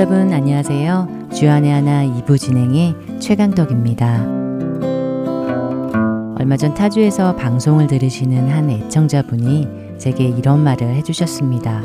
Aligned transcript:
여러분 0.00 0.32
안녕하세요. 0.32 1.28
주안의 1.34 1.70
하나 1.70 2.06
2부 2.06 2.38
진행의 2.38 3.20
최강덕입니다. 3.20 4.24
얼마 6.38 6.56
전 6.56 6.72
타주에서 6.72 7.36
방송을 7.36 7.86
들으시는 7.86 8.48
한 8.48 8.70
애청자분이 8.70 9.98
제게 9.98 10.24
이런 10.24 10.64
말을 10.64 10.94
해주셨습니다. 10.94 11.82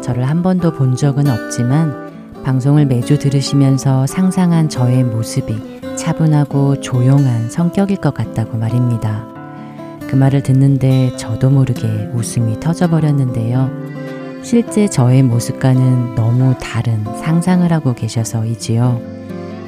저를 0.00 0.28
한 0.28 0.44
번도 0.44 0.74
본 0.74 0.94
적은 0.94 1.26
없지만 1.26 2.44
방송을 2.44 2.86
매주 2.86 3.18
들으시면서 3.18 4.06
상상한 4.06 4.68
저의 4.68 5.02
모습이 5.02 5.80
차분하고 5.96 6.80
조용한 6.80 7.50
성격일 7.50 7.96
것 7.96 8.14
같다고 8.14 8.58
말입니다. 8.58 9.26
그 10.08 10.14
말을 10.14 10.44
듣는데 10.44 11.16
저도 11.16 11.50
모르게 11.50 12.12
웃음이 12.14 12.60
터져버렸는데요. 12.60 13.85
실제 14.46 14.86
저의 14.86 15.24
모습과는 15.24 16.14
너무 16.14 16.54
다른 16.60 17.02
상상을 17.04 17.72
하고 17.72 17.96
계셔서이지요. 17.96 19.00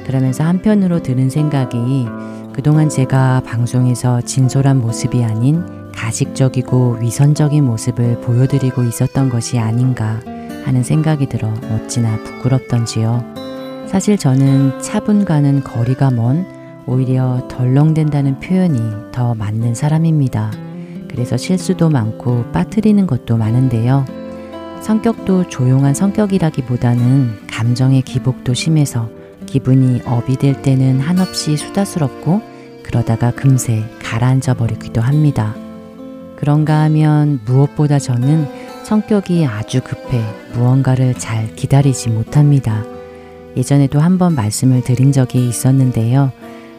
그러면서 0.07 0.45
한편으로 0.45 1.03
드는 1.03 1.29
생각이 1.29 2.07
그동안 2.53 2.87
제가 2.87 3.41
방송에서 3.45 4.21
진솔한 4.21 4.79
모습이 4.79 5.21
아닌 5.25 5.65
가식적이고 5.93 6.99
위선적인 7.01 7.61
모습을 7.65 8.21
보여드리고 8.21 8.83
있었던 8.83 9.27
것이 9.27 9.59
아닌가 9.59 10.21
하는 10.63 10.81
생각이 10.81 11.27
들어 11.27 11.53
어찌나 11.73 12.15
부끄럽던지요. 12.23 13.21
사실 13.85 14.17
저는 14.17 14.79
차분과는 14.79 15.65
거리가 15.65 16.09
먼 16.11 16.45
오히려 16.85 17.45
덜렁댄다는 17.49 18.39
표현이 18.39 19.11
더 19.11 19.35
맞는 19.35 19.75
사람입니다. 19.75 20.53
그래서 21.09 21.35
실수도 21.35 21.89
많고 21.89 22.45
빠뜨리는 22.53 23.05
것도 23.05 23.35
많은데요. 23.35 24.18
성격도 24.81 25.47
조용한 25.49 25.93
성격이라기보다는 25.93 27.47
감정의 27.47 28.01
기복도 28.01 28.53
심해서 28.53 29.09
기분이 29.45 30.01
업이 30.05 30.37
될 30.37 30.61
때는 30.61 30.99
한없이 30.99 31.57
수다스럽고 31.57 32.41
그러다가 32.83 33.31
금세 33.31 33.83
가라앉아 34.01 34.55
버리기도 34.55 35.01
합니다. 35.01 35.55
그런가 36.37 36.81
하면 36.83 37.39
무엇보다 37.45 37.99
저는 37.99 38.47
성격이 38.83 39.45
아주 39.45 39.81
급해 39.81 40.23
무언가를 40.53 41.13
잘 41.13 41.53
기다리지 41.55 42.09
못합니다. 42.09 42.83
예전에도 43.57 43.99
한번 43.99 44.33
말씀을 44.35 44.81
드린 44.81 45.11
적이 45.11 45.47
있었는데요. 45.49 46.31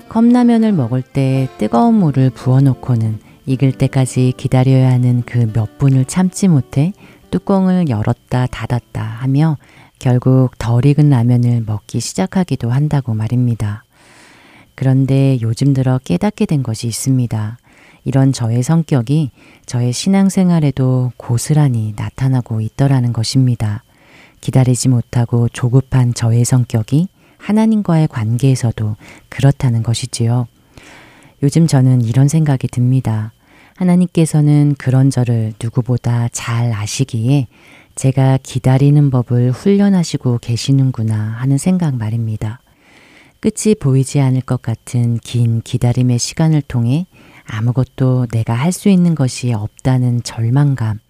컵라면을 0.08 0.72
먹을 0.72 1.02
때 1.02 1.48
뜨거운 1.58 1.94
물을 1.94 2.30
부어놓고는 2.30 3.18
익을 3.46 3.72
때까지 3.72 4.32
기다려야 4.36 4.90
하는 4.90 5.22
그 5.24 5.46
몇 5.52 5.78
분을 5.78 6.04
참지 6.06 6.48
못해 6.48 6.92
뚜껑을 7.30 7.88
열었다 7.88 8.46
닫았다 8.46 9.02
하며 9.02 9.56
결국 9.98 10.50
덜 10.58 10.86
익은 10.86 11.10
라면을 11.10 11.62
먹기 11.66 12.00
시작하기도 12.00 12.70
한다고 12.70 13.14
말입니다. 13.14 13.84
그런데 14.74 15.38
요즘 15.42 15.74
들어 15.74 15.98
깨닫게 15.98 16.46
된 16.46 16.62
것이 16.62 16.86
있습니다. 16.86 17.58
이런 18.04 18.32
저의 18.32 18.62
성격이 18.62 19.30
저의 19.66 19.92
신앙생활에도 19.92 21.12
고스란히 21.16 21.92
나타나고 21.96 22.60
있더라는 22.62 23.12
것입니다. 23.12 23.84
기다리지 24.40 24.88
못하고 24.88 25.48
조급한 25.50 26.14
저의 26.14 26.44
성격이 26.44 27.08
하나님과의 27.36 28.08
관계에서도 28.08 28.96
그렇다는 29.28 29.82
것이지요. 29.82 30.46
요즘 31.42 31.66
저는 31.66 32.02
이런 32.02 32.28
생각이 32.28 32.68
듭니다. 32.68 33.32
하나님께서는 33.80 34.74
그런 34.78 35.08
저를 35.08 35.54
누구보다 35.62 36.28
잘 36.32 36.72
아시기에 36.72 37.46
제가 37.94 38.38
기다리는 38.42 39.10
법을 39.10 39.52
훈련하시고 39.52 40.38
계시는구나 40.38 41.14
하는 41.16 41.56
생각 41.58 41.96
말입니다. 41.96 42.60
끝이 43.40 43.74
보이지 43.74 44.20
않을 44.20 44.42
것 44.42 44.60
같은 44.60 45.18
긴 45.18 45.62
기다림의 45.62 46.18
시간을 46.18 46.60
통해 46.62 47.06
아무것도 47.46 48.26
내가 48.30 48.52
할 48.52 48.70
수 48.72 48.90
있는 48.90 49.14
것이 49.14 49.52
없다는 49.52 50.22
절망감, 50.22 51.00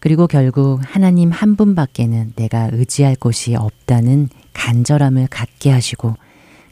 그리고 0.00 0.26
결국 0.26 0.80
하나님 0.82 1.30
한 1.30 1.54
분밖에는 1.56 2.32
내가 2.34 2.70
의지할 2.72 3.14
곳이 3.16 3.54
없다는 3.54 4.28
간절함을 4.52 5.28
갖게 5.28 5.70
하시고, 5.70 6.16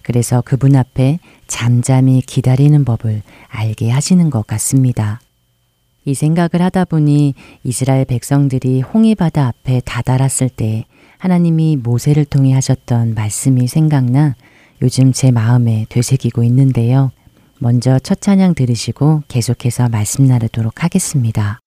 그래서 0.03 0.43
그분 0.45 0.75
앞에 0.75 1.21
잠잠히 1.47 2.21
기다리는 2.23 2.85
법을 2.85 3.23
알게 3.49 3.91
하시는 3.91 4.31
것 4.31 4.47
같습니다. 4.47 5.21
이 6.09 6.15
생각을 6.15 6.63
하다 6.63 6.87
보니 6.87 7.35
이스라엘 7.65 8.07
백성들이 8.07 8.81
홍해바다 8.81 9.47
앞에 9.47 9.83
다다랐을 9.85 10.49
때 10.49 10.87
하나님이 11.19 11.77
모세를 11.77 12.25
통해 12.25 12.55
하셨던 12.55 13.13
말씀이 13.15 13.67
생각나 13.67 14.35
요즘 14.81 15.13
제 15.13 15.31
마음에 15.31 15.85
되새기고 15.91 16.45
있는데요. 16.45 17.11
먼저 17.59 17.99
첫 17.99 18.23
찬양 18.23 18.55
들으시고 18.55 19.25
계속해서 19.29 19.91
말씀 19.91 20.25
나누도록 20.25 20.83
하겠습니다. 20.83 21.61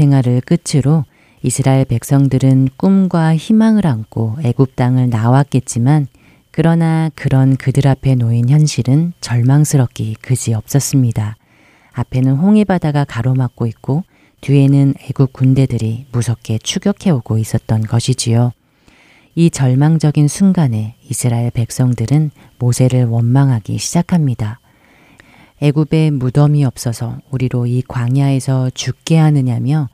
생활을 0.00 0.40
끝으로 0.40 1.04
이스라엘 1.42 1.84
백성들은 1.84 2.70
꿈과 2.78 3.36
희망을 3.36 3.86
안고 3.86 4.38
애굽 4.42 4.74
땅을 4.74 5.10
나왔겠지만 5.10 6.06
그러나 6.50 7.10
그런 7.14 7.56
그들 7.56 7.86
앞에 7.86 8.14
놓인 8.14 8.48
현실은 8.48 9.12
절망스럽기 9.20 10.16
그지 10.22 10.54
없었습니다. 10.54 11.36
앞에는 11.92 12.36
홍해 12.36 12.64
바다가 12.64 13.04
가로막고 13.04 13.66
있고 13.66 14.04
뒤에는 14.40 14.94
애국 15.02 15.34
군대들이 15.34 16.06
무섭게 16.12 16.58
추격해 16.62 17.10
오고 17.10 17.36
있었던 17.36 17.82
것이지요. 17.82 18.52
이 19.34 19.50
절망적인 19.50 20.28
순간에 20.28 20.94
이스라엘 21.10 21.50
백성들은 21.50 22.30
모세를 22.58 23.04
원망하기 23.04 23.76
시작합니다. 23.76 24.60
애굽에 25.62 26.10
무덤이 26.10 26.64
없어서 26.64 27.18
우리로 27.30 27.66
이 27.66 27.82
광야에서 27.86 28.70
죽게 28.70 29.18
하느냐며 29.18 29.88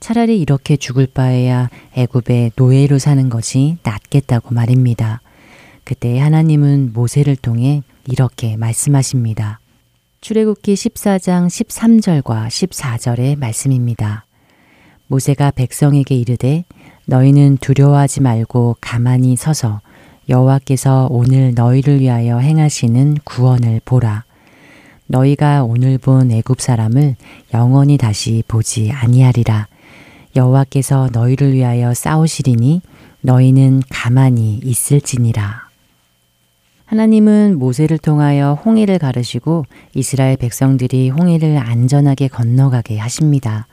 차라리 0.00 0.40
이렇게 0.40 0.76
죽을 0.76 1.06
바에야 1.06 1.70
애굽의 1.94 2.52
노예로 2.56 2.98
사는 2.98 3.28
것이 3.28 3.78
낫겠다고 3.82 4.54
말입니다. 4.54 5.20
그때 5.82 6.20
하나님은 6.20 6.92
모세를 6.92 7.34
통해 7.34 7.82
이렇게 8.06 8.56
말씀하십니다. 8.56 9.58
출애굽기 10.20 10.74
14장 10.74 11.46
13절과 11.46 12.46
14절의 12.48 13.38
말씀입니다. 13.38 14.24
모세가 15.08 15.52
백성에게 15.52 16.14
이르되 16.14 16.64
너희는 17.06 17.56
두려워하지 17.58 18.20
말고 18.20 18.76
가만히 18.80 19.34
서서 19.36 19.80
여호와께서 20.28 21.08
오늘 21.10 21.54
너희를 21.54 22.00
위하여 22.00 22.38
행하시는 22.38 23.16
구원을 23.24 23.80
보라. 23.84 24.27
너희가 25.08 25.64
오늘 25.64 25.98
본 25.98 26.30
애굽 26.30 26.60
사람을 26.60 27.16
영원히 27.54 27.96
다시 27.96 28.44
보지 28.46 28.92
아니하리라. 28.92 29.66
여호와께서 30.36 31.08
너희를 31.12 31.54
위하여 31.54 31.94
싸우시리니 31.94 32.82
너희는 33.22 33.82
가만히 33.88 34.60
있을지니라. 34.62 35.68
하나님은 36.84 37.58
모세를 37.58 37.98
통하여 37.98 38.54
홍해를 38.64 38.98
가르시고 38.98 39.66
이스라엘 39.94 40.36
백성들이 40.36 41.10
홍해를 41.10 41.58
안전하게 41.58 42.28
건너가게 42.28 42.98
하십니다. 42.98 43.66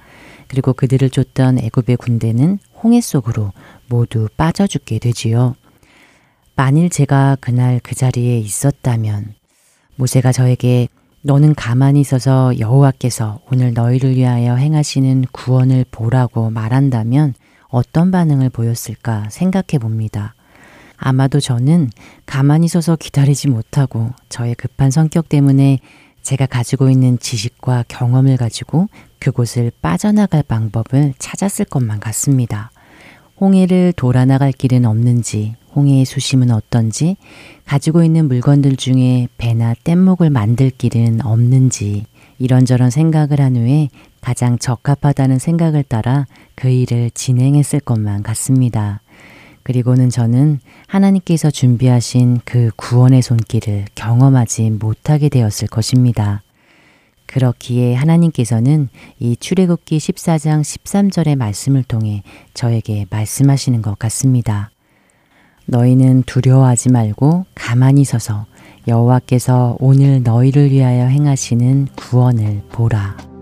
그리고 0.48 0.74
그들을 0.74 1.10
쫓던 1.10 1.60
애굽의 1.60 1.98
군대는 1.98 2.60
홍해 2.82 3.02
속으로 3.02 3.52
모두 3.88 4.28
빠져 4.36 4.68
죽게 4.68 5.00
되지요. 5.00 5.56
만일 6.56 6.90
제가 6.90 7.38
그날 7.40 7.80
그 7.84 7.96
자리에 7.96 8.38
있었다면 8.40 9.34
모세가 9.96 10.32
저에게 10.32 10.88
너는 11.26 11.56
가만히 11.56 12.02
있어서 12.02 12.54
여호와께서 12.60 13.40
오늘 13.52 13.74
너희를 13.74 14.16
위하여 14.16 14.54
행하시는 14.54 15.26
구원을 15.32 15.84
보라고 15.90 16.52
말한다면 16.52 17.34
어떤 17.68 18.12
반응을 18.12 18.52
보였을까 18.52 19.30
생각해 19.32 19.80
봅니다. 19.82 20.36
아마도 20.98 21.40
저는 21.40 21.90
가만히 22.28 22.68
서서 22.68 22.96
기다리지 22.96 23.48
못하고 23.48 24.12
저의 24.30 24.54
급한 24.54 24.92
성격 24.92 25.28
때문에 25.28 25.80
제가 26.22 26.46
가지고 26.46 26.92
있는 26.92 27.18
지식과 27.18 27.86
경험을 27.88 28.38
가지고 28.38 28.86
그곳을 29.18 29.72
빠져나갈 29.82 30.44
방법을 30.44 31.16
찾았을 31.18 31.66
것만 31.66 32.02
같습니다. 32.02 32.70
홍해를 33.42 33.94
돌아나갈 33.94 34.52
길은 34.52 34.86
없는지, 34.86 35.56
홍해의 35.76 36.06
수심은 36.06 36.52
어떤지, 36.52 37.18
가지고 37.66 38.04
있는 38.04 38.28
물건들 38.28 38.76
중에 38.76 39.28
배나 39.38 39.76
뗏목을 39.84 40.30
만들 40.30 40.70
길은 40.70 41.26
없는지, 41.26 42.06
이런저런 42.40 42.90
생각을 42.90 43.40
한 43.40 43.56
후에 43.56 43.90
가장 44.22 44.58
적합하다는 44.58 45.40
생각을 45.40 45.84
따라 45.84 46.26
그 46.56 46.70
일을 46.70 47.12
진행했을 47.12 47.80
것만 47.80 48.24
같습니다. 48.24 49.02
그리고는 49.64 50.10
저는 50.10 50.60
하나님께서 50.88 51.50
준비하신 51.50 52.42
그 52.46 52.70
구원의 52.76 53.22
손길을 53.22 53.86
경험하지 53.96 54.70
못하게 54.72 55.30
되었을 55.30 55.68
것입니다. 55.68 56.44
그렇기에 57.26 57.96
하나님께서는 57.96 58.90
이 59.20 59.36
출애굽기 59.36 59.98
14장 59.98 60.62
13절의 60.62 61.36
말씀을 61.36 61.84
통해 61.84 62.22
저에게 62.54 63.08
말씀하시는 63.10 63.82
것 63.82 63.98
같습니다. 63.98 64.70
너희는 65.66 66.24
두려워하지 66.24 66.92
말고 66.92 67.46
가만히 67.56 68.04
서서 68.04 68.46
여호와께서 68.88 69.78
오늘 69.80 70.22
너희를 70.24 70.72
위하여 70.72 71.06
행하시는 71.06 71.88
구원을 71.96 72.62
보라. 72.72 73.35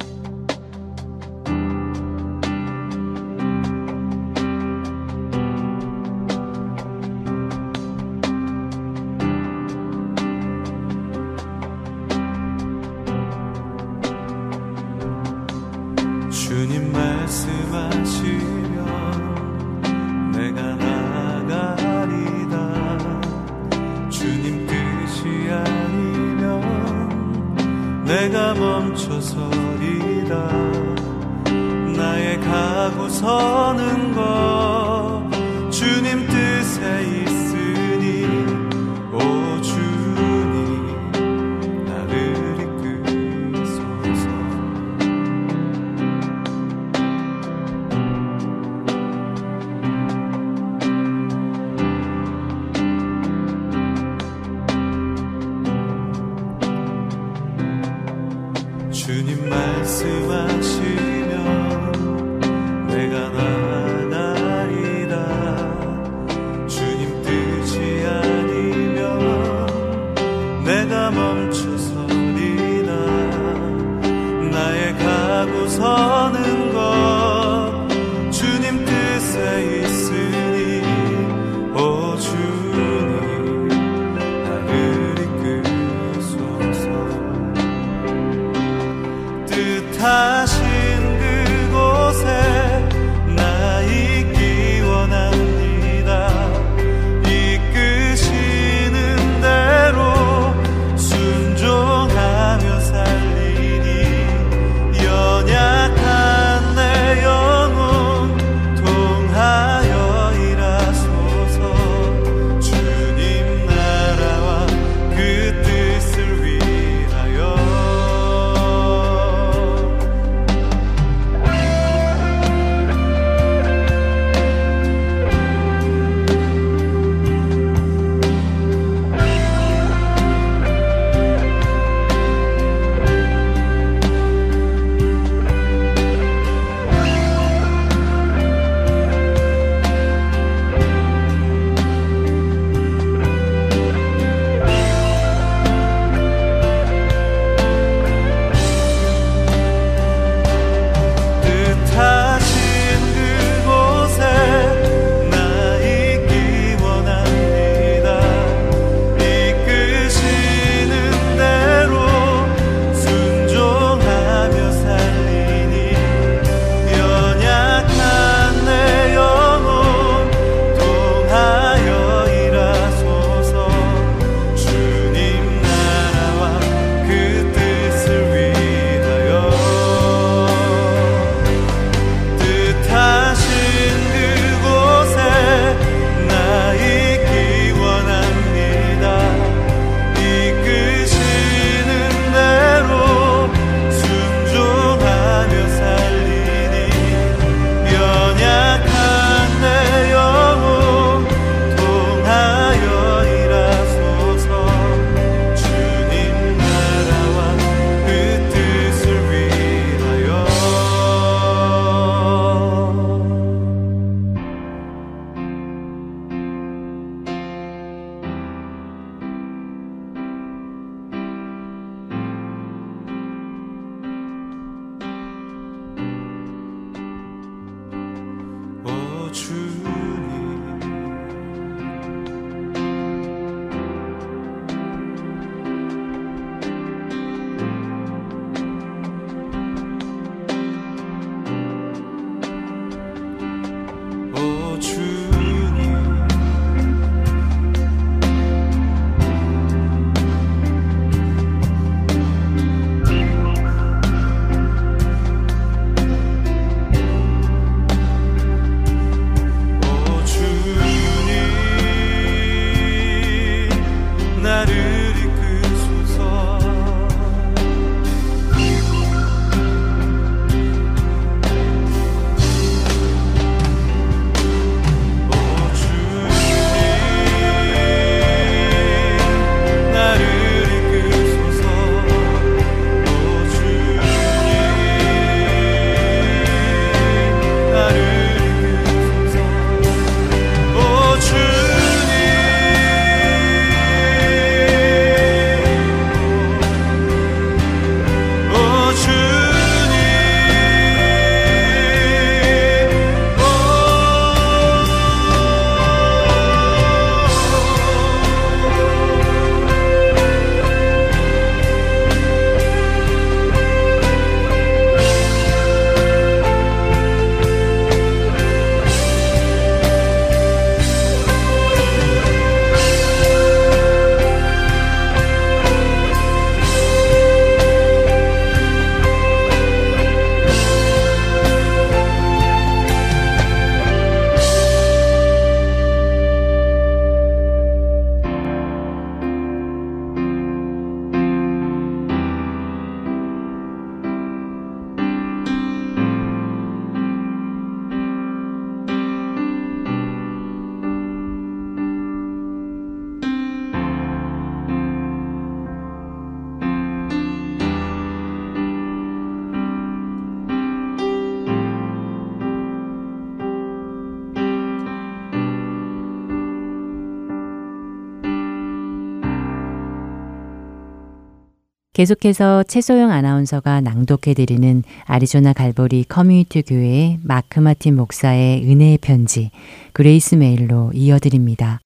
계속해서 372.03 372.63
최소영 372.63 373.11
아나운서가 373.11 373.79
낭독해드리는 373.79 374.83
아리조나 375.05 375.53
갈보리 375.53 376.03
커뮤니티 376.03 376.61
교회의 376.61 377.19
마크 377.23 377.61
마틴 377.61 377.95
목사의 377.95 378.69
은혜의 378.69 378.97
편지 378.97 379.51
Grace 379.93 380.35
Mail로 380.35 380.91
이어드립니다. 380.93 381.79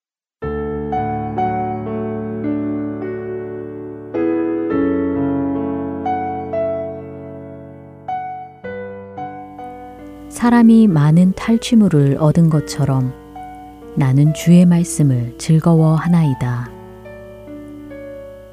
사람이 10.30 10.88
많은 10.88 11.34
탈취물을 11.36 12.18
얻은 12.20 12.50
것처럼 12.50 13.14
나는 13.96 14.34
주의 14.34 14.66
말씀을 14.66 15.38
즐거워하나이다. 15.38 16.77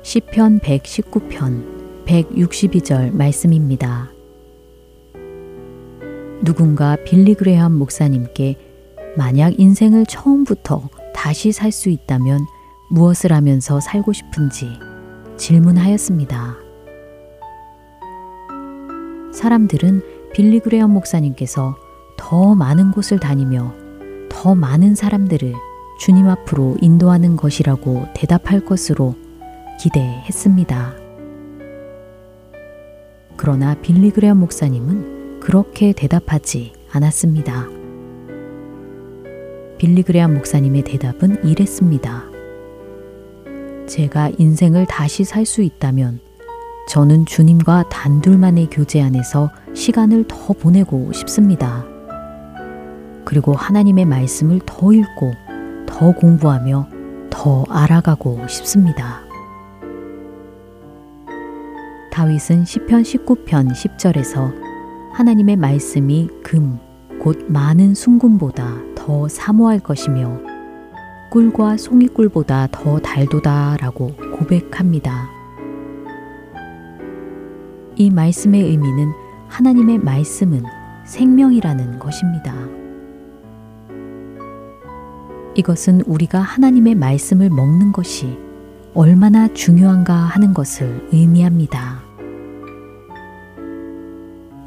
시편 0.05 0.61
119편 0.61 2.05
162절 2.05 3.11
말씀입니다. 3.17 4.11
누군가 6.45 6.97
빌리그레함 7.07 7.73
목사님께 7.73 8.59
만약 9.17 9.59
인생을 9.59 10.05
처음부터 10.05 10.91
다시 11.15 11.53
살 11.53 11.73
수 11.73 11.89
있다면 11.89 12.41
무엇을 12.91 13.33
하면서 13.33 13.81
살고 13.81 14.13
싶은지 14.13 14.69
질문하였습니다. 15.39 16.57
사람들은 19.33 20.03
빌리그레엄 20.35 20.93
목사님께서 20.93 21.77
더 22.19 22.55
많은 22.55 22.91
곳을 22.93 23.19
다니며 23.19 23.73
더 24.29 24.55
많은 24.55 24.97
사람들을 24.97 25.55
주님 25.99 26.29
앞으로 26.29 26.77
인도하는 26.83 27.37
것이라고 27.37 28.09
대답할 28.15 28.67
것으로 28.67 29.15
기대했습니다. 29.81 30.95
그러나 33.37 33.75
빌리 33.75 34.11
그레엄 34.11 34.39
목사님은 34.39 35.41
그렇게 35.41 35.93
대답하지 35.93 36.73
않았습니다. 36.91 37.69
빌리 39.79 40.03
그레엄 40.03 40.35
목사님의 40.35 40.83
대답은 40.85 41.45
이랬습니다. 41.45 42.25
제가 43.87 44.31
인생을 44.39 44.87
다시 44.87 45.25
살 45.25 45.45
수 45.45 45.63
있다면 45.63 46.21
저는 46.89 47.27
주님과 47.27 47.89
단둘만의 47.91 48.69
교제 48.71 49.03
안에서 49.03 49.51
시간을 49.75 50.25
더 50.29 50.53
보내고 50.53 51.13
싶습니다. 51.13 51.85
그리고 53.25 53.55
하나님의 53.55 54.05
말씀을 54.05 54.61
더 54.65 54.93
읽고 54.93 55.33
더 55.87 56.13
공부하며 56.13 56.89
더 57.31 57.65
알아가고 57.69 58.47
싶습니다. 58.49 59.24
다윗은 62.15 62.65
시편 62.65 63.03
19편 63.03 63.73
10절에서 63.73 64.55
하나님의 65.15 65.57
말씀이 65.57 66.29
금, 66.45 66.79
곧 67.21 67.47
많은 67.49 67.95
순금보다 67.95 68.77
더 68.95 69.27
사모할 69.27 69.81
것이며 69.81 70.39
꿀과 71.33 71.77
송이꿀보다 71.77 72.69
더 72.71 73.01
달도다 73.01 73.79
라고 73.81 74.15
고백합니다. 74.39 75.29
이 77.97 78.11
말씀의 78.11 78.63
의미는 78.63 79.11
하나님의 79.49 79.99
말씀은 79.99 80.63
생명이라는 81.07 81.99
것입니다. 81.99 82.55
이것은 85.57 86.03
우리가 86.03 86.39
하나님의 86.39 86.95
말씀을 86.95 87.51
먹는 87.51 87.91
것이 87.91 88.39
얼마나 88.95 89.53
중요한가 89.53 90.15
하는 90.15 90.55
것을 90.55 91.09
의미합니다. 91.11 91.94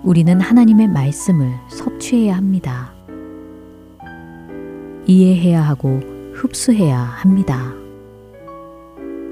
우리는 0.03 0.39
하나님의 0.39 0.87
말씀을 0.87 1.53
섭취해야 1.69 2.35
합니다. 2.37 2.93
이해해야 5.05 5.61
하고 5.61 5.99
흡수해야 6.33 6.97
합니다. 6.97 7.73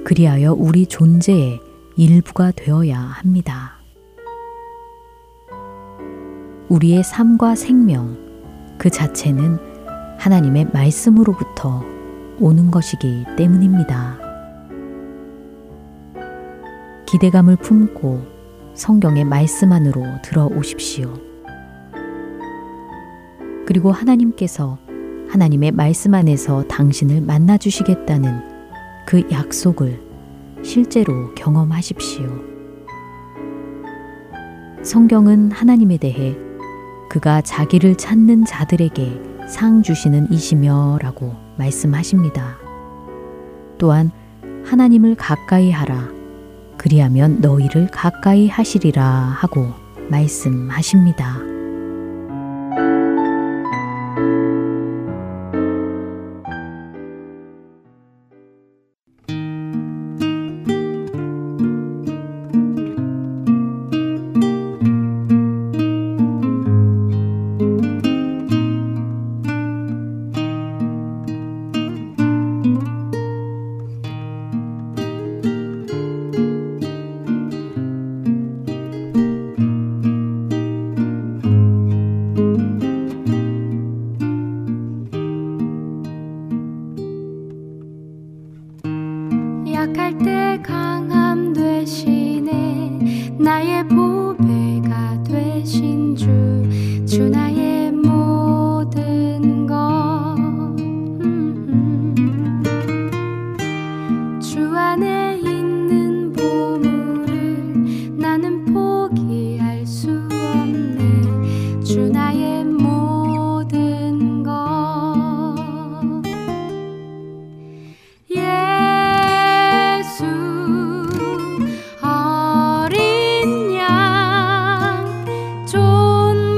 그리하여 0.04 0.54
우리 0.54 0.86
존재의 0.86 1.60
일부가 1.98 2.52
되어야 2.52 2.98
합니다. 2.98 3.74
우리의 6.70 7.04
삶과 7.04 7.56
생명 7.56 8.18
그 8.78 8.90
자체는 8.90 9.58
하나님의 10.18 10.68
말씀으로부터 10.74 11.84
오는 12.40 12.72
것이기 12.72 13.26
때문입니다. 13.38 14.18
기대감을 17.06 17.58
품고 17.58 18.35
성경의 18.76 19.24
말씀 19.24 19.72
안으로 19.72 20.04
들어오십시오. 20.22 21.14
그리고 23.66 23.92
하나님께서 23.92 24.78
하나님의 25.30 25.72
말씀 25.72 26.14
안에서 26.14 26.64
당신을 26.68 27.22
만나 27.22 27.58
주시겠다는 27.58 28.42
그 29.08 29.24
약속을 29.32 30.02
실제로 30.62 31.34
경험하십시오. 31.36 32.28
성경은 34.84 35.52
하나님에 35.52 35.98
대해 35.98 36.38
그가 37.10 37.42
자기를 37.42 37.96
찾는 37.96 38.44
자들에게 38.44 39.22
상 39.48 39.84
주시는 39.84 40.32
이시며 40.32 41.00
라고 41.02 41.34
말씀하십니다. 41.58 42.58
또한 43.78 44.12
하나님을 44.66 45.16
가까이 45.16 45.72
하라. 45.72 46.15
그리하면 46.86 47.42
너희를 47.42 47.88
가까이 47.88 48.48
하시리라 48.48 49.04
하고 49.04 49.74
말씀하십니다. 50.12 51.55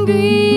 안 0.10 0.57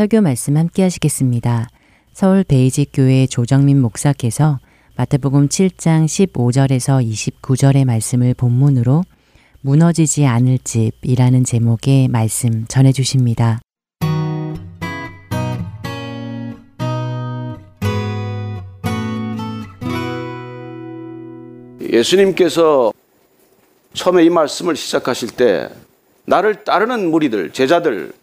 설교 0.00 0.22
말씀 0.22 0.56
함께 0.56 0.82
하시겠습니다. 0.82 1.68
서울 2.14 2.42
베이직 2.42 2.88
교회 2.90 3.26
조정민 3.26 3.82
목사께서 3.82 4.58
마태복음 4.96 5.48
7장 5.48 6.06
15절에서 6.06 7.06
29절의 7.06 7.84
말씀을 7.84 8.32
본문으로 8.32 9.02
무너지지 9.60 10.24
않을 10.24 10.56
집이라는 10.64 11.44
제목의 11.44 12.08
말씀 12.08 12.64
전해 12.66 12.92
주십니다. 12.92 13.60
예수님께서 21.92 22.94
처음에 23.92 24.24
이 24.24 24.30
말씀을 24.30 24.76
시작하실 24.76 25.32
때 25.32 25.68
나를 26.24 26.64
따르는 26.64 27.10
무리들, 27.10 27.52
제자들, 27.52 28.14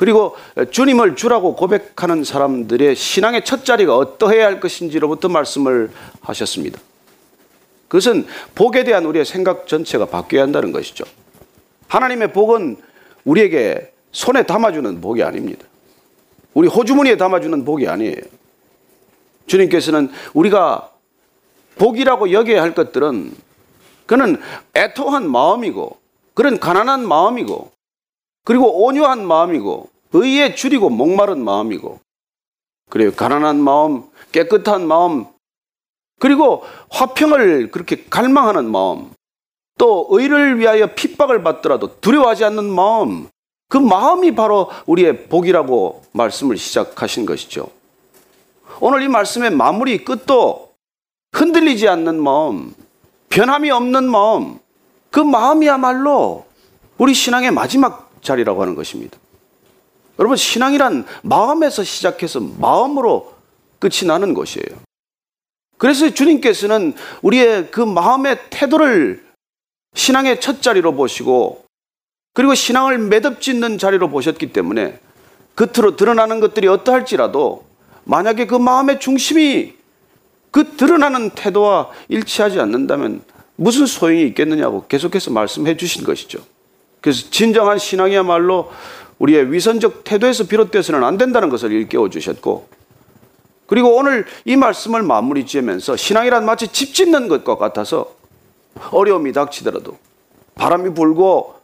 그리고 0.00 0.34
주님을 0.70 1.14
주라고 1.14 1.54
고백하는 1.54 2.24
사람들의 2.24 2.96
신앙의 2.96 3.44
첫 3.44 3.66
자리가 3.66 3.94
어떠해야 3.94 4.46
할 4.46 4.58
것인지로부터 4.58 5.28
말씀을 5.28 5.90
하셨습니다. 6.22 6.80
그것은 7.86 8.26
복에 8.54 8.84
대한 8.84 9.04
우리의 9.04 9.26
생각 9.26 9.66
전체가 9.66 10.06
바뀌어야 10.06 10.44
한다는 10.44 10.72
것이죠. 10.72 11.04
하나님의 11.88 12.32
복은 12.32 12.78
우리에게 13.26 13.92
손에 14.10 14.44
담아주는 14.44 15.02
복이 15.02 15.22
아닙니다. 15.22 15.66
우리 16.54 16.66
호주머니에 16.66 17.18
담아주는 17.18 17.62
복이 17.66 17.86
아니에요. 17.86 18.22
주님께서는 19.48 20.10
우리가 20.32 20.92
복이라고 21.76 22.32
여겨야 22.32 22.62
할 22.62 22.74
것들은 22.74 23.34
그는 24.06 24.40
애통한 24.74 25.30
마음이고 25.30 25.98
그런 26.32 26.58
가난한 26.58 27.06
마음이고 27.06 27.70
그리고 28.44 28.84
온유한 28.84 29.26
마음이고 29.26 29.88
의에 30.12 30.54
줄이고 30.54 30.90
목마른 30.90 31.44
마음이고 31.44 32.00
그래요. 32.88 33.12
가난한 33.12 33.60
마음, 33.60 34.04
깨끗한 34.32 34.86
마음 34.86 35.26
그리고 36.18 36.64
화평을 36.90 37.70
그렇게 37.70 38.04
갈망하는 38.10 38.70
마음 38.70 39.10
또 39.78 40.06
의를 40.10 40.58
위하여 40.58 40.94
핍박을 40.94 41.42
받더라도 41.42 42.00
두려워하지 42.00 42.44
않는 42.44 42.64
마음 42.70 43.28
그 43.68 43.78
마음이 43.78 44.34
바로 44.34 44.68
우리의 44.86 45.28
복이라고 45.28 46.02
말씀을 46.12 46.56
시작하신 46.56 47.24
것이죠. 47.24 47.68
오늘 48.80 49.02
이 49.02 49.08
말씀의 49.08 49.50
마무리 49.50 50.04
끝도 50.04 50.70
흔들리지 51.32 51.88
않는 51.88 52.20
마음, 52.20 52.74
변함이 53.28 53.70
없는 53.70 54.10
마음, 54.10 54.58
그 55.10 55.20
마음이야말로 55.20 56.46
우리 56.98 57.14
신앙의 57.14 57.52
마지막 57.52 58.09
자리라고 58.22 58.62
하는 58.62 58.74
것입니다. 58.74 59.18
여러분, 60.18 60.36
신앙이란 60.36 61.06
마음에서 61.22 61.82
시작해서 61.82 62.40
마음으로 62.40 63.34
끝이 63.78 64.06
나는 64.06 64.34
것이에요. 64.34 64.78
그래서 65.78 66.10
주님께서는 66.10 66.94
우리의 67.22 67.70
그 67.70 67.80
마음의 67.80 68.38
태도를 68.50 69.24
신앙의 69.94 70.40
첫 70.40 70.60
자리로 70.60 70.94
보시고 70.94 71.64
그리고 72.34 72.54
신앙을 72.54 72.98
매듭 72.98 73.40
짓는 73.40 73.78
자리로 73.78 74.10
보셨기 74.10 74.52
때문에 74.52 75.00
겉으로 75.56 75.96
드러나는 75.96 76.40
것들이 76.40 76.68
어떠할지라도 76.68 77.64
만약에 78.04 78.46
그 78.46 78.54
마음의 78.54 79.00
중심이 79.00 79.74
그 80.50 80.76
드러나는 80.76 81.30
태도와 81.30 81.90
일치하지 82.08 82.60
않는다면 82.60 83.22
무슨 83.56 83.86
소용이 83.86 84.26
있겠느냐고 84.28 84.86
계속해서 84.86 85.30
말씀해 85.30 85.76
주신 85.76 86.04
것이죠. 86.04 86.40
그래서 87.00 87.30
진정한 87.30 87.78
신앙이야말로 87.78 88.70
우리의 89.18 89.52
위선적 89.52 90.04
태도에서 90.04 90.44
비롯돼서는 90.46 91.04
안 91.04 91.18
된다는 91.18 91.48
것을 91.50 91.72
일깨워 91.72 92.08
주셨고 92.10 92.68
그리고 93.66 93.94
오늘 93.96 94.26
이 94.44 94.56
말씀을 94.56 95.02
마무리 95.02 95.46
지으면서 95.46 95.96
신앙이란 95.96 96.44
마치 96.44 96.68
집 96.68 96.94
짓는 96.94 97.28
것과 97.28 97.56
같아서 97.56 98.12
어려움이 98.90 99.32
닥치더라도 99.32 99.96
바람이 100.56 100.94
불고 100.94 101.54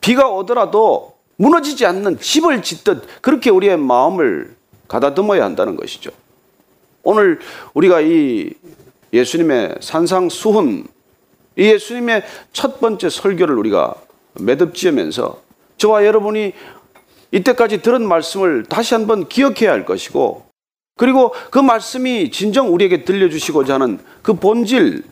비가 0.00 0.28
오더라도 0.28 1.16
무너지지 1.36 1.84
않는 1.84 2.20
집을 2.20 2.62
짓듯 2.62 3.20
그렇게 3.20 3.50
우리의 3.50 3.76
마음을 3.76 4.54
가다듬어야 4.88 5.44
한다는 5.44 5.76
것이죠. 5.76 6.10
오늘 7.02 7.38
우리가 7.74 8.00
이 8.00 8.52
예수님의 9.12 9.76
산상수훈, 9.80 10.86
이 11.56 11.62
예수님의 11.62 12.24
첫 12.52 12.80
번째 12.80 13.08
설교를 13.08 13.56
우리가 13.58 13.94
매듭 14.40 14.74
지으면서 14.74 15.40
저와 15.78 16.04
여러분이 16.06 16.52
이때까지 17.32 17.82
들은 17.82 18.06
말씀을 18.06 18.64
다시 18.64 18.94
한번 18.94 19.28
기억해야 19.28 19.72
할 19.72 19.84
것이고 19.84 20.46
그리고 20.96 21.34
그 21.50 21.58
말씀이 21.58 22.30
진정 22.30 22.72
우리에게 22.72 23.04
들려주시고자 23.04 23.74
하는 23.74 23.98
그 24.22 24.34
본질, 24.34 25.04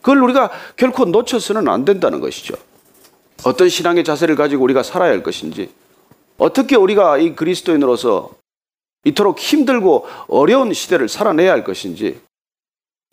그걸 0.00 0.22
우리가 0.22 0.50
결코 0.76 1.04
놓쳐서는 1.04 1.68
안 1.68 1.84
된다는 1.84 2.20
것이죠. 2.20 2.54
어떤 3.44 3.68
신앙의 3.68 4.04
자세를 4.04 4.36
가지고 4.36 4.62
우리가 4.62 4.84
살아야 4.84 5.10
할 5.10 5.22
것인지, 5.22 5.70
어떻게 6.38 6.76
우리가 6.76 7.18
이 7.18 7.34
그리스도인으로서 7.34 8.30
이토록 9.04 9.40
힘들고 9.40 10.06
어려운 10.28 10.72
시대를 10.72 11.08
살아내야 11.08 11.50
할 11.50 11.64
것인지, 11.64 12.20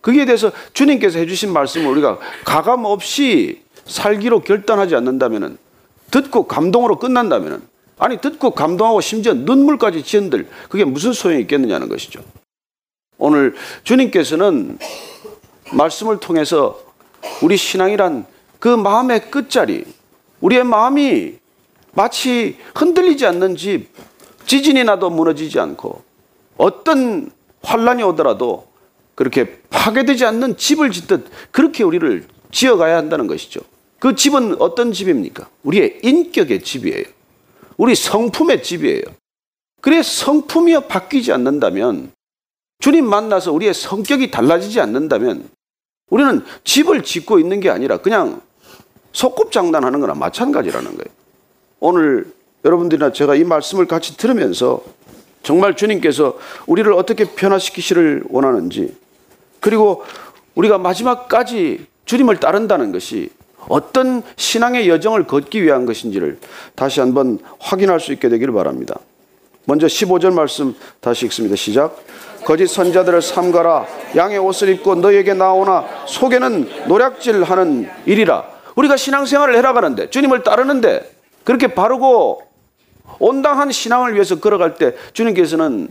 거기에 0.03 0.25
대해서 0.25 0.51
주님께서 0.73 1.17
해주신 1.17 1.51
말씀을 1.51 1.89
우리가 1.89 2.19
가감 2.45 2.85
없이 2.85 3.63
살기로 3.89 4.41
결단하지 4.41 4.95
않는다면, 4.95 5.57
듣고 6.11 6.47
감동으로 6.47 6.97
끝난다면, 6.99 7.61
아니 7.97 8.19
듣고 8.21 8.51
감동하고 8.51 9.01
심지어 9.01 9.33
눈물까지 9.33 10.03
지은들 10.03 10.47
그게 10.69 10.85
무슨 10.85 11.11
소용이 11.11 11.41
있겠느냐는 11.41 11.89
것이죠. 11.89 12.21
오늘 13.17 13.55
주님께서는 13.83 14.79
말씀을 15.73 16.21
통해서 16.21 16.79
우리 17.41 17.57
신앙이란 17.57 18.25
그 18.59 18.69
마음의 18.69 19.29
끝자리, 19.29 19.85
우리의 20.39 20.63
마음이 20.63 21.35
마치 21.93 22.57
흔들리지 22.73 23.25
않는 23.25 23.57
집, 23.57 23.89
지진이 24.45 24.85
나도 24.85 25.09
무너지지 25.09 25.59
않고 25.59 26.01
어떤 26.57 27.29
환란이 27.61 28.03
오더라도 28.03 28.67
그렇게 29.15 29.59
파괴되지 29.69 30.23
않는 30.25 30.55
집을 30.55 30.91
짓듯 30.91 31.27
그렇게 31.51 31.83
우리를 31.83 32.25
지어가야 32.51 32.95
한다는 32.95 33.27
것이죠. 33.27 33.59
그 33.99 34.15
집은 34.15 34.61
어떤 34.61 34.91
집입니까? 34.91 35.49
우리의 35.63 35.99
인격의 36.03 36.63
집이에요. 36.63 37.03
우리 37.77 37.95
성품의 37.95 38.63
집이에요. 38.63 39.03
그래 39.81 40.01
성품이 40.01 40.87
바뀌지 40.87 41.31
않는다면 41.31 42.11
주님 42.79 43.05
만나서 43.05 43.51
우리의 43.51 43.73
성격이 43.73 44.31
달라지지 44.31 44.79
않는다면 44.79 45.49
우리는 46.09 46.43
집을 46.63 47.03
짓고 47.03 47.39
있는 47.39 47.59
게 47.59 47.69
아니라 47.69 47.97
그냥 47.97 48.41
소꿉장난하는 49.11 49.99
거나 49.99 50.13
마찬가지라는 50.13 50.95
거예요. 50.95 51.09
오늘 51.79 52.33
여러분들이나 52.65 53.13
제가 53.13 53.35
이 53.35 53.43
말씀을 53.43 53.85
같이 53.85 54.17
들으면서 54.17 54.83
정말 55.43 55.75
주님께서 55.75 56.37
우리를 56.67 56.91
어떻게 56.93 57.23
변화시키시를 57.23 58.23
원하는지 58.29 58.95
그리고 59.59 60.03
우리가 60.55 60.77
마지막까지 60.77 61.85
주님을 62.05 62.39
따른다는 62.39 62.91
것이 62.91 63.29
어떤 63.67 64.23
신앙의 64.35 64.89
여정을 64.89 65.27
걷기 65.27 65.63
위한 65.63 65.85
것인지를 65.85 66.39
다시 66.75 66.99
한번 66.99 67.39
확인할 67.59 67.99
수 67.99 68.13
있게 68.13 68.29
되기를 68.29 68.53
바랍니다. 68.53 68.99
먼저 69.65 69.85
15절 69.85 70.33
말씀 70.33 70.75
다시 70.99 71.25
읽습니다. 71.27 71.55
시작. 71.55 71.95
거짓 72.43 72.67
선자들을 72.67 73.21
삼가라. 73.21 73.85
양의 74.15 74.39
옷을 74.39 74.69
입고 74.69 74.95
너에게 74.95 75.33
나오나 75.33 75.85
속에는 76.07 76.87
노략질하는 76.87 77.89
일이라. 78.05 78.45
우리가 78.75 78.97
신앙생활을 78.97 79.55
해나가는데 79.57 80.09
주님을 80.09 80.43
따르는데 80.43 81.11
그렇게 81.43 81.67
바르고 81.67 82.41
온당한 83.19 83.71
신앙을 83.71 84.13
위해서 84.13 84.39
걸어갈 84.39 84.75
때 84.75 84.95
주님께서는 85.13 85.89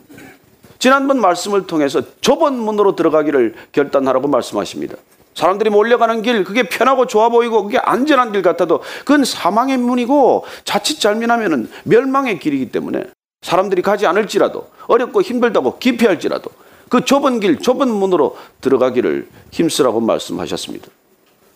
지난번 0.78 1.20
말씀을 1.20 1.66
통해서 1.66 2.02
좁은 2.20 2.54
문으로 2.54 2.96
들어가기를 2.96 3.54
결단하라고 3.72 4.28
말씀하십니다. 4.28 4.96
사람들이 5.38 5.70
몰려가는 5.70 6.22
길, 6.22 6.42
그게 6.42 6.64
편하고 6.64 7.06
좋아 7.06 7.28
보이고 7.28 7.62
그게 7.62 7.78
안전한 7.78 8.32
길 8.32 8.42
같아도 8.42 8.80
그건 9.04 9.24
사망의 9.24 9.76
문이고 9.76 10.44
자칫 10.64 10.98
잘못하면 10.98 11.70
멸망의 11.84 12.40
길이기 12.40 12.72
때문에 12.72 13.04
사람들이 13.42 13.82
가지 13.82 14.04
않을지라도 14.04 14.68
어렵고 14.88 15.22
힘들다고 15.22 15.78
기피할지라도 15.78 16.50
그 16.88 17.04
좁은 17.04 17.38
길, 17.38 17.60
좁은 17.60 17.88
문으로 17.88 18.36
들어가기를 18.60 19.28
힘쓰라고 19.52 20.00
말씀하셨습니다. 20.00 20.88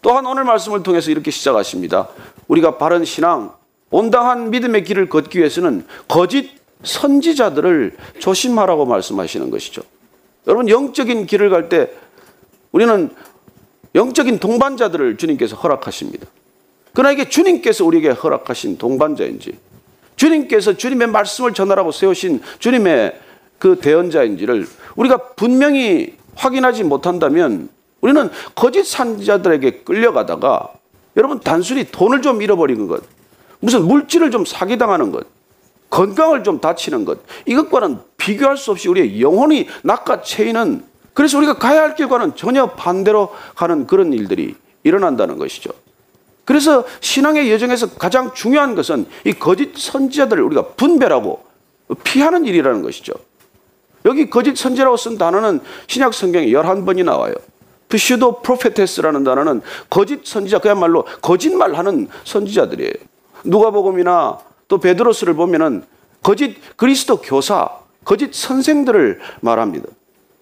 또한 0.01 0.27
오늘 0.27 0.45
말씀을 0.45 0.85
통해서 0.85 1.11
이렇게 1.11 1.33
시작하십니다. 1.33 2.09
우리가 2.47 2.79
바른 2.79 3.05
신앙, 3.05 3.53
온당한 3.91 4.51
믿음의 4.51 4.85
길을 4.85 5.09
걷기 5.09 5.41
위해서는 5.41 5.85
거짓 6.07 6.51
선지자들을 6.85 7.97
조심하라고 8.21 8.87
말씀하시는 8.87 9.51
것이죠. 9.51 9.83
여러분, 10.47 10.69
영적인 10.69 11.27
길을 11.27 11.51
갈 11.51 11.69
때 11.69 11.91
우리는 12.71 13.11
영적인 13.95 14.39
동반자들을 14.39 15.17
주님께서 15.17 15.57
허락하십니다. 15.57 16.27
그러나 16.93 17.13
이게 17.13 17.29
주님께서 17.29 17.85
우리에게 17.85 18.11
허락하신 18.11 18.79
동반자인지, 18.79 19.59
주님께서 20.17 20.77
주님의 20.77 21.09
말씀을 21.09 21.55
전하라고 21.55 21.93
세우신 21.93 22.41
주님의 22.59 23.19
그 23.59 23.79
대언자인지를 23.79 24.67
우리가 24.97 25.35
분명히 25.35 26.15
확인하지 26.35 26.85
못한다면 26.85 27.69
우리는 28.01 28.31
거짓 28.55 28.85
산자들에게 28.85 29.83
끌려가다가 29.85 30.73
여러분 31.17 31.41
단순히 31.41 31.85
돈을 31.91 32.23
좀 32.23 32.43
잃어버리는 32.43 32.87
것, 32.87 33.03
무슨 33.61 33.85
물질을 33.87 34.31
좀 34.31 34.45
사기당하는 34.45 35.13
것, 35.13 35.27
건강을 35.91 36.43
좀 36.43 36.61
다치는 36.61 37.05
것, 37.05 37.21
이것과는 37.47 37.99
비교할 38.17 38.57
수 38.57 38.71
없이 38.71 38.89
우리의 38.89 39.21
영혼이 39.21 39.69
낚아채이는 39.83 40.85
그래서 41.15 41.39
우리가 41.39 41.55
가야 41.59 41.83
할 41.83 41.95
길과는 41.95 42.37
전혀 42.37 42.67
반대로 42.67 43.35
가는 43.55 43.87
그런 43.87 44.13
일들이 44.13 44.55
일어난다는 44.83 45.39
것이죠. 45.39 45.71
그래서 46.45 46.85
신앙의 47.01 47.53
여정에서 47.53 47.91
가장 47.95 48.35
중요한 48.35 48.75
것은 48.75 49.07
이 49.25 49.33
거짓 49.33 49.77
선지자들을 49.77 50.43
우리가 50.43 50.69
분별하고 50.77 51.45
피하는 52.03 52.45
일이라는 52.45 52.83
것이죠. 52.83 53.13
여기 54.05 54.29
거짓 54.29 54.57
선지라고 54.57 54.97
쓴 54.97 55.19
단어는 55.19 55.61
신약 55.87 56.15
성경에 56.15 56.47
11번이 56.47 57.05
나와요. 57.05 57.35
pseudo 57.89 58.41
prophetess라는 58.41 59.23
단어는 59.23 59.61
거짓 59.91 60.27
선지자 60.27 60.59
그야말로 60.59 61.05
거짓말하는 61.21 62.09
선지자들이에요. 62.25 62.93
누가복음이나 63.45 64.39
또 64.67 64.79
베드로스를 64.79 65.35
보면은 65.35 65.85
거짓 66.23 66.57
그리스도 66.77 67.21
교사, 67.21 67.69
거짓 68.05 68.35
선생들을 68.35 69.21
말합니다. 69.41 69.89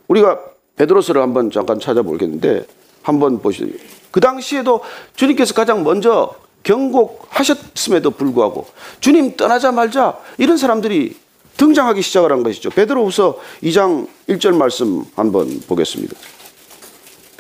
우리가 0.09 0.38
베드로스를 0.81 1.21
한번 1.21 1.51
잠깐 1.51 1.79
찾아보겠는데 1.79 2.64
한번 3.03 3.40
보시죠. 3.40 3.66
그 4.11 4.21
당시에도 4.21 4.81
주님께서 5.14 5.53
가장 5.53 5.85
먼저 5.85 6.35
경고하셨음에도 6.62 8.12
불구하고 8.12 8.66
주님 9.01 9.37
떠나자 9.37 9.73
말자 9.73 10.19
이런 10.38 10.57
사람들이 10.57 11.16
등장하기 11.57 12.01
시작을 12.01 12.33
한 12.33 12.43
것이죠. 12.43 12.71
베드로후서 12.71 13.38
2장 13.62 14.09
1절 14.29 14.55
말씀 14.57 15.05
한번 15.16 15.61
보겠습니다. 15.66 16.16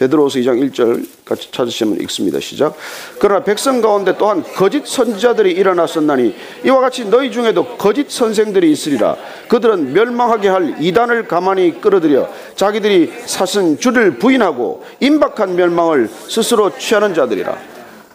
베드로후서 0.00 0.38
2장 0.38 0.72
1절 0.72 1.06
같이 1.26 1.52
찾으시면 1.52 2.00
읽습니다. 2.02 2.40
시작. 2.40 2.74
그러나 3.18 3.44
백성 3.44 3.82
가운데 3.82 4.16
또한 4.16 4.42
거짓 4.54 4.86
선지자들이 4.86 5.52
일어났었나니 5.52 6.34
이와 6.64 6.80
같이 6.80 7.04
너희 7.04 7.30
중에도 7.30 7.76
거짓 7.76 8.10
선생들이 8.10 8.72
있으리라. 8.72 9.16
그들은 9.48 9.92
멸망하게 9.92 10.48
할 10.48 10.76
이단을 10.82 11.28
가만히 11.28 11.82
끌어들여 11.82 12.32
자기들이 12.56 13.12
사신 13.26 13.78
주를 13.78 14.18
부인하고 14.18 14.84
임박한 15.00 15.56
멸망을 15.56 16.08
스스로 16.08 16.76
취하는 16.78 17.12
자들이라. 17.12 17.58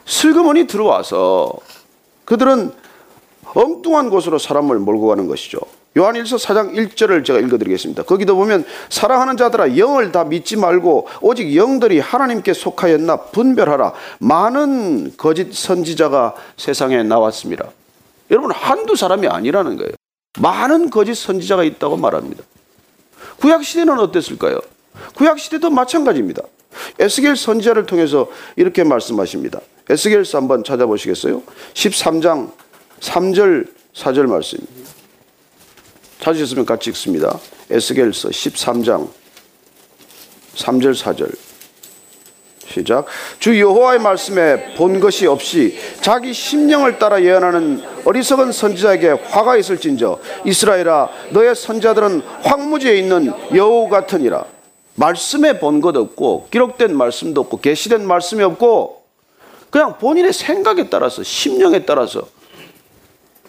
슬그머니 0.05 0.65
들어와서 0.65 1.53
그들은 2.25 2.71
엉뚱한 3.53 4.09
곳으로 4.09 4.39
사람을 4.39 4.79
몰고 4.79 5.07
가는 5.07 5.27
것이죠. 5.27 5.59
요한일서 5.97 6.35
4장 6.35 6.73
1절을 6.73 7.23
제가 7.23 7.39
읽어드리겠습니다. 7.39 8.03
거기도 8.03 8.35
보면 8.35 8.65
사랑하는 8.89 9.37
자들아 9.37 9.77
영을 9.77 10.11
다 10.11 10.25
믿지 10.25 10.57
말고 10.57 11.07
오직 11.21 11.55
영들이 11.55 11.99
하나님께 11.99 12.53
속하였나 12.53 13.17
분별하라. 13.31 13.93
많은 14.19 15.15
거짓 15.15 15.53
선지자가 15.53 16.35
세상에 16.57 17.01
나왔습니다. 17.03 17.71
여러분 18.29 18.51
한두 18.51 18.95
사람이 18.95 19.27
아니라는 19.27 19.77
거예요. 19.77 19.91
많은 20.39 20.89
거짓 20.89 21.15
선지자가 21.15 21.63
있다고 21.63 21.95
말합니다. 21.95 22.43
구약 23.39 23.63
시대는 23.63 23.97
어땠을까요? 23.99 24.59
구약 25.15 25.39
시대도 25.39 25.69
마찬가지입니다. 25.69 26.41
에스겔 26.99 27.37
선지자를 27.37 27.85
통해서 27.85 28.27
이렇게 28.57 28.83
말씀하십니다. 28.83 29.61
에스겔서 29.89 30.39
한번 30.39 30.63
찾아보시겠어요? 30.63 31.41
13장 31.73 32.51
3절 32.99 33.67
4절 33.93 34.27
말씀입니다. 34.27 34.84
찾으셨으면 36.25 36.65
같이 36.65 36.89
읽습니다. 36.89 37.39
에스겔서 37.69 38.29
13장 38.29 39.07
3절 40.55 40.95
4절. 40.95 41.37
시작. 42.67 43.05
주 43.39 43.59
여호와의 43.59 43.99
말씀에 43.99 44.73
본 44.73 44.99
것이 44.99 45.27
없이 45.27 45.77
자기 46.01 46.33
심령을 46.33 46.97
따라 46.97 47.21
예언하는 47.21 47.83
어리석은 48.05 48.51
선지자에게 48.51 49.09
화가 49.09 49.55
있을진저 49.57 50.19
이스라엘아 50.45 51.09
너의 51.29 51.55
선자들은 51.55 52.21
황무지에 52.41 52.97
있는 52.97 53.31
여우 53.55 53.87
같으니라. 53.87 54.45
말씀에 54.95 55.59
본 55.59 55.79
것 55.79 55.95
없고 55.95 56.47
기록된 56.49 56.97
말씀도 56.97 57.41
없고 57.41 57.59
계시된 57.59 58.05
말씀이 58.07 58.41
없고 58.43 59.03
그냥 59.69 59.97
본인의 59.99 60.33
생각에 60.33 60.89
따라서 60.89 61.21
심령에 61.21 61.85
따라서 61.85 62.27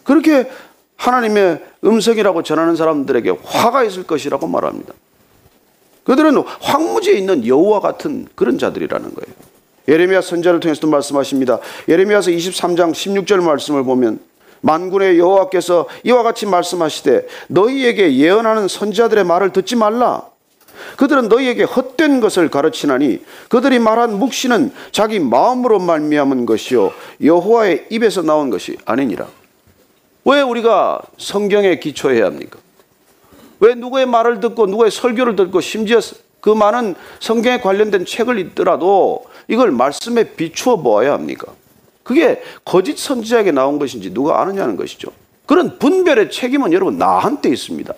그렇게 0.04 0.50
하나님의 0.96 1.62
음성이라고 1.84 2.42
전하는 2.42 2.76
사람들에게 2.76 3.34
화가 3.44 3.84
있을 3.84 4.04
것이라고 4.04 4.46
말합니다. 4.46 4.92
그들은 6.04 6.36
황무지에 6.60 7.14
있는 7.14 7.46
여우와 7.46 7.80
같은 7.80 8.28
그런 8.34 8.58
자들이라는 8.58 9.14
거예요. 9.14 9.36
예레미야 9.88 10.20
선자를 10.20 10.60
통해서도 10.60 10.88
말씀하십니다. 10.88 11.58
예레미야서 11.88 12.30
23장 12.30 12.92
16절 12.92 13.42
말씀을 13.42 13.84
보면 13.84 14.20
만군의 14.60 15.18
여호와께서 15.18 15.86
이와 16.04 16.22
같이 16.22 16.46
말씀하시되 16.46 17.26
너희에게 17.48 18.16
예언하는 18.16 18.68
선자들의 18.68 19.24
말을 19.24 19.52
듣지 19.52 19.76
말라. 19.76 20.22
그들은 20.96 21.28
너희에게 21.28 21.64
헛된 21.64 22.20
것을 22.20 22.48
가르치나니 22.48 23.24
그들이 23.48 23.78
말한 23.78 24.18
묵시는 24.18 24.72
자기 24.92 25.18
마음으로 25.20 25.78
말미암은 25.78 26.46
것이요 26.46 26.92
여호와의 27.22 27.86
입에서 27.90 28.22
나온 28.22 28.50
것이 28.50 28.76
아니니라. 28.84 29.26
왜 30.26 30.40
우리가 30.40 31.00
성경에 31.18 31.78
기초해야 31.78 32.26
합니까? 32.26 32.58
왜 33.60 33.74
누구의 33.74 34.06
말을 34.06 34.40
듣고 34.40 34.66
누구의 34.66 34.90
설교를 34.90 35.36
듣고 35.36 35.60
심지어 35.60 36.00
그 36.40 36.50
많은 36.50 36.96
성경에 37.20 37.60
관련된 37.60 38.04
책을 38.04 38.38
읽더라도 38.40 39.24
이걸 39.48 39.70
말씀에 39.70 40.34
비추어 40.34 40.76
보아야 40.76 41.12
합니까? 41.12 41.52
그게 42.02 42.42
거짓 42.64 42.98
선지자에게 42.98 43.52
나온 43.52 43.78
것인지 43.78 44.12
누가 44.12 44.40
아느냐는 44.40 44.76
것이죠. 44.76 45.10
그런 45.46 45.78
분별의 45.78 46.32
책임은 46.32 46.72
여러분 46.72 46.98
나한테 46.98 47.48
있습니다. 47.48 47.94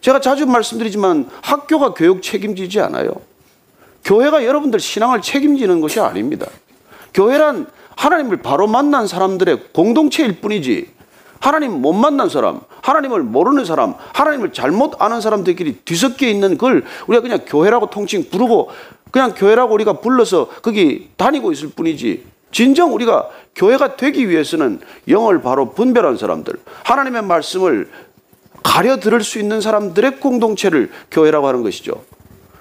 제가 0.00 0.20
자주 0.20 0.46
말씀드리지만 0.46 1.28
학교가 1.42 1.94
교육 1.94 2.22
책임지지 2.22 2.80
않아요. 2.80 3.10
교회가 4.04 4.44
여러분들 4.44 4.78
신앙을 4.78 5.22
책임지는 5.22 5.80
것이 5.80 5.98
아닙니다. 5.98 6.46
교회란 7.12 7.66
하나님을 7.96 8.42
바로 8.42 8.68
만난 8.68 9.08
사람들의 9.08 9.72
공동체일 9.72 10.40
뿐이지 10.40 10.97
하나님 11.40 11.80
못 11.80 11.92
만난 11.92 12.28
사람, 12.28 12.60
하나님을 12.82 13.22
모르는 13.22 13.64
사람, 13.64 13.94
하나님을 14.12 14.52
잘못 14.52 15.00
아는 15.00 15.20
사람들끼리 15.20 15.80
뒤섞여 15.84 16.26
있는 16.26 16.58
걸 16.58 16.84
우리가 17.06 17.22
그냥 17.22 17.40
교회라고 17.46 17.90
통칭 17.90 18.28
부르고 18.30 18.70
그냥 19.10 19.34
교회라고 19.34 19.74
우리가 19.74 19.94
불러서 19.94 20.48
거기 20.62 21.10
다니고 21.16 21.52
있을 21.52 21.70
뿐이지 21.70 22.24
진정 22.50 22.94
우리가 22.94 23.28
교회가 23.54 23.96
되기 23.96 24.28
위해서는 24.28 24.80
영을 25.08 25.42
바로 25.42 25.72
분별한 25.72 26.16
사람들, 26.16 26.54
하나님의 26.84 27.22
말씀을 27.22 27.90
가려 28.62 28.98
들을 28.98 29.22
수 29.22 29.38
있는 29.38 29.60
사람들의 29.60 30.20
공동체를 30.20 30.90
교회라고 31.10 31.46
하는 31.46 31.62
것이죠. 31.62 32.02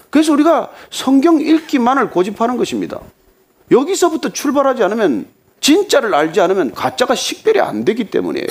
그래서 0.10 0.34
우리가 0.34 0.72
성경 0.90 1.40
읽기만을 1.40 2.10
고집하는 2.12 2.58
것입니다. 2.58 3.00
여기서부터 3.72 4.30
출발하지 4.30 4.84
않으면 4.84 5.28
진짜를 5.60 6.14
알지 6.14 6.40
않으면 6.42 6.74
가짜가 6.74 7.16
식별이 7.16 7.60
안 7.60 7.84
되기 7.86 8.10
때문이에요. 8.10 8.48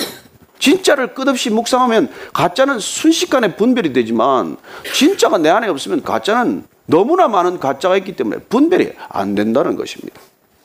진짜를 0.59 1.13
끝없이 1.13 1.49
묵상하면 1.49 2.09
가짜는 2.33 2.79
순식간에 2.79 3.55
분별이 3.55 3.93
되지만 3.93 4.57
진짜가 4.93 5.37
내 5.37 5.49
안에 5.49 5.67
없으면 5.67 6.03
가짜는 6.03 6.65
너무나 6.85 7.27
많은 7.27 7.59
가짜가 7.59 7.97
있기 7.97 8.15
때문에 8.15 8.39
분별이 8.49 8.91
안 9.09 9.35
된다는 9.35 9.75
것입니다. 9.75 10.19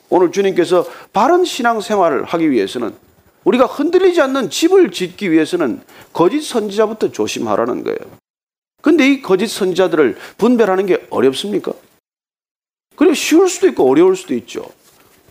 오늘 0.09 0.30
주님께서 0.30 0.86
바른 1.12 1.45
신앙 1.45 1.80
생활을 1.80 2.24
하기 2.24 2.51
위해서는 2.51 2.95
우리가 3.45 3.66
흔들리지 3.66 4.20
않는 4.20 4.51
집을 4.51 4.93
짓기 4.93 5.30
위해서는 5.32 5.80
거짓 6.12 6.43
선지자부터 6.43 7.11
조심하라는 7.12 7.82
거예요. 7.82 7.99
근데 8.82 9.09
이 9.09 9.22
거짓 9.22 9.49
선지자들을 9.49 10.16
분별하는 10.38 10.86
게 10.86 11.07
어렵습니까? 11.11 11.72
그리고 12.97 13.14
쉬울 13.14 13.49
수도 13.49 13.68
있고 13.68 13.88
어려울 13.90 14.16
수도 14.16 14.34
있죠. 14.34 14.64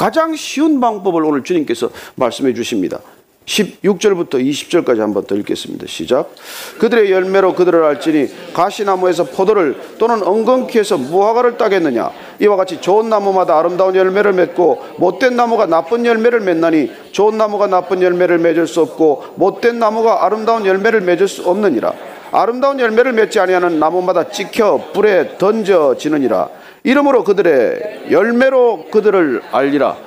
가장 0.01 0.35
쉬운 0.35 0.79
방법을 0.79 1.23
오늘 1.23 1.43
주님께서 1.43 1.91
말씀해 2.15 2.55
주십니다. 2.55 3.01
16절부터 3.45 4.43
20절까지 4.43 4.97
한번 4.97 5.25
더 5.25 5.35
읽겠습니다. 5.35 5.85
시작. 5.85 6.33
그들의 6.79 7.11
열매로 7.11 7.53
그들을 7.53 7.83
알지니 7.83 8.51
가시나무에서 8.51 9.25
포도를 9.25 9.79
또는 9.99 10.23
엉겅퀴에서 10.23 10.97
무화과를 10.97 11.59
따겠느냐. 11.59 12.09
이와 12.39 12.55
같이 12.55 12.81
좋은 12.81 13.09
나무마다 13.09 13.59
아름다운 13.59 13.95
열매를 13.95 14.33
맺고 14.33 14.95
못된 14.97 15.35
나무가 15.35 15.67
나쁜 15.67 16.03
열매를 16.03 16.39
맺나니 16.39 16.91
좋은 17.11 17.37
나무가 17.37 17.67
나쁜 17.67 18.01
열매를 18.01 18.39
맺을 18.39 18.65
수 18.65 18.81
없고 18.81 19.25
못된 19.35 19.77
나무가 19.77 20.25
아름다운 20.25 20.65
열매를 20.65 21.01
맺을 21.01 21.27
수 21.27 21.47
없느니라. 21.47 21.93
아름다운 22.31 22.79
열매를 22.79 23.13
맺지 23.13 23.39
아니하는 23.39 23.79
나무마다 23.79 24.31
찍혀 24.31 24.81
불에 24.93 25.37
던져지느니라. 25.37 26.60
이러므로 26.83 27.23
그들의 27.23 28.07
열매로 28.11 28.87
그들을 28.91 29.43
알리라. 29.51 29.97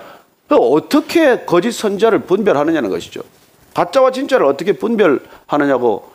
어떻게 0.48 1.44
거짓 1.44 1.72
선자를 1.72 2.20
분별하느냐는 2.20 2.90
것이죠. 2.90 3.22
가짜와 3.74 4.12
진짜를 4.12 4.46
어떻게 4.46 4.72
분별하느냐고 4.72 6.10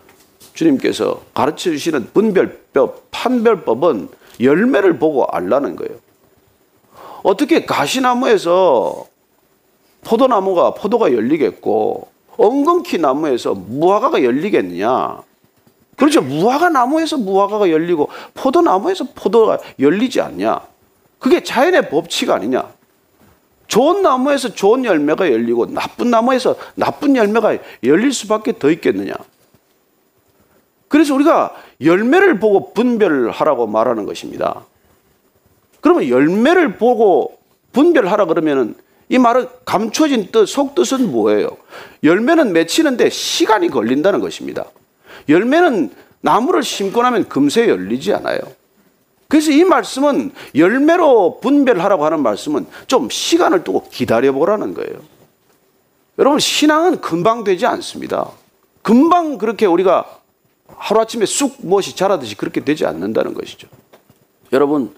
주님께서 0.53 1.21
가르쳐 1.33 1.71
주시는 1.71 2.09
분별법, 2.13 3.07
판별법은 3.11 4.09
열매를 4.39 4.97
보고 4.97 5.25
알라는 5.25 5.75
거예요. 5.75 5.97
어떻게 7.23 7.65
가시나무에서 7.65 9.05
포도나무가 10.05 10.73
포도가 10.73 11.11
열리겠고 11.13 12.07
엉겅퀴 12.37 12.99
나무에서 12.99 13.53
무화과가 13.53 14.23
열리겠느냐? 14.23 15.21
그렇죠. 15.99 16.21
무화과 16.21 16.69
나무에서 16.69 17.17
무화과가 17.17 17.69
열리고 17.69 18.07
포도나무에서 18.33 19.07
포도가 19.13 19.59
열리지 19.79 20.21
않냐? 20.21 20.61
그게 21.19 21.43
자연의 21.43 21.89
법칙 21.89 22.31
아니냐? 22.31 22.69
좋은 23.67 24.01
나무에서 24.01 24.53
좋은 24.55 24.85
열매가 24.85 25.29
열리고 25.29 25.65
나쁜 25.65 26.09
나무에서 26.09 26.55
나쁜 26.75 27.17
열매가 27.17 27.57
열릴 27.83 28.13
수밖에 28.13 28.57
더 28.57 28.71
있겠느냐? 28.71 29.13
그래서 30.87 31.13
우리가 31.15 31.53
열매를 31.81 32.39
보고 32.39 32.73
분별하라고 32.73 33.67
말하는 33.67 34.05
것입니다. 34.05 34.63
그러면 35.81 36.07
열매를 36.07 36.77
보고 36.77 37.37
분별하라 37.73 38.23
그러면은 38.23 38.73
이 39.09 39.17
말은 39.17 39.47
감춰진 39.65 40.29
뜻, 40.31 40.45
속뜻은 40.45 41.11
뭐예요? 41.11 41.57
열매는 42.03 42.53
맺히는데 42.53 43.09
시간이 43.09 43.67
걸린다는 43.67 44.21
것입니다. 44.21 44.65
열매는 45.27 45.91
나무를 46.21 46.63
심고 46.63 47.01
나면 47.01 47.29
금세 47.29 47.67
열리지 47.67 48.13
않아요. 48.13 48.39
그래서 49.27 49.51
이 49.51 49.63
말씀은 49.63 50.31
열매로 50.55 51.39
분별하라고 51.39 52.03
하는 52.03 52.21
말씀은 52.21 52.65
좀 52.87 53.09
시간을 53.09 53.63
두고 53.63 53.87
기다려보라는 53.89 54.73
거예요. 54.73 54.99
여러분, 56.17 56.39
신앙은 56.39 56.99
금방 56.99 57.43
되지 57.43 57.65
않습니다. 57.67 58.29
금방 58.81 59.37
그렇게 59.37 59.65
우리가 59.67 60.19
하루아침에 60.67 61.25
쑥 61.25 61.57
무엇이 61.59 61.95
자라듯이 61.95 62.35
그렇게 62.35 62.63
되지 62.63 62.85
않는다는 62.85 63.35
것이죠. 63.35 63.67
여러분, 64.51 64.95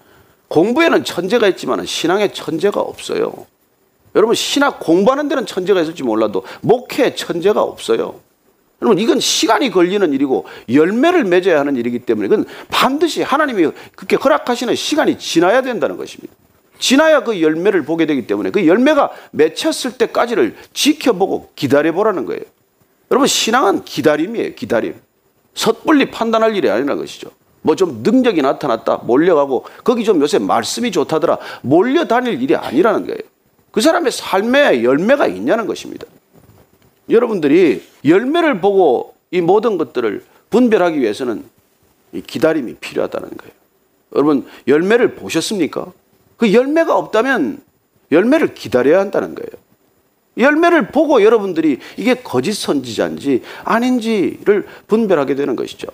공부에는 0.48 1.04
천재가 1.04 1.48
있지만 1.48 1.84
신앙에 1.84 2.32
천재가 2.32 2.80
없어요. 2.80 3.46
여러분, 4.14 4.34
신학 4.34 4.80
공부하는 4.80 5.28
데는 5.28 5.46
천재가 5.46 5.82
있을지 5.82 6.02
몰라도 6.02 6.44
목회에 6.62 7.14
천재가 7.14 7.62
없어요. 7.62 8.20
여러분, 8.82 8.98
이건 8.98 9.20
시간이 9.20 9.70
걸리는 9.70 10.12
일이고 10.12 10.44
열매를 10.72 11.24
맺어야 11.24 11.60
하는 11.60 11.76
일이기 11.76 12.00
때문에 12.00 12.26
이건 12.26 12.44
반드시 12.68 13.22
하나님이 13.22 13.70
그렇게 13.94 14.16
허락하시는 14.16 14.74
시간이 14.74 15.18
지나야 15.18 15.62
된다는 15.62 15.96
것입니다. 15.96 16.34
지나야 16.80 17.22
그 17.22 17.40
열매를 17.40 17.84
보게 17.84 18.06
되기 18.06 18.26
때문에 18.26 18.50
그 18.50 18.66
열매가 18.66 19.12
맺혔을 19.30 19.98
때까지를 19.98 20.56
지켜보고 20.72 21.50
기다려보라는 21.54 22.26
거예요. 22.26 22.42
여러분, 23.12 23.28
신앙은 23.28 23.84
기다림이에요, 23.84 24.54
기다림. 24.54 24.94
섣불리 25.54 26.10
판단할 26.10 26.56
일이 26.56 26.68
아니라는 26.68 26.96
것이죠. 27.00 27.30
뭐 27.62 27.76
좀 27.76 28.02
능력이 28.02 28.42
나타났다 28.42 28.96
몰려가고 29.04 29.64
거기 29.84 30.02
좀 30.02 30.20
요새 30.20 30.40
말씀이 30.40 30.90
좋다더라 30.90 31.38
몰려다닐 31.62 32.42
일이 32.42 32.56
아니라는 32.56 33.06
거예요. 33.06 33.20
그 33.70 33.80
사람의 33.80 34.10
삶에 34.10 34.82
열매가 34.82 35.28
있냐는 35.28 35.66
것입니다. 35.66 36.06
여러분들이 37.08 37.82
열매를 38.04 38.60
보고 38.60 39.14
이 39.30 39.40
모든 39.40 39.78
것들을 39.78 40.24
분별하기 40.50 41.00
위해서는 41.00 41.44
기다림이 42.26 42.74
필요하다는 42.74 43.30
거예요. 43.36 43.52
여러분 44.14 44.46
열매를 44.68 45.14
보셨습니까? 45.14 45.92
그 46.36 46.52
열매가 46.52 46.96
없다면 46.96 47.62
열매를 48.10 48.54
기다려야 48.54 49.00
한다는 49.00 49.34
거예요. 49.34 49.50
열매를 50.36 50.88
보고 50.88 51.22
여러분들이 51.22 51.78
이게 51.96 52.14
거짓 52.14 52.54
선지자인지 52.54 53.42
아닌지를 53.64 54.66
분별하게 54.86 55.34
되는 55.34 55.56
것이죠. 55.56 55.88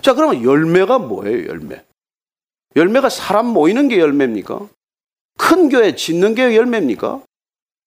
자, 0.00 0.14
그러면 0.14 0.42
열매가 0.42 0.98
뭐예요, 0.98 1.46
열매? 1.48 1.82
열매가 2.76 3.08
사람 3.08 3.46
모이는 3.46 3.88
게 3.88 3.98
열매입니까? 3.98 4.68
큰 5.38 5.68
교회 5.68 5.94
짓는 5.94 6.34
게 6.34 6.56
열매입니까? 6.56 7.22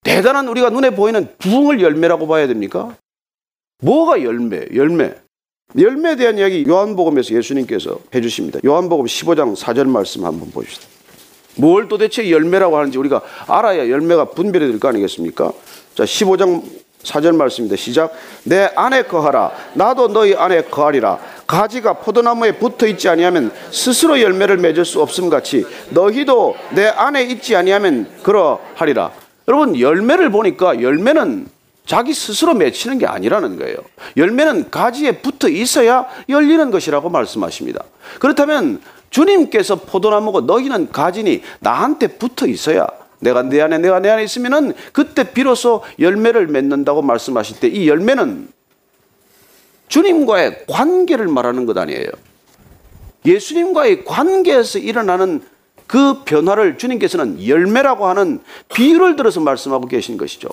대단한 0.08 0.48
우리가 0.48 0.70
눈에 0.70 0.90
보이는 0.90 1.28
부흥을 1.38 1.82
열매라고 1.82 2.26
봐야 2.26 2.46
됩니까? 2.46 2.94
뭐가 3.82 4.22
열매, 4.22 4.64
열매? 4.74 5.14
열매에 5.78 6.16
대한 6.16 6.38
이야기 6.38 6.64
요한복음에서 6.66 7.34
예수님께서 7.34 7.98
해주십니다. 8.14 8.60
요한복음 8.64 9.04
15장 9.04 9.54
4절 9.54 9.86
말씀 9.86 10.24
한번 10.24 10.50
보십시다. 10.50 10.86
뭘 11.56 11.88
도대체 11.88 12.30
열매라고 12.30 12.78
하는지 12.78 12.96
우리가 12.98 13.20
알아야 13.46 13.90
열매가 13.90 14.30
분별이 14.30 14.66
될 14.68 14.80
거 14.80 14.88
아니겠습니까? 14.88 15.52
자, 15.94 16.04
15장 16.04 16.62
4절 17.02 17.36
말씀입니다. 17.36 17.76
시작. 17.76 18.12
내 18.44 18.70
안에 18.76 19.02
거하라. 19.02 19.52
나도 19.74 20.08
너희 20.08 20.34
안에 20.34 20.62
거하리라. 20.62 21.18
가지가 21.46 21.94
포도나무에 21.94 22.52
붙어 22.52 22.86
있지 22.86 23.08
아니하면 23.08 23.52
스스로 23.70 24.20
열매를 24.20 24.56
맺을 24.56 24.84
수 24.84 25.02
없음 25.02 25.28
같이 25.28 25.66
너희도 25.90 26.54
내 26.74 26.86
안에 26.86 27.24
있지 27.24 27.54
아니하면 27.54 28.08
그러하리라. 28.22 29.12
여러분 29.48 29.78
열매를 29.78 30.30
보니까 30.30 30.80
열매는 30.82 31.48
자기 31.86 32.12
스스로 32.12 32.52
맺히는 32.52 32.98
게 32.98 33.06
아니라는 33.06 33.58
거예요. 33.58 33.78
열매는 34.16 34.70
가지에 34.70 35.12
붙어 35.22 35.48
있어야 35.48 36.06
열리는 36.28 36.70
것이라고 36.70 37.08
말씀하십니다. 37.08 37.82
그렇다면 38.20 38.82
주님께서 39.08 39.76
포도나무고 39.76 40.42
너희는 40.42 40.92
가지니 40.92 41.42
나한테 41.60 42.08
붙어 42.08 42.46
있어야 42.46 42.86
내가 43.20 43.42
내 43.42 43.62
안에 43.62 43.78
내가 43.78 44.00
내 44.00 44.10
안에 44.10 44.22
있으면은 44.24 44.74
그때 44.92 45.32
비로소 45.32 45.82
열매를 45.98 46.46
맺는다고 46.48 47.00
말씀하실 47.00 47.60
때 47.60 47.68
이 47.68 47.88
열매는 47.88 48.48
주님과의 49.88 50.66
관계를 50.68 51.26
말하는 51.28 51.64
것 51.64 51.78
아니에요. 51.78 52.10
예수님과의 53.24 54.04
관계에서 54.04 54.78
일어나는 54.78 55.42
그 55.88 56.22
변화를 56.24 56.78
주님께서는 56.78 57.44
열매라고 57.44 58.06
하는 58.06 58.40
비유를 58.72 59.16
들어서 59.16 59.40
말씀하고 59.40 59.88
계신 59.88 60.16
것이죠. 60.16 60.48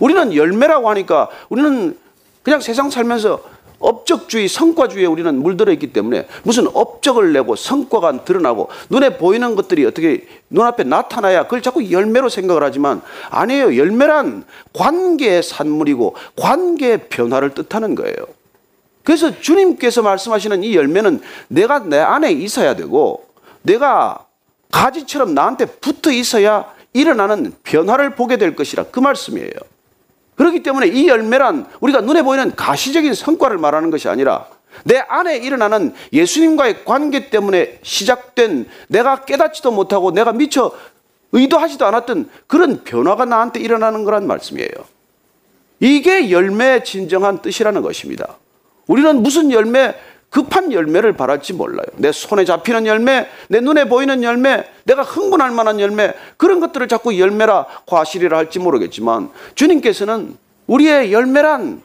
우리는 0.00 0.34
열매라고 0.34 0.90
하니까 0.90 1.28
우리는 1.48 1.96
그냥 2.42 2.60
세상 2.60 2.90
살면서 2.90 3.54
업적주의, 3.78 4.48
성과주의에 4.48 5.04
우리는 5.04 5.42
물들어 5.42 5.70
있기 5.72 5.92
때문에 5.92 6.26
무슨 6.42 6.66
업적을 6.72 7.34
내고 7.34 7.54
성과가 7.54 8.24
드러나고 8.24 8.70
눈에 8.88 9.18
보이는 9.18 9.54
것들이 9.54 9.84
어떻게 9.84 10.26
눈앞에 10.48 10.84
나타나야 10.84 11.44
그걸 11.44 11.60
자꾸 11.60 11.90
열매로 11.90 12.30
생각을 12.30 12.62
하지만 12.62 13.02
아니에요. 13.28 13.76
열매란 13.76 14.44
관계의 14.72 15.42
산물이고 15.42 16.16
관계의 16.36 17.08
변화를 17.10 17.50
뜻하는 17.54 17.94
거예요. 17.94 18.16
그래서 19.02 19.38
주님께서 19.38 20.00
말씀하시는 20.00 20.64
이 20.64 20.74
열매는 20.74 21.20
내가 21.48 21.80
내 21.80 21.98
안에 21.98 22.32
있어야 22.32 22.74
되고 22.74 23.26
내가 23.60 24.24
가지처럼 24.74 25.34
나한테 25.34 25.66
붙어 25.66 26.10
있어야 26.10 26.74
일어나는 26.92 27.52
변화를 27.62 28.16
보게 28.16 28.36
될 28.36 28.56
것이라 28.56 28.86
그 28.90 28.98
말씀이에요. 28.98 29.52
그렇기 30.34 30.64
때문에 30.64 30.88
이 30.88 31.06
열매란 31.06 31.66
우리가 31.78 32.00
눈에 32.00 32.22
보이는 32.22 32.54
가시적인 32.56 33.14
성과를 33.14 33.56
말하는 33.56 33.90
것이 33.90 34.08
아니라 34.08 34.48
내 34.82 34.98
안에 34.98 35.36
일어나는 35.36 35.94
예수님과의 36.12 36.84
관계 36.84 37.30
때문에 37.30 37.78
시작된 37.82 38.68
내가 38.88 39.24
깨닫지도 39.24 39.70
못하고 39.70 40.10
내가 40.10 40.32
미처 40.32 40.72
의도하지도 41.30 41.86
않았던 41.86 42.28
그런 42.48 42.82
변화가 42.82 43.26
나한테 43.26 43.60
일어나는 43.60 44.02
거란 44.02 44.26
말씀이에요. 44.26 44.70
이게 45.78 46.32
열매의 46.32 46.84
진정한 46.84 47.40
뜻이라는 47.42 47.80
것입니다. 47.80 48.38
우리는 48.88 49.22
무슨 49.22 49.52
열매, 49.52 49.94
급한 50.34 50.72
열매를 50.72 51.12
바랄지 51.12 51.52
몰라요. 51.52 51.86
내 51.94 52.10
손에 52.10 52.44
잡히는 52.44 52.86
열매, 52.86 53.28
내 53.46 53.60
눈에 53.60 53.84
보이는 53.84 54.20
열매, 54.24 54.64
내가 54.82 55.02
흥분할 55.02 55.52
만한 55.52 55.78
열매, 55.78 56.12
그런 56.36 56.58
것들을 56.58 56.88
자꾸 56.88 57.16
열매라 57.16 57.66
과실이라 57.86 58.36
할지 58.36 58.58
모르겠지만 58.58 59.30
주님께서는 59.54 60.36
우리의 60.66 61.12
열매란 61.12 61.80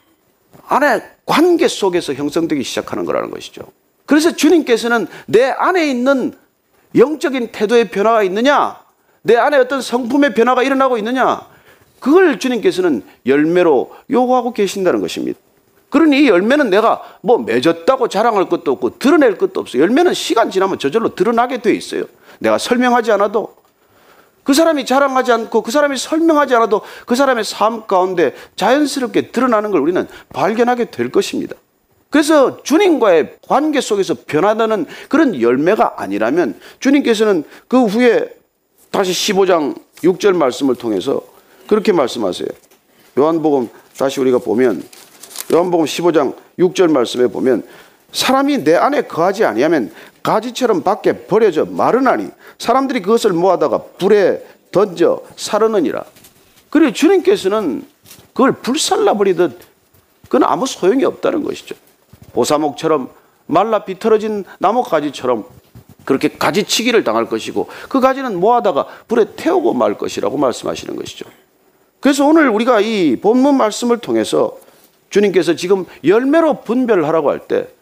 안에 0.66 1.00
관계 1.26 1.68
속에서 1.68 2.12
형성되기 2.12 2.64
시작하는 2.64 3.04
거라는 3.04 3.30
것이죠. 3.30 3.62
그래서 4.04 4.34
주님께서는 4.34 5.06
내 5.26 5.44
안에 5.44 5.88
있는 5.88 6.32
영적인 6.96 7.52
태도의 7.52 7.90
변화가 7.90 8.24
있느냐, 8.24 8.80
내 9.22 9.36
안에 9.36 9.58
어떤 9.58 9.80
성품의 9.80 10.34
변화가 10.34 10.64
일어나고 10.64 10.98
있느냐, 10.98 11.40
그걸 12.00 12.40
주님께서는 12.40 13.04
열매로 13.26 13.94
요구하고 14.10 14.52
계신다는 14.52 15.00
것입니다. 15.00 15.38
그러니 15.90 16.22
이 16.22 16.28
열매는 16.28 16.70
내가 16.70 17.02
뭐 17.20 17.38
맺었다고 17.38 18.08
자랑할 18.08 18.48
것도 18.48 18.72
없고 18.72 18.98
드러낼 18.98 19.36
것도 19.36 19.60
없어요. 19.60 19.82
열매는 19.82 20.14
시간 20.14 20.50
지나면 20.50 20.78
저절로 20.78 21.14
드러나게 21.14 21.60
돼 21.60 21.74
있어요. 21.74 22.04
내가 22.38 22.58
설명하지 22.58 23.12
않아도 23.12 23.54
그 24.44 24.54
사람이 24.54 24.86
자랑하지 24.86 25.32
않고 25.32 25.62
그 25.62 25.70
사람이 25.70 25.98
설명하지 25.98 26.54
않아도 26.54 26.80
그 27.06 27.14
사람의 27.14 27.44
삶 27.44 27.86
가운데 27.86 28.34
자연스럽게 28.56 29.32
드러나는 29.32 29.70
걸 29.70 29.80
우리는 29.80 30.08
발견하게 30.32 30.90
될 30.90 31.10
것입니다. 31.10 31.56
그래서 32.08 32.62
주님과의 32.62 33.36
관계 33.46 33.80
속에서 33.80 34.14
변화되는 34.26 34.86
그런 35.08 35.40
열매가 35.40 35.94
아니라면 35.98 36.58
주님께서는 36.80 37.44
그 37.68 37.84
후에 37.84 38.28
다시 38.90 39.12
15장 39.12 39.80
6절 40.02 40.34
말씀을 40.34 40.74
통해서 40.74 41.22
그렇게 41.68 41.92
말씀하세요. 41.92 42.48
요한복음 43.18 43.68
다시 43.96 44.18
우리가 44.20 44.38
보면 44.38 44.82
요한복음 45.52 45.84
15장 45.84 46.34
6절 46.58 46.90
말씀에 46.90 47.26
보면 47.26 47.64
사람이 48.12 48.64
내 48.64 48.74
안에 48.74 49.02
거하지 49.02 49.44
아니하면 49.44 49.92
가지처럼 50.22 50.82
밖에 50.82 51.26
버려져 51.26 51.64
마르나니 51.64 52.28
사람들이 52.58 53.02
그것을 53.02 53.32
모아다가 53.32 53.78
불에 53.98 54.44
던져 54.70 55.22
사르느니라. 55.36 56.04
그리고 56.68 56.92
주님께서는 56.92 57.84
그걸 58.32 58.52
불살라 58.52 59.14
버리듯 59.14 59.58
그건 60.24 60.44
아무 60.44 60.66
소용이 60.66 61.04
없다는 61.04 61.42
것이죠. 61.42 61.74
보사목처럼 62.32 63.10
말라 63.46 63.84
비틀어진 63.84 64.44
나무 64.58 64.82
가지처럼 64.82 65.44
그렇게 66.04 66.28
가지치기를 66.28 67.02
당할 67.04 67.26
것이고 67.26 67.68
그 67.88 68.00
가지는 68.00 68.38
모아다가 68.38 68.86
불에 69.08 69.26
태우고 69.36 69.74
말 69.74 69.98
것이라고 69.98 70.36
말씀하시는 70.36 70.94
것이죠. 70.96 71.26
그래서 71.98 72.26
오늘 72.26 72.48
우리가 72.48 72.80
이 72.80 73.16
본문 73.16 73.56
말씀을 73.56 73.98
통해서 73.98 74.56
주님께서 75.10 75.54
지금 75.56 75.84
열매로 76.04 76.62
분별하라고 76.62 77.30
할 77.30 77.40
때 77.46 77.80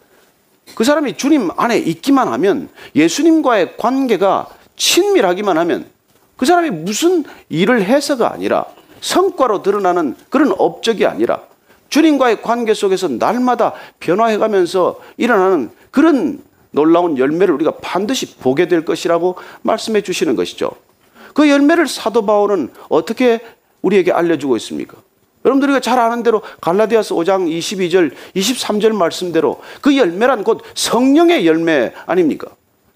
그 0.75 0.83
사람이 0.83 1.17
주님 1.17 1.49
안에 1.57 1.77
있기만 1.77 2.27
하면 2.27 2.69
예수님과의 2.95 3.77
관계가 3.77 4.47
친밀하기만 4.75 5.57
하면 5.57 5.85
그 6.37 6.45
사람이 6.45 6.69
무슨 6.69 7.25
일을 7.49 7.83
해서가 7.83 8.31
아니라 8.31 8.65
성과로 9.01 9.61
드러나는 9.61 10.15
그런 10.29 10.53
업적이 10.57 11.05
아니라 11.05 11.41
주님과의 11.89 12.41
관계 12.41 12.73
속에서 12.73 13.07
날마다 13.07 13.73
변화해가면서 13.99 14.99
일어나는 15.17 15.71
그런 15.91 16.41
놀라운 16.71 17.17
열매를 17.17 17.53
우리가 17.55 17.71
반드시 17.81 18.35
보게 18.37 18.67
될 18.67 18.85
것이라고 18.85 19.37
말씀해 19.63 20.01
주시는 20.01 20.35
것이죠. 20.35 20.71
그 21.33 21.49
열매를 21.49 21.87
사도 21.87 22.25
바울은 22.25 22.69
어떻게 22.89 23.39
우리에게 23.81 24.11
알려주고 24.11 24.55
있습니까? 24.57 24.97
여러분들이 25.45 25.71
가잘 25.73 25.97
아는 25.99 26.23
대로 26.23 26.41
갈라디아서 26.61 27.15
5장 27.15 27.47
22절, 27.47 28.11
23절 28.35 28.93
말씀대로 28.93 29.61
그 29.81 29.95
열매란 29.95 30.43
곧 30.43 30.61
성령의 30.75 31.47
열매 31.47 31.93
아닙니까? 32.05 32.47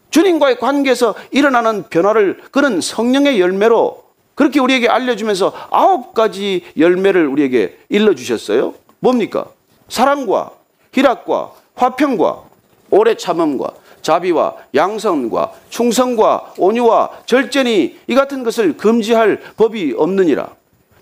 주님과의 0.10 0.60
관계에서 0.60 1.16
일어나는 1.32 1.86
변화를 1.90 2.40
그는 2.52 2.82
성령의 2.82 3.40
열매로 3.40 4.04
그렇게 4.36 4.60
우리에게 4.60 4.88
알려주면서 4.88 5.54
아홉 5.72 6.14
가지 6.14 6.64
열매를 6.78 7.28
우리에게 7.28 7.78
일러주셨어요. 7.90 8.74
뭡니까? 9.00 9.46
사랑과 9.90 10.52
희락과 10.92 11.52
화평과 11.76 12.44
오래 12.90 13.16
참음과 13.16 13.72
자비와 14.02 14.56
양성과 14.76 15.52
충성과 15.70 16.54
온유와 16.58 17.24
절제니 17.26 18.00
이 18.06 18.16
같은 18.16 18.44
것을 18.44 18.78
금지할 18.78 19.42
법이 19.58 19.96
없느니라. 19.98 20.50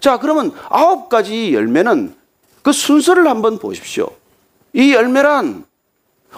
자, 0.01 0.17
그러면 0.17 0.51
아홉 0.69 1.07
가지 1.07 1.53
열매는 1.53 2.13
그 2.63 2.71
순서를 2.71 3.27
한번 3.27 3.59
보십시오. 3.59 4.09
이 4.73 4.93
열매란 4.93 5.63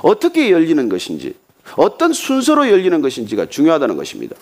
어떻게 0.02 0.52
열리는 0.52 0.90
것인지, 0.90 1.36
어떤 1.78 2.14
순서로 2.14 2.70
열리는 2.70 3.02
것인지가 3.02 3.48
중요하다는 3.48 3.96
것입니다. 3.96 4.36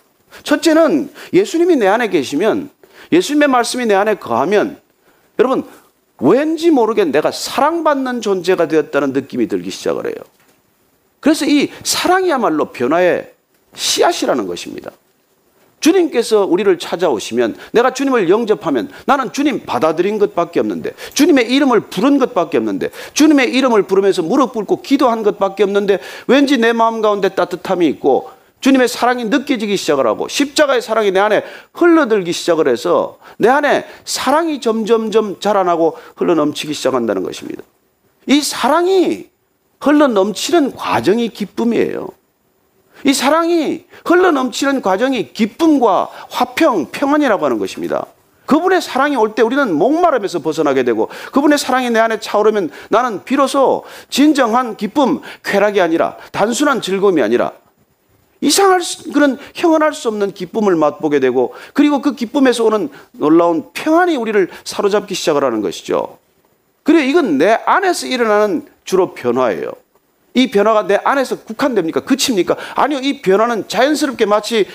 첫째는 0.44 1.12
예수님이 1.34 1.76
내 1.76 1.88
안에 1.88 2.10
계시면, 2.10 2.70
예수님의 3.12 3.48
말씀이 3.48 3.86
내 3.86 3.94
안에 3.94 4.16
거하면, 4.16 4.80
여러분, 5.38 5.66
왠지 6.20 6.72
모르게 6.72 7.06
내가 7.06 7.32
사랑받는 7.32 8.22
존재가 8.22 8.68
되었다는 8.68 9.14
느낌이 9.14 9.48
들기 9.48 9.70
시작을 9.70 10.08
해요. 10.08 10.16
그래서 11.20 11.46
이 11.46 11.70
사랑이야말로 11.84 12.72
변화의 12.72 13.34
씨앗이라는 13.76 14.48
것입니다. 14.48 14.92
주님께서 15.82 16.46
우리를 16.46 16.80
찾아오시면 16.80 17.58
내가 17.74 17.94
주님을 17.94 18.30
영접하면 18.30 18.90
나는 19.06 19.34
주님 19.34 19.66
받아들인 19.66 20.20
것밖에 20.20 20.62
없는데 20.62 20.92
주님의 21.14 21.52
이름을 21.52 21.82
부른 21.82 22.20
것밖에 22.20 22.58
없는데 22.58 22.92
주님의 23.14 23.54
이름을 23.54 23.84
부르면서 23.84 24.22
무릎 24.22 24.54
꿇고 24.54 24.82
기도한 24.82 25.24
것밖에 25.24 25.64
없는데 25.64 26.00
왠지 26.28 26.58
내 26.58 26.72
마음 26.72 27.02
가운데 27.02 27.30
따뜻함이 27.30 27.88
있고 27.88 28.30
주님의 28.62 28.88
사랑이 28.88 29.26
느껴지기 29.26 29.76
시작을 29.76 30.06
하고 30.06 30.28
십자가의 30.28 30.84
사랑이 30.84 31.12
내 31.12 31.20
안에 31.20 31.44
흘러들기 31.74 32.32
시작을 32.32 32.68
해서 32.68 33.18
내 33.38 33.50
안에 33.50 33.86
사랑이 34.06 34.62
점점점 34.62 35.40
자라나고 35.40 35.98
흘러넘치기 36.16 36.76
시작한다는 36.76 37.24
것입니다. 37.24 37.64
이 38.28 38.40
사랑이 38.42 39.30
흘러넘치는 39.80 40.76
과정이 40.76 41.30
기쁨이에요. 41.30 42.10
이 43.06 43.14
사랑이 43.14 43.86
흘러넘치는 44.06 44.82
과정이 44.82 45.34
기쁨과 45.34 46.10
화평, 46.30 46.88
평안이라고 46.91 47.45
하는 47.45 47.58
것입니다. 47.60 48.06
그분의 48.45 48.82
사랑이 48.82 49.16
올 49.16 49.34
때 49.34 49.41
우리는 49.41 49.74
목마름에서 49.74 50.39
벗어나게 50.39 50.84
되고 50.84 51.10
그분의 51.32 51.58
사랑이 51.58 51.89
내 51.89 51.99
안에 51.99 52.20
차오르면 52.20 52.70
나는 52.89 53.24
비로소 53.24 53.84
진정한 54.10 54.76
기쁨, 54.76 55.22
쾌락이 55.43 55.80
아니라 55.80 56.18
단순한 56.34 56.82
즐거움이 56.82 57.22
아니라 57.22 57.54
이상할 58.41 58.82
그런 59.14 59.38
형언할 59.54 59.93
수 59.93 60.08
없는 60.10 60.34
기쁨을 60.34 60.76
맛보게 60.76 61.20
되고 61.20 61.54
그리고 61.74 62.02
그 62.02 62.16
기쁨에서 62.16 62.66
오는 62.66 62.89
놀라운 63.14 63.70
평안이 63.72 64.18
우리를 64.18 64.49
사로잡기 64.66 65.14
시작을 65.14 65.43
하는 65.43 65.62
것이죠. 65.62 66.18
그래 66.84 67.06
이건 67.06 67.38
내 67.38 67.58
안에서 67.66 68.08
일어나는 68.08 68.66
주로 68.84 69.14
변화예요. 69.14 69.72
이 70.34 70.50
변화가 70.50 70.88
내 70.88 71.00
안에서 71.04 71.40
국한됩니까? 71.40 72.02
그칩니까? 72.02 72.56
아니요. 72.76 73.00
이 73.00 73.22
변화는 73.22 73.68
자연스럽게 73.68 74.26
마치 74.26 74.68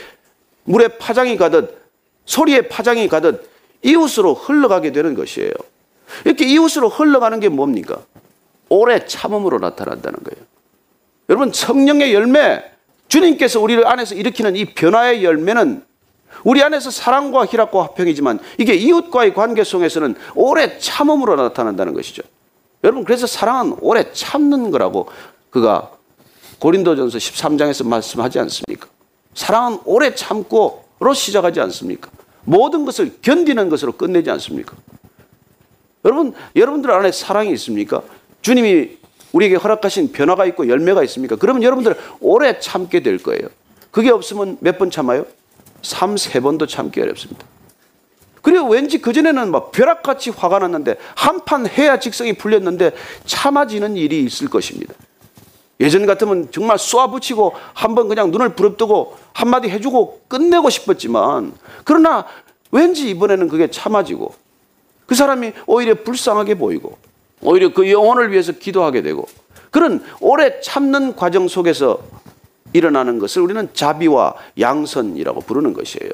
물에 0.65 0.89
파장이 0.99 1.37
가듯 1.37 1.81
소리에 2.25 2.63
파장이 2.63 3.09
가듯 3.09 3.49
이웃으로 3.83 4.35
흘러가게 4.35 4.93
되는 4.93 5.15
것이에요. 5.15 5.53
이렇게 6.25 6.47
이웃으로 6.47 6.89
흘러가는 6.89 7.39
게 7.41 7.49
뭡니까? 7.49 7.99
오래 8.69 9.07
참음으로 9.07 9.59
나타난다는 9.59 10.19
거예요. 10.25 10.45
여러분 11.29 11.53
성령의 11.53 12.13
열매 12.15 12.63
주님께서 13.09 13.61
우리를 13.61 13.87
안에서 13.87 14.15
일으키는 14.15 14.57
이 14.57 14.67
변화의 14.67 15.25
열매는 15.25 15.85
우리 16.45 16.63
안에서 16.63 16.91
사랑과 16.91 17.47
희락과 17.47 17.83
화평이지만 17.83 18.41
이게 18.59 18.75
이웃과의 18.75 19.35
관계 19.35 19.65
속에서는 19.65 20.17
오래 20.35 20.79
참음으로 20.79 21.37
나타난다는 21.37 21.95
것이죠. 21.95 22.23
여러분 22.85 23.05
그래서 23.05 23.27
사랑은 23.27 23.77
오래 23.81 24.13
참는 24.13 24.71
거라고 24.71 25.09
그가 25.51 25.91
고린도전서 26.59 27.19
13장에서 27.19 27.87
말씀하지 27.87 28.39
않습니까? 28.41 28.89
사랑은 29.35 29.79
오래 29.85 30.15
참고로 30.15 31.15
시작하지 31.15 31.61
않습니까? 31.61 32.11
모든 32.45 32.85
것을 32.85 33.17
견디는 33.23 33.69
것으로 33.69 33.93
끝내지 33.93 34.31
않습니까? 34.31 34.77
여러분, 36.05 36.33
여러분들 36.55 36.91
안에 36.91 37.13
사랑이 37.13 37.53
있습니까? 37.53 38.03
주님이 38.41 38.99
우리에게 39.33 39.57
허락하신 39.57 40.13
변화가 40.13 40.47
있고 40.47 40.69
열매가 40.69 41.03
있습니까? 41.05 41.37
그러면 41.37 41.63
여러분들 41.63 41.97
오래 42.21 42.59
참게 42.59 43.01
될 43.03 43.19
거예요. 43.19 43.49
그게 43.91 44.11
없으면 44.11 44.59
몇 44.61 44.79
번 44.79 44.91
참아요? 44.91 45.27
3, 45.83 46.17
세 46.17 46.41
번도 46.41 46.67
참기 46.67 47.01
어렵습니다. 47.01 47.45
그리고 48.43 48.69
왠지 48.69 49.01
그전에는 49.03 49.51
막 49.51 49.73
벼락같이 49.73 50.31
화가 50.31 50.61
났는데 50.61 50.97
한판 51.17 51.67
해야 51.67 51.99
직성이 51.99 52.33
풀렸는데 52.33 52.93
참아지는 53.25 53.97
일이 53.97 54.23
있을 54.23 54.49
것입니다. 54.49 54.95
예전 55.81 56.07
같으면 56.07 56.51
정말 56.51 56.79
쏘아붙이고 56.79 57.53
한번 57.75 58.09
그냥 58.09 58.31
눈을 58.31 58.51
부릅뜨고 58.51 59.17
한마디 59.33 59.69
해주고 59.69 60.23
끝내고 60.29 60.71
싶었지만 60.71 61.53
그러나 61.85 62.27
왠지 62.71 63.11
이번에는 63.11 63.49
그게 63.49 63.71
참아지고 63.71 64.35
그 65.07 65.15
사람이 65.15 65.53
오히려 65.67 65.95
불쌍하게 66.03 66.57
보이고 66.57 66.97
오히려 67.43 67.73
그 67.73 67.91
영혼을 67.91 68.33
위해서 68.33 68.53
기도하게 68.53 69.03
되고 69.03 69.29
그런 69.71 70.03
오래 70.21 70.61
참는 70.61 71.15
과정 71.15 71.49
속에서 71.49 71.99
일어나는 72.73 73.19
것을 73.19 73.43
우리는 73.43 73.69
자비와 73.73 74.35
양선이라고 74.59 75.41
부르는 75.43 75.75
것이에요. 75.75 76.11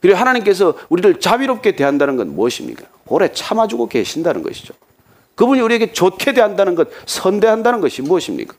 그리고 0.00 0.18
하나님께서 0.18 0.74
우리를 0.88 1.20
자비롭게 1.20 1.76
대한다는 1.76 2.16
건 2.16 2.34
무엇입니까? 2.34 2.84
오래 3.06 3.30
참아주고 3.32 3.88
계신다는 3.88 4.42
것이죠. 4.42 4.74
그분이 5.34 5.60
우리에게 5.60 5.92
좋게 5.92 6.34
대한다는 6.34 6.74
것, 6.74 6.88
선대한다는 7.06 7.80
것이 7.80 8.02
무엇입니까? 8.02 8.54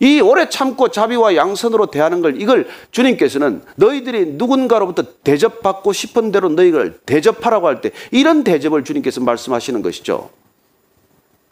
이 0.00 0.20
오래 0.20 0.48
참고 0.48 0.88
자비와 0.88 1.36
양선으로 1.36 1.86
대하는 1.86 2.20
걸 2.20 2.40
이걸 2.40 2.66
주님께서는 2.90 3.62
너희들이 3.76 4.32
누군가로부터 4.32 5.04
대접받고 5.22 5.92
싶은 5.92 6.32
대로 6.32 6.48
너희를 6.48 6.98
대접하라고 7.06 7.68
할 7.68 7.80
때 7.80 7.92
이런 8.10 8.44
대접을 8.44 8.84
주님께서 8.84 9.20
말씀하시는 9.20 9.82
것이죠. 9.82 10.30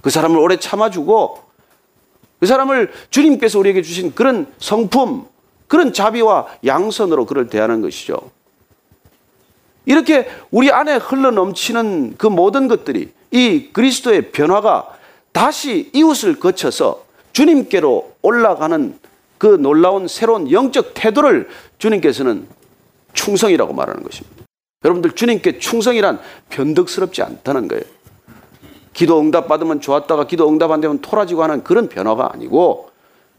그 0.01 0.11
사람을 0.11 0.39
오래 0.39 0.57
참아주고 0.57 1.43
그 2.41 2.47
사람을 2.47 2.91
주님께서 3.11 3.59
우리에게 3.61 3.83
주신 3.83 4.13
그런 4.15 4.53
성품, 4.59 5.27
그런 5.69 5.93
자비와 5.93 6.49
양선으로 6.67 7.27
그를 7.27 7.49
대하는 7.49 7.81
것이죠. 7.81 8.17
이렇게 9.87 10.29
우리 10.51 10.71
안에 10.71 10.97
흘러 10.97 11.31
넘치는 11.31 12.17
그 12.19 12.27
모든 12.27 12.69
것들이 12.69 13.13
이 13.31 13.69
그리스도의 13.73 14.33
변화가 14.33 14.99
다시 15.31 15.91
이웃을 15.93 16.39
거쳐서 16.39 17.05
주님께로 17.33 18.12
올라가는 18.23 18.99
그 19.39 19.47
놀라운 19.47 20.09
새로운 20.09 20.51
영적 20.51 20.93
태도를 20.95 21.49
주님께서는 21.79 22.47
충성이라고 23.13 23.73
말하는 23.73 24.03
것입니다. 24.03 24.45
여러분들 24.85 25.13
주님께 25.13 25.59
충성이란 25.59 26.21
변덕스럽지 26.49 27.23
않다는 27.23 27.69
거예요. 27.69 27.83
기도 28.93 29.21
응답 29.21 29.49
받으면 29.49 29.81
좋았다가 29.81 30.27
기도 30.27 30.49
응답 30.49 30.71
안 30.71 30.81
되면 30.81 31.01
토라지고 31.01 31.43
하는 31.43 31.65
그런 31.65 31.89
변화가 31.89 32.31
아니고 32.33 32.91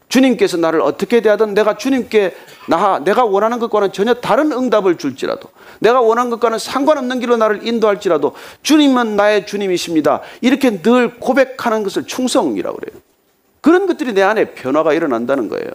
주님께서 0.08 0.56
나를 0.58 0.80
어떻게 0.80 1.20
대하든 1.20 1.54
내가 1.54 1.76
주님께 1.76 2.34
나 2.68 2.98
내가 2.98 3.24
원하는 3.24 3.58
것과는 3.58 3.92
전혀 3.92 4.14
다른 4.14 4.52
응답을 4.52 4.96
줄지라도 4.96 5.48
내가 5.80 6.00
원하는 6.00 6.30
것과는 6.30 6.58
상관없는 6.58 7.20
길로 7.20 7.36
나를 7.36 7.66
인도할지라도 7.66 8.34
주님은 8.62 9.16
나의 9.16 9.46
주님이십니다. 9.46 10.20
이렇게 10.40 10.82
늘 10.82 11.18
고백하는 11.18 11.82
것을 11.82 12.04
충성이라고 12.06 12.76
그래요. 12.76 13.00
그런 13.64 13.86
것들이 13.86 14.12
내 14.12 14.20
안에 14.20 14.52
변화가 14.52 14.92
일어난다는 14.92 15.48
거예요. 15.48 15.70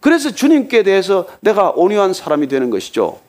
그래서 0.00 0.32
주님께 0.32 0.82
대해서 0.82 1.28
내가 1.38 1.70
온유한 1.70 2.14
사람이 2.14 2.48
되는 2.48 2.68
것이죠. 2.68 3.20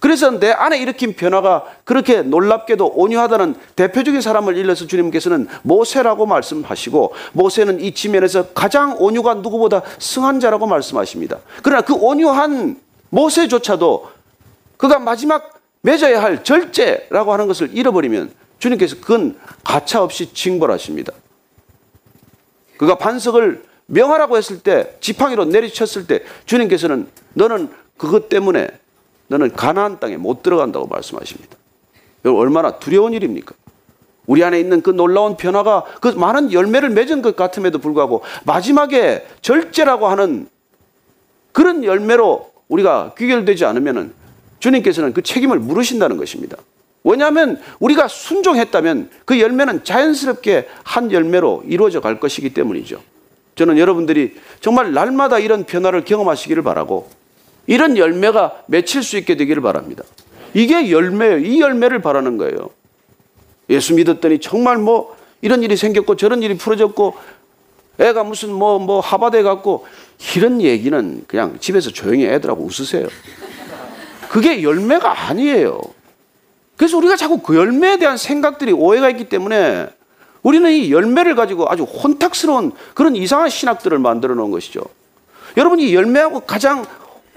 그래서 0.00 0.32
내 0.32 0.50
안에 0.50 0.76
일으킨 0.80 1.14
변화가 1.14 1.66
그렇게 1.84 2.22
놀랍게도 2.22 2.94
온유하다는 2.96 3.54
대표적인 3.76 4.20
사람을 4.20 4.56
일러서 4.56 4.88
주님께서는 4.88 5.46
모세라고 5.62 6.26
말씀하시고 6.26 7.14
모세는 7.32 7.80
이 7.80 7.94
지면에서 7.94 8.48
가장 8.48 8.96
온유가 8.98 9.34
누구보다 9.34 9.82
승한 10.00 10.40
자라고 10.40 10.66
말씀하십니다. 10.66 11.38
그러나 11.62 11.82
그 11.82 11.94
온유한 11.94 12.80
모세조차도 13.10 14.10
그가 14.76 14.98
마지막 14.98 15.60
맺어야 15.82 16.20
할 16.20 16.42
절제라고 16.42 17.32
하는 17.32 17.46
것을 17.46 17.70
잃어버리면 17.72 18.32
주님께서 18.58 18.96
그건 18.96 19.38
가차없이 19.62 20.34
징벌하십니다. 20.34 21.12
그가 22.76 22.96
반석을 22.98 23.64
명하라고 23.86 24.36
했을 24.36 24.60
때 24.60 24.96
지팡이로 25.00 25.44
내리쳤을 25.46 26.06
때 26.06 26.22
주님께서는 26.44 27.06
너는 27.34 27.68
그것 27.96 28.28
때문에 28.28 28.68
너는 29.28 29.52
가나안 29.52 30.00
땅에 30.00 30.16
못 30.16 30.42
들어간다고 30.42 30.86
말씀하십니다. 30.86 31.56
여러분 32.24 32.42
얼마나 32.42 32.78
두려운 32.78 33.12
일입니까? 33.12 33.54
우리 34.26 34.42
안에 34.42 34.58
있는 34.58 34.82
그 34.82 34.90
놀라운 34.90 35.36
변화가 35.36 35.84
그 36.00 36.08
많은 36.08 36.52
열매를 36.52 36.90
맺은 36.90 37.22
것 37.22 37.36
같음에도 37.36 37.78
불구하고 37.78 38.22
마지막에 38.44 39.26
절제라고 39.40 40.08
하는 40.08 40.48
그런 41.52 41.84
열매로 41.84 42.50
우리가 42.68 43.14
귀결되지 43.16 43.64
않으면은 43.64 44.12
주님께서는 44.58 45.12
그 45.12 45.22
책임을 45.22 45.60
물으신다는 45.60 46.16
것입니다. 46.16 46.56
왜냐하면 47.06 47.60
우리가 47.78 48.08
순종했다면 48.08 49.10
그 49.24 49.40
열매는 49.40 49.84
자연스럽게 49.84 50.68
한 50.82 51.12
열매로 51.12 51.62
이루어져 51.68 52.00
갈 52.00 52.18
것이기 52.18 52.50
때문이죠. 52.50 53.00
저는 53.54 53.78
여러분들이 53.78 54.34
정말 54.60 54.92
날마다 54.92 55.38
이런 55.38 55.62
변화를 55.62 56.04
경험하시기를 56.04 56.64
바라고 56.64 57.08
이런 57.68 57.96
열매가 57.96 58.64
맺힐 58.66 59.04
수 59.04 59.16
있게 59.18 59.36
되기를 59.36 59.62
바랍니다. 59.62 60.02
이게 60.52 60.90
열매예요. 60.90 61.38
이 61.38 61.60
열매를 61.60 62.02
바라는 62.02 62.38
거예요. 62.38 62.70
예수 63.70 63.94
믿었더니 63.94 64.40
정말 64.40 64.76
뭐 64.78 65.16
이런 65.42 65.62
일이 65.62 65.76
생겼고 65.76 66.16
저런 66.16 66.42
일이 66.42 66.56
풀어졌고 66.56 67.14
애가 67.98 68.24
무슨 68.24 68.52
뭐, 68.52 68.80
뭐 68.80 68.98
하바대 68.98 69.42
갔고 69.42 69.86
이런 70.36 70.60
얘기는 70.60 71.24
그냥 71.28 71.56
집에서 71.60 71.90
조용히 71.90 72.26
애들하고 72.26 72.64
웃으세요. 72.64 73.06
그게 74.28 74.64
열매가 74.64 75.28
아니에요. 75.28 75.80
그래서 76.76 76.96
우리가 76.98 77.16
자꾸 77.16 77.38
그 77.38 77.56
열매에 77.56 77.98
대한 77.98 78.16
생각들이 78.16 78.72
오해가 78.72 79.08
있기 79.10 79.28
때문에 79.28 79.88
우리는 80.42 80.70
이 80.70 80.92
열매를 80.92 81.34
가지고 81.34 81.68
아주 81.68 81.82
혼탁스러운 81.84 82.72
그런 82.94 83.16
이상한 83.16 83.48
신학들을 83.48 83.98
만들어 83.98 84.34
놓은 84.34 84.50
것이죠. 84.50 84.82
여러분 85.56 85.80
이 85.80 85.94
열매하고 85.94 86.40
가장 86.40 86.84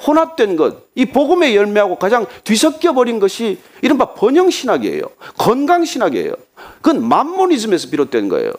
혼합된 0.05 0.55
것, 0.55 0.87
이 0.95 1.05
복음의 1.05 1.55
열매하고 1.55 1.97
가장 1.97 2.25
뒤섞여 2.43 2.93
버린 2.93 3.19
것이 3.19 3.57
이른바 3.81 4.13
번영 4.13 4.49
신학이에요. 4.49 5.01
건강 5.37 5.83
신학이에요. 5.83 6.33
그건 6.81 7.07
만모니즘에서 7.07 7.89
비롯된 7.89 8.29
거예요. 8.29 8.53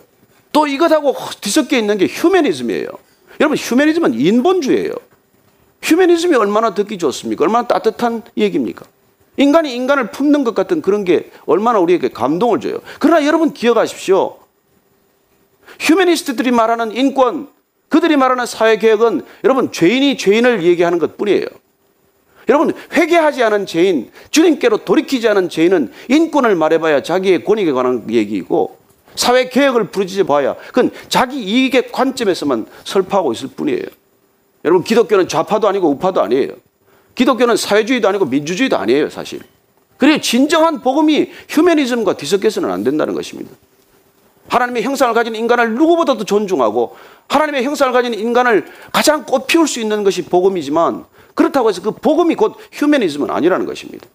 또 0.52 0.66
이것하고 0.66 1.14
뒤섞여 1.40 1.78
있는 1.78 1.96
게 1.96 2.06
휴메니즘이에요. 2.06 2.88
여러분 3.40 3.56
휴메니즘은 3.56 4.14
인본주의예요. 4.14 4.92
휴메니즘이 5.82 6.36
얼마나 6.36 6.74
듣기 6.74 6.98
좋습니까? 6.98 7.44
얼마나 7.44 7.66
따뜻한 7.66 8.22
얘기입니까? 8.36 8.84
인간이 9.40 9.74
인간을 9.74 10.10
품는 10.10 10.44
것 10.44 10.54
같은 10.54 10.82
그런 10.82 11.02
게 11.02 11.30
얼마나 11.46 11.78
우리에게 11.78 12.10
감동을 12.10 12.60
줘요. 12.60 12.80
그러나 12.98 13.24
여러분 13.24 13.54
기억하십시오. 13.54 14.36
휴메니스트들이 15.80 16.50
말하는 16.50 16.94
인권, 16.94 17.48
그들이 17.88 18.18
말하는 18.18 18.44
사회개혁은 18.44 19.22
여러분 19.44 19.72
죄인이 19.72 20.18
죄인을 20.18 20.62
얘기하는 20.64 20.98
것 20.98 21.16
뿐이에요. 21.16 21.46
여러분 22.50 22.74
회개하지 22.92 23.42
않은 23.44 23.64
죄인, 23.64 24.10
주님께로 24.30 24.84
돌이키지 24.84 25.26
않은 25.28 25.48
죄인은 25.48 25.90
인권을 26.08 26.54
말해봐야 26.54 27.02
자기의 27.02 27.42
권익에 27.44 27.72
관한 27.72 28.04
얘기이고 28.10 28.76
사회개혁을 29.14 29.84
부르짖어 29.84 30.24
봐야 30.24 30.54
그건 30.66 30.90
자기 31.08 31.42
이익의 31.42 31.92
관점에서만 31.92 32.66
설파하고 32.84 33.32
있을 33.32 33.48
뿐이에요. 33.56 33.84
여러분 34.66 34.84
기독교는 34.84 35.28
좌파도 35.28 35.66
아니고 35.66 35.88
우파도 35.88 36.20
아니에요. 36.20 36.52
기독교는 37.20 37.58
사회주의도 37.58 38.08
아니고 38.08 38.24
민주주의도 38.24 38.78
아니에요 38.78 39.10
사실. 39.10 39.40
그리고 39.98 40.22
진정한 40.22 40.80
복음이 40.80 41.30
휴메니즘과 41.50 42.16
뒤섞여서는 42.16 42.70
안 42.70 42.82
된다는 42.82 43.12
것입니다. 43.12 43.50
하나님의 44.48 44.82
형상을 44.82 45.12
가진 45.12 45.34
인간을 45.34 45.74
누구보다도 45.74 46.24
존중하고 46.24 46.96
하나님의 47.28 47.64
형상을 47.64 47.92
가진 47.92 48.14
인간을 48.14 48.66
가장 48.90 49.26
꽃피울 49.26 49.68
수 49.68 49.80
있는 49.80 50.02
것이 50.02 50.24
복음이지만 50.24 51.04
그렇다고 51.34 51.68
해서 51.68 51.82
그 51.82 51.90
복음이 51.90 52.36
곧 52.36 52.56
휴메니즘은 52.72 53.30
아니라는 53.30 53.66
것입니다. 53.66 54.06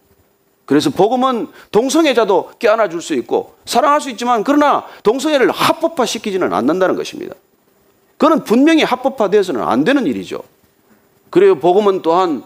그래서 0.65 0.89
복음은 0.89 1.49
동성애자도 1.71 2.53
껴안아 2.57 2.89
줄 2.89 3.01
수 3.03 3.13
있고 3.13 3.53
사랑할 3.65 4.01
수 4.01 4.09
있지만 4.09 4.43
그러나 4.43 4.83
동성애를 5.03 5.51
합법화 5.51 6.07
시키지는 6.07 6.51
않는다는 6.51 6.95
것입니다. 6.95 7.35
그는 8.17 8.43
분명히 8.43 8.81
합법화되어서는 8.81 9.61
안 9.61 9.83
되는 9.83 10.07
일이죠. 10.07 10.41
그래요. 11.29 11.59
복음은 11.59 12.01
또한 12.01 12.43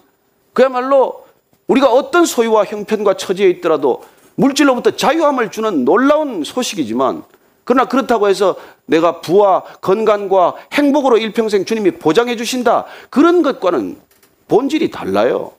그야말로 0.60 1.24
우리가 1.68 1.89
어떤 1.89 2.26
소유와 2.26 2.66
형편과 2.66 3.14
처지에 3.14 3.49
있더라도 3.49 4.03
물질로부터 4.36 4.91
자유함을 4.91 5.51
주는 5.51 5.86
놀라운 5.86 6.43
소식이지만 6.43 7.24
그러나 7.64 7.88
그렇다고 7.88 8.28
해서 8.28 8.57
내가 8.86 9.22
부와 9.22 9.64
건강과 9.80 10.55
행복으로 10.74 11.18
일평생 11.18 11.64
주님이 11.64 11.91
보장해 11.91 12.36
주신다. 12.36 12.88
그런 13.10 13.41
것과는 13.41 14.01
본질이 14.49 14.91
달라요. 14.91 15.53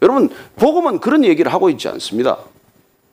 여러분, 0.00 0.30
복음은 0.56 1.00
그런 1.00 1.22
얘기를 1.22 1.52
하고 1.52 1.68
있지 1.68 1.88
않습니다. 1.88 2.38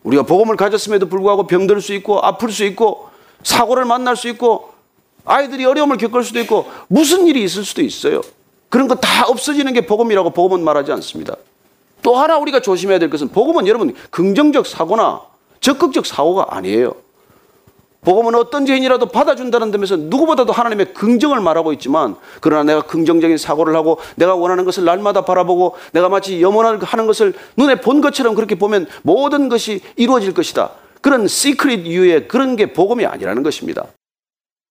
우리가 0.04 0.24
복음을 0.24 0.56
가졌음에도 0.56 1.10
불구하고 1.10 1.46
병들 1.46 1.82
수 1.82 1.94
있고 1.96 2.22
아플 2.22 2.54
수 2.54 2.64
있고 2.64 3.10
사고를 3.44 3.84
만날 3.84 4.16
수 4.16 4.30
있고 4.30 4.72
아이들이 5.26 5.66
어려움을 5.66 5.98
겪을 5.98 6.24
수도 6.24 6.40
있고 6.40 6.72
무슨 6.88 7.28
일이 7.28 7.44
있을 7.44 7.66
수도 7.66 7.82
있어요. 7.82 8.22
그런 8.70 8.88
거 8.88 8.96
다 8.96 9.26
없어지는 9.28 9.74
게 9.74 9.86
복음이라고 9.86 10.32
복음은 10.32 10.64
말하지 10.64 10.92
않습니다. 10.94 11.36
또 12.04 12.16
하나 12.16 12.38
우리가 12.38 12.60
조심해야 12.62 13.00
될 13.00 13.10
것은 13.10 13.30
복음은 13.30 13.68
여러분 13.68 13.96
긍정적 14.12 14.68
사고나 14.68 15.22
적극적 15.60 16.06
사고가 16.06 16.56
아니에요. 16.56 16.96
복음은 18.02 18.36
어떤 18.36 18.66
죄인이라도 18.66 19.08
받아준다는 19.08 19.72
점에서 19.72 19.98
누구보다도 19.98 20.54
하나님의 20.54 20.94
긍정을 20.94 21.42
말하고 21.42 21.74
있지만 21.74 22.16
그러나 22.40 22.64
내가 22.64 22.82
긍정적인 22.84 23.38
사고를 23.38 23.76
하고 23.76 24.00
내가 24.16 24.36
원하는 24.36 24.64
것을 24.64 24.86
날마다 24.86 25.26
바라보고 25.26 25.76
내가 25.92 26.08
마치 26.08 26.42
염원을 26.42 26.82
하는 26.84 27.08
것을 27.08 27.34
눈에 27.58 27.82
본 27.82 28.00
것처럼 28.00 28.36
그렇게 28.36 28.56
보면 28.56 28.88
모든 29.02 29.50
것이 29.50 29.82
이루어질 29.98 30.34
것이다. 30.34 30.72
그런 31.02 31.28
시크릿 31.28 31.86
이유의 31.86 32.28
그런 32.28 32.56
게 32.56 32.72
복음이 32.72 33.06
아니라는 33.06 33.44
것입니다. 33.44 33.88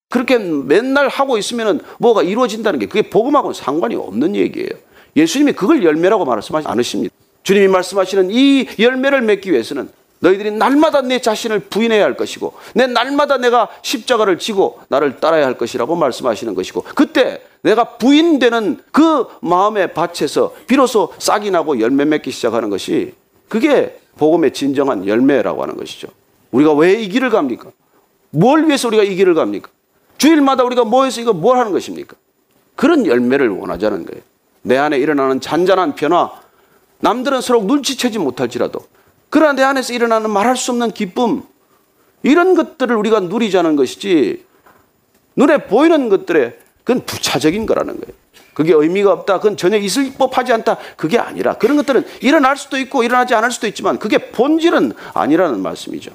그렇게 0.08 0.38
맨날 0.38 1.08
하고 1.08 1.36
있으면 1.38 1.80
뭐가 1.98 2.22
이루어진다는 2.22 2.78
게 2.78 2.86
그게 2.86 3.02
복음하고는 3.10 3.54
상관이 3.54 3.96
없는 3.96 4.36
얘기예요. 4.36 4.68
예수님이 5.16 5.52
그걸 5.52 5.82
열매라고 5.82 6.24
말씀하지 6.24 6.68
않으십니다. 6.68 7.14
주님이 7.42 7.68
말씀하시는 7.68 8.28
이 8.30 8.66
열매를 8.78 9.22
맺기 9.22 9.50
위해서는 9.52 9.88
너희들이 10.20 10.52
날마다 10.52 11.02
내 11.02 11.20
자신을 11.20 11.60
부인해야 11.60 12.02
할 12.04 12.16
것이고 12.16 12.54
내 12.74 12.86
날마다 12.86 13.36
내가 13.36 13.68
십자가를 13.82 14.38
지고 14.38 14.80
나를 14.88 15.20
따라야 15.20 15.46
할 15.46 15.58
것이라고 15.58 15.94
말씀하시는 15.94 16.54
것이고 16.54 16.84
그때 16.94 17.42
내가 17.62 17.96
부인되는 17.98 18.78
그 18.92 19.26
마음의 19.42 19.92
밭에서 19.92 20.54
비로소 20.66 21.12
싹이 21.18 21.50
나고 21.50 21.80
열매 21.80 22.04
맺기 22.04 22.30
시작하는 22.30 22.70
것이 22.70 23.12
그게 23.48 23.98
복음의 24.18 24.52
진정한 24.52 25.06
열매라고 25.06 25.62
하는 25.62 25.76
것이죠. 25.76 26.08
우리가 26.52 26.72
왜 26.72 26.94
이 27.02 27.08
길을 27.08 27.30
갑니까? 27.30 27.70
뭘 28.30 28.66
위해서 28.66 28.88
우리가 28.88 29.02
이 29.02 29.14
길을 29.14 29.34
갑니까? 29.34 29.68
주일마다 30.18 30.64
우리가 30.64 30.84
모여서 30.84 31.20
이거 31.20 31.32
뭘 31.32 31.58
하는 31.58 31.72
것입니까? 31.72 32.16
그런 32.74 33.06
열매를 33.06 33.48
원하자는 33.48 34.06
거예요. 34.06 34.22
내 34.62 34.76
안에 34.76 34.98
일어나는 34.98 35.40
잔잔한 35.40 35.94
변화, 35.94 36.30
남들은 37.00 37.40
서로 37.40 37.62
눈치채지 37.62 38.18
못할지라도 38.18 38.80
그러나 39.30 39.52
내 39.52 39.62
안에서 39.62 39.92
일어나는 39.92 40.30
말할 40.30 40.56
수 40.56 40.70
없는 40.70 40.92
기쁨, 40.92 41.42
이런 42.22 42.54
것들을 42.54 42.94
우리가 42.96 43.20
누리자는 43.20 43.76
것이지, 43.76 44.44
눈에 45.36 45.66
보이는 45.66 46.08
것들에 46.08 46.58
그건 46.84 47.04
부차적인 47.04 47.66
거라는 47.66 48.00
거예요. 48.00 48.14
그게 48.54 48.72
의미가 48.72 49.12
없다. 49.12 49.38
그건 49.38 49.58
전혀 49.58 49.76
있을 49.76 50.14
법하지 50.14 50.52
않다. 50.54 50.78
그게 50.96 51.18
아니라 51.18 51.54
그런 51.58 51.76
것들은 51.76 52.06
일어날 52.22 52.56
수도 52.56 52.78
있고 52.78 53.02
일어나지 53.02 53.34
않을 53.34 53.50
수도 53.50 53.66
있지만 53.66 53.98
그게 53.98 54.30
본질은 54.30 54.92
아니라는 55.12 55.60
말씀이죠. 55.60 56.12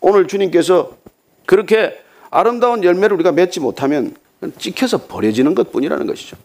오늘 0.00 0.26
주님께서 0.26 0.92
그렇게 1.44 2.02
아름다운 2.30 2.84
열매를 2.84 3.14
우리가 3.14 3.32
맺지 3.32 3.60
못하면 3.60 4.14
찍혀서 4.58 5.06
버려지는 5.06 5.54
것 5.54 5.72
뿐이라는 5.72 6.06
것이죠. 6.06 6.36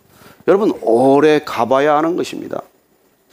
여러분, 0.47 0.71
오래 0.81 1.39
가봐야 1.43 1.95
하는 1.97 2.15
것입니다. 2.15 2.61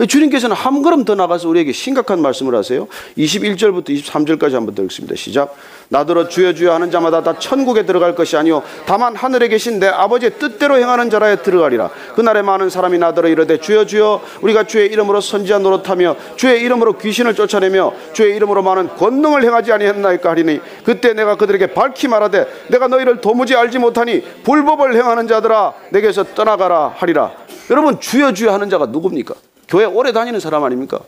주님께서는 0.06 0.56
한 0.56 0.82
걸음 0.82 1.04
더 1.04 1.14
나가서 1.14 1.48
우리에게 1.48 1.72
심각한 1.72 2.20
말씀을 2.20 2.54
하세요. 2.54 2.88
21절부터 3.16 3.90
23절까지 3.90 4.52
한번 4.52 4.74
들겠습니다. 4.74 5.14
시작. 5.14 5.54
나더러 5.88 6.28
주여 6.28 6.54
주여 6.54 6.72
하는 6.72 6.90
자마다 6.90 7.22
다 7.22 7.38
천국에 7.38 7.84
들어갈 7.84 8.14
것이 8.14 8.36
아니요 8.36 8.62
다만 8.86 9.14
하늘에 9.14 9.48
계신 9.48 9.78
내 9.78 9.86
아버지의 9.86 10.38
뜻대로 10.38 10.78
행하는 10.78 11.10
자라에 11.10 11.36
들어가리라. 11.42 11.90
그날에 12.14 12.42
많은 12.42 12.70
사람이 12.70 12.98
나더러 12.98 13.28
이르되 13.28 13.58
주여 13.58 13.86
주여 13.86 14.22
우리가 14.40 14.64
주의 14.64 14.90
이름으로 14.90 15.20
선지자 15.20 15.58
노릇하며 15.58 16.16
주의 16.36 16.62
이름으로 16.62 16.98
귀신을 16.98 17.34
쫓아내며 17.34 17.92
주의 18.12 18.34
이름으로 18.36 18.62
많은 18.62 18.88
권능을 18.96 19.44
행하지 19.44 19.72
아니했나이까 19.72 20.30
하리니 20.30 20.60
그때 20.84 21.12
내가 21.12 21.36
그들에게 21.36 21.74
밝히 21.74 22.08
말하되 22.08 22.46
내가 22.68 22.88
너희를 22.88 23.20
도무지 23.20 23.54
알지 23.54 23.78
못하니 23.78 24.22
불법을 24.42 24.96
행하는 24.96 25.28
자들아 25.28 25.74
내게서 25.90 26.24
떠나가라 26.34 26.94
하리라. 26.96 27.32
여러분 27.70 28.00
주여 28.00 28.32
주여 28.32 28.52
하는 28.52 28.68
자가 28.68 28.86
누굽니까? 28.86 29.34
교회 29.68 29.84
오래 29.84 30.12
다니는 30.12 30.40
사람 30.40 30.64
아닙니까? 30.64 31.00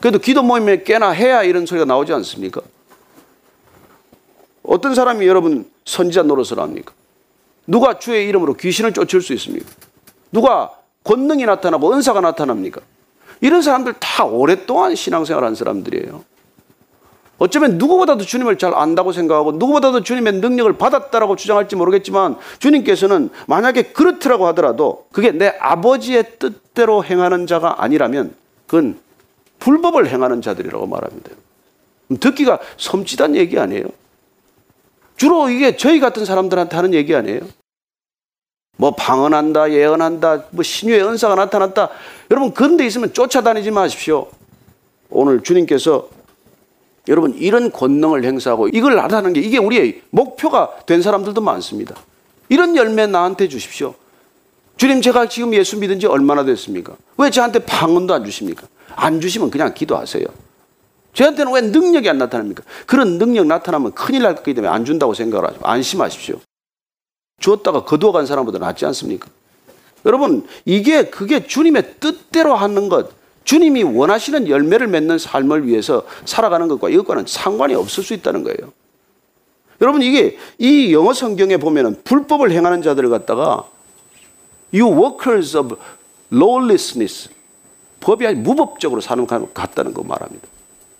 그래도 0.00 0.18
기도 0.18 0.42
모임에 0.42 0.82
꽤나 0.82 1.10
해야 1.10 1.42
이런 1.42 1.66
소리가 1.66 1.84
나오지 1.84 2.12
않습니까? 2.12 2.60
어떤 4.62 4.94
사람이 4.94 5.26
여러분 5.26 5.70
선지자 5.84 6.22
노릇을 6.22 6.58
합니까? 6.58 6.92
누가 7.66 7.98
주의 7.98 8.28
이름으로 8.28 8.54
귀신을 8.54 8.92
쫓을 8.92 9.20
수 9.22 9.32
있습니까? 9.34 9.66
누가 10.30 10.70
권능이 11.04 11.46
나타나고 11.46 11.92
은사가 11.92 12.20
나타납니까? 12.20 12.80
이런 13.40 13.62
사람들 13.62 13.94
다 14.00 14.24
오랫동안 14.24 14.94
신앙생활 14.94 15.44
한 15.44 15.54
사람들이에요. 15.54 16.24
어쩌면 17.38 17.78
누구보다도 17.78 18.24
주님을 18.24 18.58
잘 18.58 18.74
안다고 18.74 19.12
생각하고 19.12 19.52
누구보다도 19.52 20.02
주님의 20.02 20.34
능력을 20.34 20.72
받았다라고 20.76 21.36
주장할지 21.36 21.76
모르겠지만 21.76 22.36
주님께서는 22.58 23.30
만약에 23.46 23.84
그렇더라고 23.92 24.46
하더라도 24.48 25.06
그게 25.12 25.30
내 25.30 25.54
아버지의 25.60 26.38
뜻대로 26.38 27.04
행하는 27.04 27.46
자가 27.46 27.82
아니라면 27.82 28.34
그건 28.66 28.98
불법을 29.60 30.08
행하는 30.08 30.42
자들이라고 30.42 30.86
말합니다. 30.86 31.30
듣기가 32.20 32.58
섬찟한 32.76 33.36
얘기 33.36 33.58
아니에요. 33.58 33.84
주로 35.16 35.48
이게 35.48 35.76
저희 35.76 36.00
같은 36.00 36.24
사람들한테 36.24 36.74
하는 36.74 36.94
얘기 36.94 37.14
아니에요. 37.14 37.40
뭐 38.76 38.92
방언한다, 38.92 39.72
예언한다, 39.72 40.44
뭐 40.50 40.62
신유의 40.62 41.02
은사가 41.04 41.34
나타났다. 41.34 41.88
여러분 42.30 42.54
그런 42.54 42.76
데 42.76 42.86
있으면 42.86 43.12
쫓아다니지 43.12 43.72
마십시오. 43.72 44.28
오늘 45.10 45.42
주님께서 45.42 46.08
여러분 47.08 47.34
이런 47.38 47.72
권능을 47.72 48.24
행사하고 48.24 48.68
이걸 48.68 48.94
나타나는 48.94 49.32
게 49.32 49.40
이게 49.40 49.58
우리의 49.58 50.02
목표가 50.10 50.70
된 50.86 51.02
사람들도 51.02 51.40
많습니다. 51.40 51.96
이런 52.48 52.76
열매 52.76 53.06
나한테 53.06 53.48
주십시오. 53.48 53.94
주님 54.76 55.02
제가 55.02 55.28
지금 55.28 55.54
예수 55.54 55.78
믿은 55.78 55.98
지 55.98 56.06
얼마나 56.06 56.44
됐습니까? 56.44 56.94
왜 57.16 57.30
저한테 57.30 57.60
방언도 57.60 58.14
안 58.14 58.24
주십니까? 58.24 58.66
안 58.94 59.20
주시면 59.20 59.50
그냥 59.50 59.74
기도하세요. 59.74 60.24
저한테는 61.14 61.52
왜 61.52 61.60
능력이 61.62 62.08
안 62.08 62.18
나타납니까? 62.18 62.62
그런 62.86 63.18
능력 63.18 63.46
나타나면 63.46 63.92
큰일 63.92 64.22
날 64.22 64.36
거기 64.36 64.54
때문에 64.54 64.72
안 64.72 64.84
준다고 64.84 65.14
생각을 65.14 65.48
하죠. 65.48 65.58
안심하십시오. 65.62 66.38
주었다가 67.40 67.84
거두어 67.84 68.12
간 68.12 68.26
사람보다 68.26 68.58
낫지 68.58 68.84
않습니까? 68.86 69.28
여러분, 70.04 70.46
이게 70.64 71.10
그게 71.10 71.44
주님의 71.46 71.94
뜻대로 71.98 72.54
하는 72.54 72.88
것, 72.88 73.10
주님이 73.48 73.82
원하시는 73.82 74.46
열매를 74.50 74.88
맺는 74.88 75.16
삶을 75.16 75.66
위해서 75.66 76.04
살아가는 76.26 76.68
것과 76.68 76.90
이것과는 76.90 77.24
상관이 77.26 77.74
없을 77.74 78.04
수 78.04 78.12
있다는 78.12 78.42
거예요. 78.42 78.74
여러분, 79.80 80.02
이게 80.02 80.36
이 80.58 80.92
영어 80.92 81.14
성경에 81.14 81.56
보면은 81.56 82.02
불법을 82.04 82.50
행하는 82.50 82.82
자들을 82.82 83.08
갖다가 83.08 83.64
you 84.74 84.92
workers 84.92 85.56
of 85.56 85.76
lawlessness 86.30 87.30
법이 88.00 88.26
아니 88.26 88.38
무법적으로 88.38 89.00
사는 89.00 89.26
것 89.26 89.54
같다는 89.54 89.94
거 89.94 90.02
말합니다. 90.02 90.46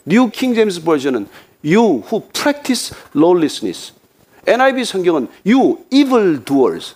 New 0.07 0.31
King 0.31 0.55
James 0.55 0.85
Version은 0.85 1.29
you 1.63 2.03
who 2.11 2.23
practice 2.33 2.97
lawlessness. 3.15 3.93
NIV 4.47 4.87
성경은 4.87 5.29
you 5.45 5.85
evil 5.91 6.43
doers. 6.43 6.95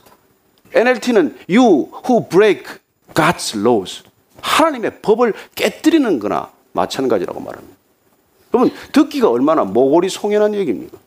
NLT는 0.72 1.36
you 1.46 1.90
who 2.08 2.26
break 2.26 2.64
God's 3.12 3.54
laws. 3.54 4.02
하나님의 4.42 5.00
법을 5.00 5.32
깨뜨리는 5.54 6.18
거나 6.18 6.50
마찬가지라고 6.72 7.40
말합니다. 7.40 7.76
그러면 8.50 8.70
듣기가 8.92 9.30
얼마나 9.30 9.64
모골이 9.64 10.10
송연한 10.10 10.54
얘기입니까? 10.54 10.98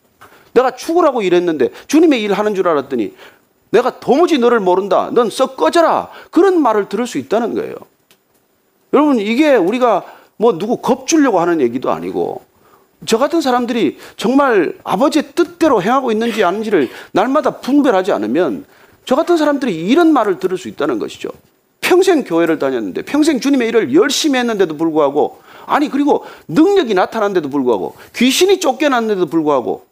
내가 0.52 0.74
죽으라고 0.74 1.22
일했는데 1.22 1.70
주님의 1.86 2.22
일 2.22 2.32
하는 2.32 2.54
줄 2.54 2.66
알았더니 2.66 3.14
내가 3.70 4.00
도무지 4.00 4.38
너를 4.38 4.58
모른다. 4.58 5.10
넌 5.12 5.30
썩 5.30 5.56
꺼져라. 5.56 6.10
그런 6.30 6.60
말을 6.60 6.88
들을 6.88 7.06
수 7.06 7.18
있다는 7.18 7.54
거예요. 7.54 7.74
여러분, 8.92 9.18
이게 9.18 9.54
우리가 9.54 10.04
뭐 10.38 10.58
누구 10.58 10.78
겁주려고 10.78 11.40
하는 11.40 11.60
얘기도 11.60 11.90
아니고 11.90 12.42
저 13.04 13.18
같은 13.18 13.40
사람들이 13.40 13.98
정말 14.16 14.76
아버지의 14.84 15.32
뜻대로 15.34 15.82
행하고 15.82 16.12
있는지 16.12 16.42
아닌지를 16.44 16.88
날마다 17.12 17.60
분별하지 17.60 18.12
않으면 18.12 18.64
저 19.04 19.14
같은 19.14 19.36
사람들이 19.36 19.74
이런 19.74 20.12
말을 20.12 20.38
들을 20.38 20.56
수 20.56 20.68
있다는 20.68 20.98
것이죠. 20.98 21.28
평생 21.86 22.24
교회를 22.24 22.58
다녔는데 22.58 23.02
평생 23.02 23.38
주님의 23.38 23.68
일을 23.68 23.94
열심히 23.94 24.40
했는데도 24.40 24.76
불구하고 24.76 25.40
아니 25.66 25.88
그리고 25.88 26.24
능력이 26.48 26.94
나타났는데도 26.94 27.48
불구하고 27.48 27.94
귀신이 28.16 28.58
쫓겨났는데도 28.58 29.26
불구하고 29.26 29.86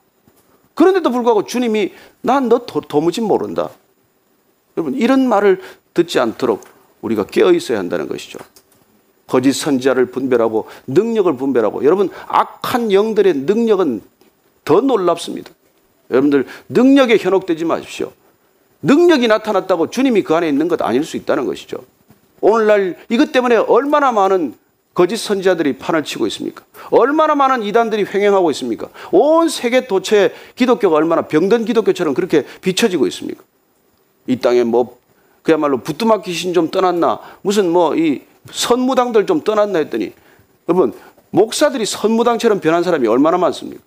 그런데도 0.74 1.10
불구하고 1.10 1.44
주님이 1.44 1.92
난 2.20 2.48
너 2.48 2.58
도무지 2.66 3.20
모른다. 3.20 3.70
여러분 4.76 4.94
이런 4.94 5.28
말을 5.28 5.60
듣지 5.94 6.18
않도록 6.18 6.64
우리가 7.00 7.26
깨어 7.26 7.52
있어야 7.52 7.78
한다는 7.78 8.08
것이죠. 8.08 8.40
거짓 9.28 9.52
선지자를 9.52 10.06
분별하고 10.06 10.66
능력을 10.88 11.32
분별하고 11.36 11.84
여러분 11.84 12.10
악한 12.26 12.90
영들의 12.90 13.34
능력은 13.34 14.02
더 14.64 14.80
놀랍습니다. 14.80 15.52
여러분들 16.10 16.46
능력에 16.68 17.18
현혹되지 17.18 17.64
마십시오. 17.64 18.10
능력이 18.84 19.28
나타났다고 19.28 19.90
주님이 19.90 20.22
그 20.22 20.34
안에 20.34 20.48
있는 20.48 20.68
것 20.68 20.80
아닐 20.82 21.04
수 21.04 21.16
있다는 21.16 21.46
것이죠. 21.46 21.78
오늘날 22.40 22.96
이것 23.08 23.32
때문에 23.32 23.56
얼마나 23.56 24.12
많은 24.12 24.54
거짓 24.92 25.16
선지자들이 25.16 25.78
판을 25.78 26.04
치고 26.04 26.26
있습니까? 26.28 26.64
얼마나 26.90 27.34
많은 27.34 27.62
이단들이 27.64 28.04
횡행하고 28.04 28.50
있습니까? 28.52 28.88
온 29.10 29.48
세계 29.48 29.86
도처에 29.86 30.32
기독교가 30.54 30.96
얼마나 30.96 31.22
병든 31.22 31.64
기독교처럼 31.64 32.14
그렇게 32.14 32.44
비춰지고 32.60 33.06
있습니까? 33.08 33.42
이 34.26 34.36
땅에 34.36 34.62
뭐 34.62 34.98
그야말로 35.42 35.78
부뚜막 35.78 36.22
귀신 36.22 36.54
좀 36.54 36.70
떠났나 36.70 37.20
무슨 37.42 37.70
뭐 37.70 37.94
이 37.96 38.22
선무당들 38.50 39.26
좀 39.26 39.42
떠났나 39.42 39.78
했더니 39.80 40.12
여러분 40.68 40.92
목사들이 41.30 41.86
선무당처럼 41.86 42.60
변한 42.60 42.82
사람이 42.82 43.08
얼마나 43.08 43.38
많습니까? 43.38 43.82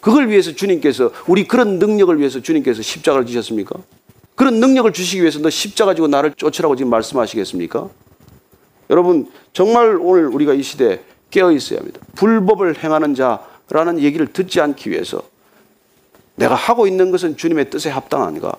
그걸 0.00 0.28
위해서 0.28 0.52
주님께서 0.52 1.10
우리 1.26 1.46
그런 1.48 1.78
능력을 1.78 2.16
위해서 2.18 2.40
주님께서 2.40 2.82
십자가를 2.82 3.26
지셨습니까? 3.26 3.76
그런 4.36 4.60
능력을 4.60 4.92
주시기 4.92 5.22
위해서 5.22 5.40
너 5.40 5.50
십자 5.50 5.84
가 5.84 5.94
지고 5.94 6.06
나를 6.06 6.34
쫓으라고 6.34 6.76
지금 6.76 6.90
말씀하시겠습니까? 6.90 7.88
여러분 8.90 9.28
정말 9.52 9.98
오늘 10.00 10.28
우리가 10.28 10.52
이 10.52 10.62
시대에 10.62 11.00
깨어 11.30 11.50
있어야 11.52 11.80
합니다. 11.80 12.00
불법을 12.14 12.82
행하는 12.84 13.14
자라는 13.14 13.98
얘기를 14.00 14.32
듣지 14.32 14.60
않기 14.60 14.90
위해서 14.90 15.22
내가 16.36 16.54
하고 16.54 16.86
있는 16.86 17.10
것은 17.10 17.36
주님의 17.36 17.70
뜻에 17.70 17.90
합당한가? 17.90 18.56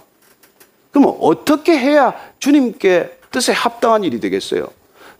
그러면 0.91 1.15
어떻게 1.21 1.77
해야 1.77 2.13
주님께 2.39 3.19
뜻에 3.31 3.53
합당한 3.53 4.03
일이 4.03 4.19
되겠어요? 4.19 4.67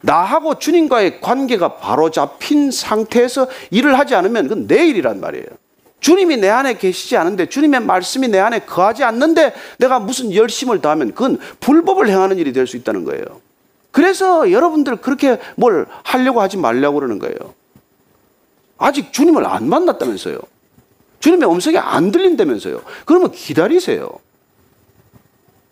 나하고 0.02 0.58
주님과의 0.58 1.22
관계가 1.22 1.78
바로 1.78 2.10
잡힌 2.10 2.72
상태에서 2.72 3.48
일을 3.72 3.98
하지 3.98 4.16
않으면 4.16 4.48
그건 4.48 4.68
내 4.68 4.88
일이란 4.88 5.20
말이에요. 5.20 5.46
주님이 6.00 6.38
내 6.38 6.50
안에 6.50 6.78
계시지 6.78 7.18
않은데 7.18 7.48
주님의 7.50 7.82
말씀이 7.82 8.28
내 8.28 8.40
안에 8.40 8.60
거하지 8.60 9.04
않는데 9.04 9.54
내가 9.80 10.00
무슨 10.00 10.34
열심을 10.34 10.82
다하면 10.82 11.14
그건 11.14 11.40
불법을 11.60 12.08
행하는 12.10 12.38
일이 12.38 12.54
될 12.54 12.68
수 12.68 12.78
있다는 12.78 13.04
거예요. 13.04 13.24
그래서 13.92 14.52
여러분들 14.52 14.98
그렇게 14.98 15.40
뭘 15.56 15.88
하려고 16.04 16.42
하지 16.42 16.58
말라고 16.58 16.96
그러는 17.00 17.18
거예요. 17.20 17.36
아직 18.78 19.12
주님을 19.12 19.46
안 19.46 19.68
만났다면서요. 19.68 20.38
주님의 21.20 21.50
음성이 21.50 21.78
안 21.80 22.12
들린다면서요. 22.12 22.82
그러면 23.06 23.32
기다리세요. 23.32 24.08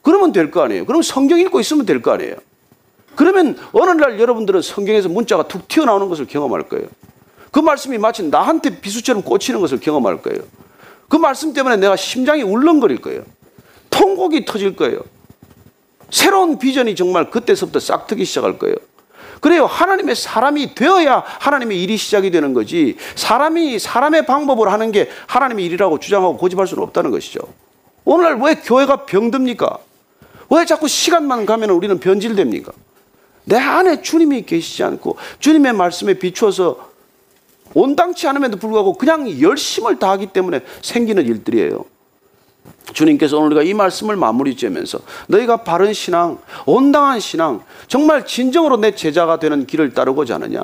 그러면 0.01 0.31
될 0.31 0.49
거 0.51 0.61
아니에요. 0.63 0.85
그러면 0.85 1.03
성경 1.03 1.39
읽고 1.39 1.59
있으면 1.59 1.85
될 1.85 2.01
거 2.01 2.11
아니에요. 2.11 2.35
그러면 3.15 3.57
어느 3.73 3.91
날 3.91 4.19
여러분들은 4.19 4.61
성경에서 4.61 5.07
문자가 5.09 5.47
툭 5.47 5.67
튀어나오는 5.67 6.09
것을 6.09 6.25
경험할 6.25 6.63
거예요. 6.67 6.87
그 7.55 7.61
말씀이 7.61 7.97
마치 7.97 8.21
나한테 8.21 8.81
비수처럼 8.81 9.23
꽂히는 9.23 9.61
것을 9.61 9.79
경험할 9.79 10.21
거예요. 10.21 10.41
그 11.07 11.15
말씀 11.15 11.53
때문에 11.53 11.77
내가 11.77 11.95
심장이 11.95 12.43
울렁거릴 12.43 12.99
거예요. 12.99 13.23
통곡이 13.89 14.43
터질 14.43 14.75
거예요. 14.75 14.99
새로운 16.11 16.59
비전이 16.59 16.95
정말 16.95 17.31
그때서부터 17.31 17.79
싹 17.79 18.07
트기 18.07 18.25
시작할 18.25 18.59
거예요. 18.59 18.75
그래요. 19.39 19.67
하나님의 19.67 20.17
사람이 20.17 20.75
되어야 20.75 21.23
하나님의 21.25 21.81
일이 21.81 21.95
시작이 21.95 22.29
되는 22.29 22.53
거지. 22.53 22.97
사람이 23.15 23.79
사람의 23.79 24.25
방법으로 24.25 24.69
하는 24.69 24.91
게 24.91 25.09
하나님의 25.27 25.63
일이라고 25.63 25.99
주장하고 25.99 26.35
고집할 26.35 26.67
수는 26.67 26.83
없다는 26.83 27.09
것이죠. 27.09 27.39
오늘날 28.03 28.37
왜 28.41 28.55
교회가 28.55 29.05
병듭니까? 29.05 29.77
왜 30.49 30.65
자꾸 30.65 30.89
시간만 30.89 31.45
가면 31.45 31.69
우리는 31.69 32.01
변질됩니까? 32.01 32.73
내 33.45 33.57
안에 33.57 34.01
주님이 34.01 34.41
계시지 34.41 34.83
않고 34.83 35.15
주님의 35.39 35.71
말씀에 35.71 36.15
비추어서 36.15 36.94
온당치 37.75 38.27
않음에도 38.27 38.57
불구하고 38.57 38.93
그냥 38.93 39.39
열심을 39.39 39.99
다하기 39.99 40.27
때문에 40.27 40.61
생기는 40.81 41.23
일들이에요. 41.23 41.85
주님께서 42.93 43.37
오늘 43.37 43.47
우리가 43.47 43.63
이 43.63 43.73
말씀을 43.73 44.15
마무리 44.15 44.55
지으면서 44.55 44.99
너희가 45.27 45.57
바른 45.57 45.93
신앙, 45.93 46.39
온당한 46.65 47.19
신앙, 47.19 47.61
정말 47.87 48.25
진정으로 48.25 48.77
내 48.77 48.95
제자가 48.95 49.39
되는 49.39 49.67
길을 49.67 49.93
따르고자 49.93 50.35
하느냐. 50.35 50.63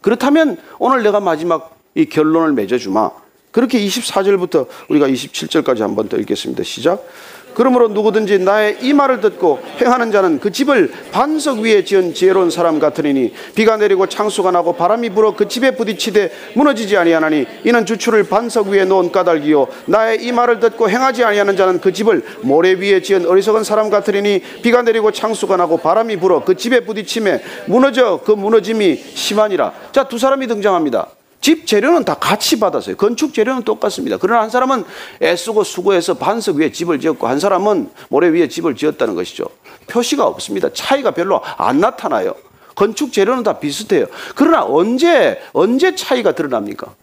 그렇다면 0.00 0.58
오늘 0.78 1.02
내가 1.02 1.20
마지막 1.20 1.76
이 1.94 2.06
결론을 2.06 2.52
맺어주마. 2.52 3.10
그렇게 3.50 3.78
24절부터 3.86 4.66
우리가 4.88 5.08
27절까지 5.08 5.80
한번 5.80 6.08
더 6.08 6.16
읽겠습니다. 6.18 6.62
시작. 6.64 7.06
그러므로 7.54 7.88
누구든지 7.88 8.38
나의 8.38 8.78
이 8.80 8.92
말을 8.92 9.20
듣고 9.20 9.60
행하는 9.80 10.10
자는 10.12 10.40
그 10.40 10.50
집을 10.50 10.92
반석 11.12 11.58
위에 11.58 11.84
지은 11.84 12.14
지혜로운 12.14 12.50
사람 12.50 12.78
같으니 12.78 13.32
비가 13.54 13.76
내리고 13.76 14.06
창수가 14.06 14.50
나고 14.52 14.74
바람이 14.74 15.10
불어 15.10 15.34
그 15.34 15.48
집에 15.48 15.72
부딪히되 15.72 16.30
무너지지 16.54 16.96
아니하나니 16.96 17.46
이는 17.64 17.84
주추를 17.84 18.24
반석 18.24 18.68
위에 18.68 18.84
놓은 18.84 19.12
까닭이요. 19.12 19.66
나의 19.86 20.24
이 20.24 20.32
말을 20.32 20.60
듣고 20.60 20.88
행하지 20.88 21.24
아니하는 21.24 21.56
자는 21.56 21.80
그 21.80 21.92
집을 21.92 22.24
모래 22.42 22.72
위에 22.72 23.02
지은 23.02 23.26
어리석은 23.26 23.64
사람 23.64 23.90
같으니 23.90 24.40
비가 24.62 24.82
내리고 24.82 25.10
창수가 25.10 25.56
나고 25.56 25.78
바람이 25.78 26.16
불어 26.16 26.44
그 26.44 26.56
집에 26.56 26.80
부딪힘에 26.80 27.42
무너져 27.66 28.20
그 28.24 28.32
무너짐이 28.32 28.96
심하니라. 29.14 29.72
자 29.92 30.04
두 30.04 30.18
사람이 30.18 30.46
등장합니다 30.46 31.08
집 31.44 31.66
재료는 31.66 32.06
다 32.06 32.14
같이 32.14 32.58
받았어요. 32.58 32.96
건축 32.96 33.34
재료는 33.34 33.64
똑같습니다. 33.64 34.16
그러나 34.16 34.40
한 34.40 34.48
사람은 34.48 34.82
애쓰고 35.20 35.62
수고해서 35.62 36.14
반석 36.14 36.56
위에 36.56 36.72
집을 36.72 37.00
지었고 37.00 37.26
한 37.26 37.38
사람은 37.38 37.90
모래 38.08 38.28
위에 38.28 38.48
집을 38.48 38.74
지었다는 38.76 39.14
것이죠. 39.14 39.44
표시가 39.86 40.24
없습니다. 40.26 40.72
차이가 40.72 41.10
별로 41.10 41.42
안 41.58 41.80
나타나요. 41.80 42.34
건축 42.74 43.12
재료는 43.12 43.42
다 43.42 43.58
비슷해요. 43.58 44.06
그러나 44.34 44.64
언제 44.64 45.38
언제 45.52 45.94
차이가 45.94 46.32
드러납니까? 46.32 46.94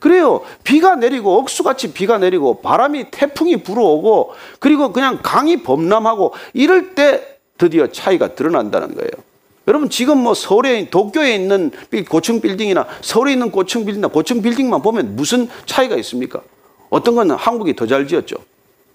그래요. 0.00 0.40
비가 0.64 0.96
내리고 0.96 1.38
억수같이 1.38 1.92
비가 1.92 2.18
내리고 2.18 2.60
바람이 2.60 3.12
태풍이 3.12 3.62
불어오고 3.62 4.34
그리고 4.58 4.92
그냥 4.92 5.20
강이 5.22 5.62
범람하고 5.62 6.34
이럴 6.52 6.96
때 6.96 7.38
드디어 7.56 7.86
차이가 7.86 8.34
드러난다는 8.34 8.96
거예요. 8.96 9.27
여러분 9.68 9.90
지금 9.90 10.18
뭐 10.18 10.32
서울에 10.32 10.88
도쿄에 10.88 11.34
있는 11.34 11.70
고층 12.08 12.40
빌딩이나 12.40 12.86
서울에 13.02 13.32
있는 13.32 13.50
고층 13.50 13.84
빌딩이나 13.84 14.08
고층 14.08 14.40
빌딩만 14.40 14.80
보면 14.80 15.14
무슨 15.14 15.46
차이가 15.66 15.94
있습니까? 15.96 16.40
어떤 16.88 17.14
건 17.14 17.30
한국이 17.32 17.76
더 17.76 17.86
잘 17.86 18.08
지었죠. 18.08 18.36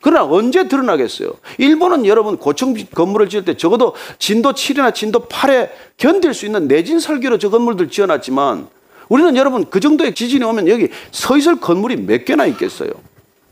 그러나 0.02 0.26
언제 0.26 0.68
드러나겠어요? 0.68 1.32
일본은 1.60 2.08
여러분 2.08 2.38
고층 2.38 2.74
건물을 2.74 3.30
지을 3.30 3.46
때 3.46 3.56
적어도 3.56 3.94
진도 4.18 4.52
7이나 4.52 4.94
진도 4.96 5.20
8에 5.20 5.70
견딜 5.98 6.34
수 6.34 6.48
있는 6.48 6.68
내진 6.68 7.00
설계로 7.00 7.38
저 7.38 7.52
건물들 7.52 7.90
지어놨지만 7.90 8.68
우리는 9.10 9.36
여러분 9.38 9.66
그 9.70 9.80
정도의 9.80 10.16
지진이 10.16 10.44
오면 10.44 10.68
여기 10.70 10.90
서 11.12 11.38
있을 11.38 11.60
건물이 11.60 11.98
몇 11.98 12.26
개나 12.26 12.48
있겠어요? 12.48 12.90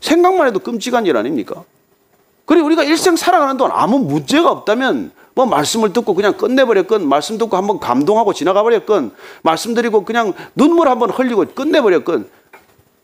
생각만 0.00 0.48
해도 0.48 0.58
끔찍한 0.58 1.06
일 1.06 1.16
아닙니까? 1.16 1.62
그리고 2.46 2.66
우리가 2.66 2.82
일생 2.82 3.14
살아가는 3.14 3.56
동안 3.56 3.72
아무 3.76 4.00
문제가 4.00 4.50
없다면 4.50 5.12
뭐 5.34 5.46
말씀을 5.46 5.92
듣고 5.92 6.14
그냥 6.14 6.36
끝내버렸건 6.36 7.08
말씀 7.08 7.38
듣고 7.38 7.56
한번 7.56 7.80
감동하고 7.80 8.32
지나가 8.32 8.62
버렸건 8.62 9.12
말씀드리고 9.42 10.04
그냥 10.04 10.34
눈물 10.54 10.88
한번 10.88 11.10
흘리고 11.10 11.46
끝내버렸건 11.46 12.28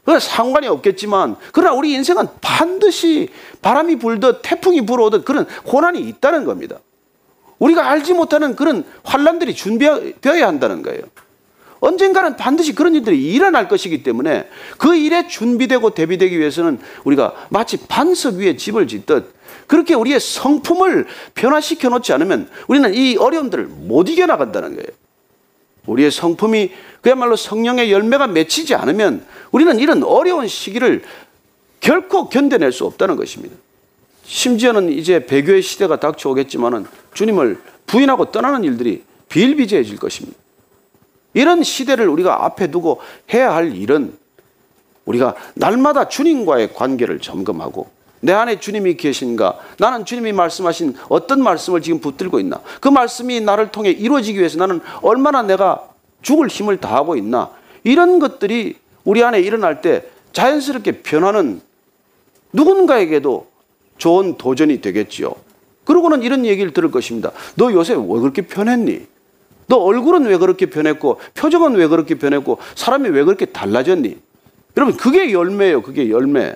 그 0.05 0.19
상관이 0.19 0.67
없겠지만 0.69 1.37
그러나 1.53 1.75
우리 1.75 1.93
인생은 1.93 2.27
반드시 2.41 3.29
바람이 3.61 3.97
불듯 3.97 4.41
태풍이 4.43 4.87
불어오듯 4.87 5.25
그런 5.25 5.47
고난이 5.65 6.01
있다는 6.01 6.45
겁니다. 6.45 6.79
우리가 7.59 7.91
알지 7.91 8.15
못하는 8.15 8.57
그런 8.57 8.85
환란들이 9.03 9.55
준비되어야 9.55 10.47
한다는 10.47 10.83
거예요. 10.83 11.03
언젠가는 11.81 12.37
반드시 12.37 12.75
그런 12.75 12.95
일들이 12.95 13.33
일어날 13.33 13.69
것이기 13.69 14.03
때문에 14.03 14.49
그 14.79 14.97
일에 14.97 15.29
준비되고 15.29 15.91
대비되기 15.91 16.39
위해서는 16.39 16.79
우리가 17.05 17.35
마치 17.51 17.77
반석 17.87 18.37
위에 18.37 18.57
집을 18.57 18.89
짓듯 18.89 19.38
그렇게 19.69 19.95
우리의 19.95 20.19
성품을 20.19 21.07
변화시켜 21.35 21.91
놓지 21.91 22.13
않으면 22.13 22.49
우리는 22.67 22.93
이 22.95 23.17
어려움들을 23.17 23.67
못 23.67 24.09
이겨나간다는 24.09 24.75
거예요. 24.75 24.89
우리의 25.87 26.11
성품이 26.11 26.73
그야말로 27.03 27.37
성령의 27.37 27.93
열매가 27.93 28.27
맺히지 28.27 28.75
않으면 28.75 29.25
우리는 29.53 29.79
이런 29.79 30.03
어려운 30.03 30.49
시기를 30.49 31.03
결코 31.81 32.29
견뎌낼 32.29 32.73
수 32.73 32.85
없다는 32.87 33.17
것입니다. 33.17 33.55
심지어는 34.25 34.91
이제 34.91 35.25
배교의 35.25 35.63
시대가 35.63 36.01
닥쳐오겠지만은 36.01 36.87
주님을 37.15 37.61
부인하고 37.87 38.31
떠나는 38.31 38.65
일들이 38.65 39.05
비일비재해질 39.29 39.99
것입니다. 39.99 40.37
이런 41.35 41.63
시대를 41.63 42.09
우리가 42.09 42.45
앞에 42.47 42.71
두고 42.71 43.01
해야 43.33 43.55
할 43.55 43.77
일은 43.77 44.17
우리가 45.05 45.35
날마다 45.55 46.09
주님과의 46.09 46.75
관계를 46.75 47.21
점검하고 47.21 47.98
내 48.21 48.33
안에 48.33 48.59
주님이 48.59 48.97
계신가? 48.97 49.59
나는 49.79 50.05
주님이 50.05 50.33
말씀하신 50.33 50.95
어떤 51.09 51.43
말씀을 51.43 51.83
지금 51.83 52.01
붙들고 52.01 52.41
있나? 52.41 52.61
그 52.81 52.89
말씀이 52.89 53.41
나를 53.41 53.71
통해 53.71 53.91
이루어지기 53.91 54.39
위해서 54.39 54.59
나는 54.59 54.81
얼마나 55.03 55.43
내가 55.43 55.89
죽을 56.23 56.49
힘을 56.49 56.79
다하고 56.79 57.17
있나? 57.17 57.51
이런 57.85 58.19
것들이 58.19 58.77
우리 59.05 59.23
안에 59.23 59.41
일어날 59.41 59.81
때 59.81 60.05
자연스럽게 60.33 61.03
변하는 61.03 61.61
누군가에게도 62.53 63.47
좋은 63.99 64.37
도전이 64.37 64.81
되겠지요. 64.81 65.33
그러고는 65.85 66.23
이런 66.23 66.45
얘기를 66.45 66.73
들을 66.73 66.91
것입니다. 66.91 67.33
너 67.57 67.73
요새 67.73 67.95
왜 67.95 68.21
그렇게 68.21 68.43
변했니? 68.43 69.07
너 69.69 69.77
얼굴은 69.77 70.25
왜 70.27 70.37
그렇게 70.39 70.67
변했고, 70.67 71.21
표정은 71.35 71.75
왜 71.75 71.87
그렇게 71.89 72.15
변했고, 72.15 72.59
사람이 72.75 73.09
왜 73.11 73.23
그렇게 73.25 73.47
달라졌니? 73.47 74.17
여러분, 74.77 74.97
그게 74.97 75.33
열매예요. 75.33 75.83
그게 75.83 76.11
열매. 76.11 76.55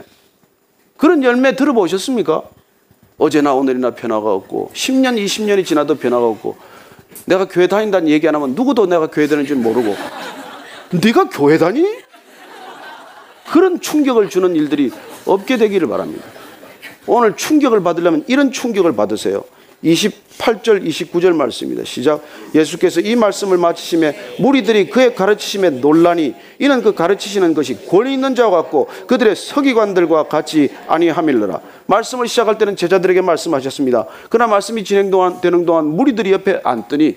그런 1.02 1.24
열매 1.24 1.56
들어보셨습니까? 1.56 2.44
어제나 3.18 3.54
오늘이나 3.54 3.90
변화가 3.90 4.32
없고 4.34 4.70
10년, 4.72 5.18
20년이 5.18 5.66
지나도 5.66 5.96
변화가 5.96 6.24
없고 6.24 6.56
내가 7.24 7.46
교회 7.46 7.66
다닌다는 7.66 8.08
얘기 8.08 8.28
안 8.28 8.36
하면 8.36 8.54
누구도 8.54 8.86
내가 8.86 9.08
교회 9.08 9.26
다니는지 9.26 9.54
모르고 9.54 9.96
네가 11.02 11.28
교회 11.30 11.58
다니? 11.58 11.84
그런 13.50 13.80
충격을 13.80 14.30
주는 14.30 14.54
일들이 14.54 14.92
없게 15.26 15.56
되기를 15.56 15.88
바랍니다. 15.88 16.24
오늘 17.08 17.34
충격을 17.34 17.82
받으려면 17.82 18.22
이런 18.28 18.52
충격을 18.52 18.94
받으세요. 18.94 19.42
28절, 19.84 20.86
29절 20.86 21.34
말씀입니다. 21.34 21.84
시작. 21.84 22.22
예수께서 22.54 23.00
이 23.00 23.16
말씀을 23.16 23.58
마치심에 23.58 24.36
무리들이 24.38 24.90
그의 24.90 25.14
가르치심에 25.14 25.70
논란이 25.70 26.34
이는 26.58 26.82
그 26.82 26.94
가르치시는 26.94 27.54
것이 27.54 27.86
권위 27.86 28.14
있는 28.14 28.34
자와 28.34 28.50
같고 28.62 28.88
그들의 29.06 29.34
서기관들과 29.34 30.28
같이 30.28 30.70
아니함일러라. 30.86 31.60
말씀을 31.86 32.28
시작할 32.28 32.58
때는 32.58 32.76
제자들에게 32.76 33.20
말씀하셨습니다. 33.22 34.06
그러나 34.30 34.50
말씀이 34.50 34.84
진행되는 34.84 35.66
동안 35.66 35.86
무리들이 35.86 36.32
옆에 36.32 36.60
앉더니 36.62 37.16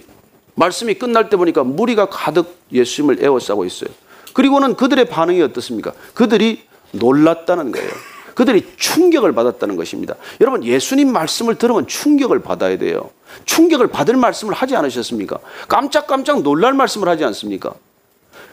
말씀이 0.55 0.95
끝날 0.95 1.29
때 1.29 1.37
보니까 1.37 1.63
무리가 1.63 2.07
가득 2.09 2.57
예수님을 2.71 3.23
에워싸고 3.23 3.65
있어요. 3.65 3.89
그리고는 4.33 4.75
그들의 4.75 5.05
반응이 5.05 5.41
어떻습니까? 5.41 5.93
그들이 6.13 6.61
놀랐다는 6.91 7.71
거예요. 7.71 7.89
그들이 8.35 8.67
충격을 8.77 9.33
받았다는 9.33 9.75
것입니다. 9.75 10.15
여러분, 10.41 10.63
예수님 10.63 11.11
말씀을 11.11 11.55
들으면 11.55 11.87
충격을 11.87 12.39
받아야 12.41 12.77
돼요. 12.77 13.09
충격을 13.45 13.87
받을 13.87 14.15
말씀을 14.17 14.53
하지 14.53 14.75
않으셨습니까? 14.75 15.39
깜짝깜짝 15.67 16.43
놀랄 16.43 16.73
말씀을 16.73 17.07
하지 17.07 17.23
않습니까? 17.25 17.73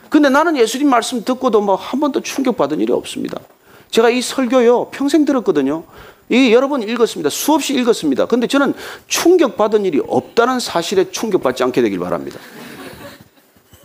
근데 0.08 0.28
나는 0.28 0.56
예수님 0.56 0.88
말씀 0.88 1.24
듣고도 1.24 1.60
뭐 1.60 1.74
한 1.74 2.00
번도 2.00 2.20
충격받은 2.20 2.80
일이 2.80 2.92
없습니다. 2.92 3.40
제가 3.90 4.08
이 4.10 4.22
설교요, 4.22 4.88
평생 4.90 5.24
들었거든요. 5.24 5.84
이 6.30 6.52
여러분 6.52 6.82
읽었습니다. 6.82 7.28
수없이 7.28 7.74
읽었습니다. 7.74 8.26
근데 8.26 8.46
저는 8.46 8.72
충격받은 9.08 9.84
일이 9.84 10.00
없다는 10.06 10.60
사실에 10.60 11.10
충격받지 11.10 11.62
않게 11.64 11.82
되길 11.82 11.98
바랍니다. 11.98 12.38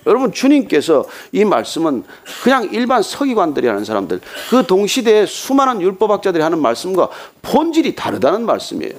여러분 0.08 0.32
주님께서 0.32 1.06
이 1.32 1.46
말씀은 1.46 2.04
그냥 2.44 2.70
일반 2.72 3.04
서기관들이 3.04 3.68
하는 3.68 3.84
사람들 3.84 4.22
그 4.50 4.66
동시대에 4.66 5.26
수많은 5.26 5.82
율법학자들이 5.82 6.42
하는 6.42 6.60
말씀과 6.62 7.10
본질이 7.42 7.96
다르다는 7.96 8.46
말씀이에요. 8.46 8.94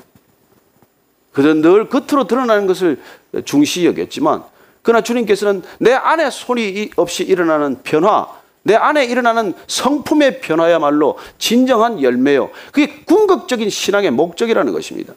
그들은 1.32 1.62
늘 1.62 1.88
겉으로 1.88 2.26
드러나는 2.26 2.66
것을 2.66 3.00
중시 3.44 3.86
여겼지만 3.86 4.42
그러나 4.82 5.02
주님께서는 5.02 5.62
내 5.78 5.92
안에 5.92 6.30
손이 6.30 6.90
없이 6.96 7.24
일어나는 7.24 7.80
변화 7.82 8.28
내 8.62 8.74
안에 8.74 9.06
일어나는 9.06 9.54
성품의 9.66 10.40
변화야말로 10.40 11.16
진정한 11.38 12.02
열매요. 12.02 12.50
그게 12.72 13.02
궁극적인 13.04 13.70
신앙의 13.70 14.10
목적이라는 14.10 14.72
것입니다. 14.72 15.14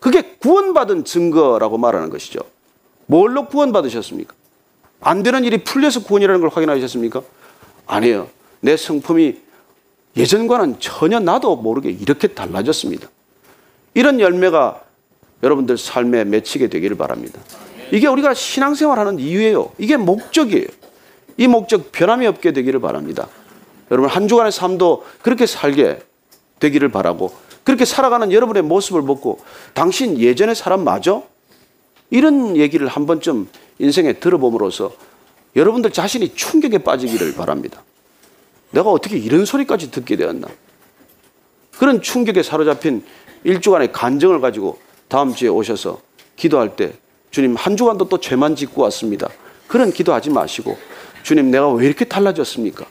그게 0.00 0.22
구원받은 0.40 1.04
증거라고 1.04 1.78
말하는 1.78 2.10
것이죠. 2.10 2.40
뭘로 3.06 3.46
구원받으셨습니까? 3.46 4.34
안 5.04 5.22
되는 5.22 5.44
일이 5.44 5.58
풀려서 5.58 6.02
구원이라는 6.02 6.40
걸 6.40 6.50
확인하셨습니까? 6.50 7.22
아니에요. 7.86 8.28
내 8.60 8.76
성품이 8.76 9.36
예전과는 10.16 10.80
전혀 10.80 11.20
나도 11.20 11.56
모르게 11.56 11.90
이렇게 11.90 12.28
달라졌습니다. 12.28 13.08
이런 13.92 14.18
열매가 14.18 14.82
여러분들 15.42 15.76
삶에 15.76 16.24
맺히게 16.24 16.68
되기를 16.68 16.96
바랍니다. 16.96 17.38
이게 17.92 18.06
우리가 18.06 18.32
신앙생활 18.32 18.98
하는 18.98 19.18
이유예요. 19.18 19.72
이게 19.78 19.96
목적이에요. 19.98 20.66
이 21.36 21.46
목적 21.48 21.92
변함이 21.92 22.26
없게 22.26 22.52
되기를 22.52 22.80
바랍니다. 22.80 23.28
여러분 23.90 24.08
한 24.08 24.26
주간의 24.26 24.52
삶도 24.52 25.04
그렇게 25.20 25.44
살게 25.44 26.00
되기를 26.60 26.88
바라고 26.90 27.32
그렇게 27.62 27.84
살아가는 27.84 28.32
여러분의 28.32 28.62
모습을 28.62 29.02
보고 29.02 29.40
당신 29.74 30.18
예전의 30.18 30.54
사람 30.54 30.84
맞아? 30.84 31.22
이런 32.10 32.56
얘기를 32.56 32.86
한 32.88 33.06
번쯤 33.06 33.48
인생에 33.78 34.14
들어봄으로써 34.14 34.92
여러분들 35.56 35.90
자신이 35.90 36.34
충격에 36.34 36.78
빠지기를 36.78 37.34
바랍니다. 37.34 37.82
내가 38.70 38.90
어떻게 38.90 39.16
이런 39.16 39.44
소리까지 39.44 39.90
듣게 39.90 40.16
되었나? 40.16 40.48
그런 41.78 42.02
충격에 42.02 42.42
사로잡힌 42.42 43.04
일주간의 43.44 43.92
간정을 43.92 44.40
가지고 44.40 44.78
다음 45.08 45.34
주에 45.34 45.48
오셔서 45.48 46.00
기도할 46.36 46.76
때 46.76 46.94
주님 47.30 47.54
한 47.56 47.76
주간도 47.76 48.08
또 48.08 48.18
죄만 48.18 48.56
짓고 48.56 48.82
왔습니다. 48.82 49.28
그런 49.66 49.92
기도하지 49.92 50.30
마시고 50.30 50.76
주님 51.22 51.50
내가 51.50 51.70
왜 51.72 51.86
이렇게 51.86 52.04
달라졌습니까? 52.04 52.86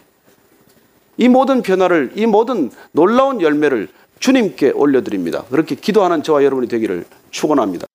이 1.17 1.27
모든 1.27 1.61
변화를 1.61 2.11
이 2.15 2.25
모든 2.25 2.71
놀라운 2.91 3.41
열매를 3.41 3.89
주님께 4.19 4.71
올려드립니다. 4.71 5.43
그렇게 5.45 5.75
기도하는 5.75 6.23
저와 6.23 6.43
여러분이 6.43 6.67
되기를 6.67 7.05
축원합니다. 7.31 7.87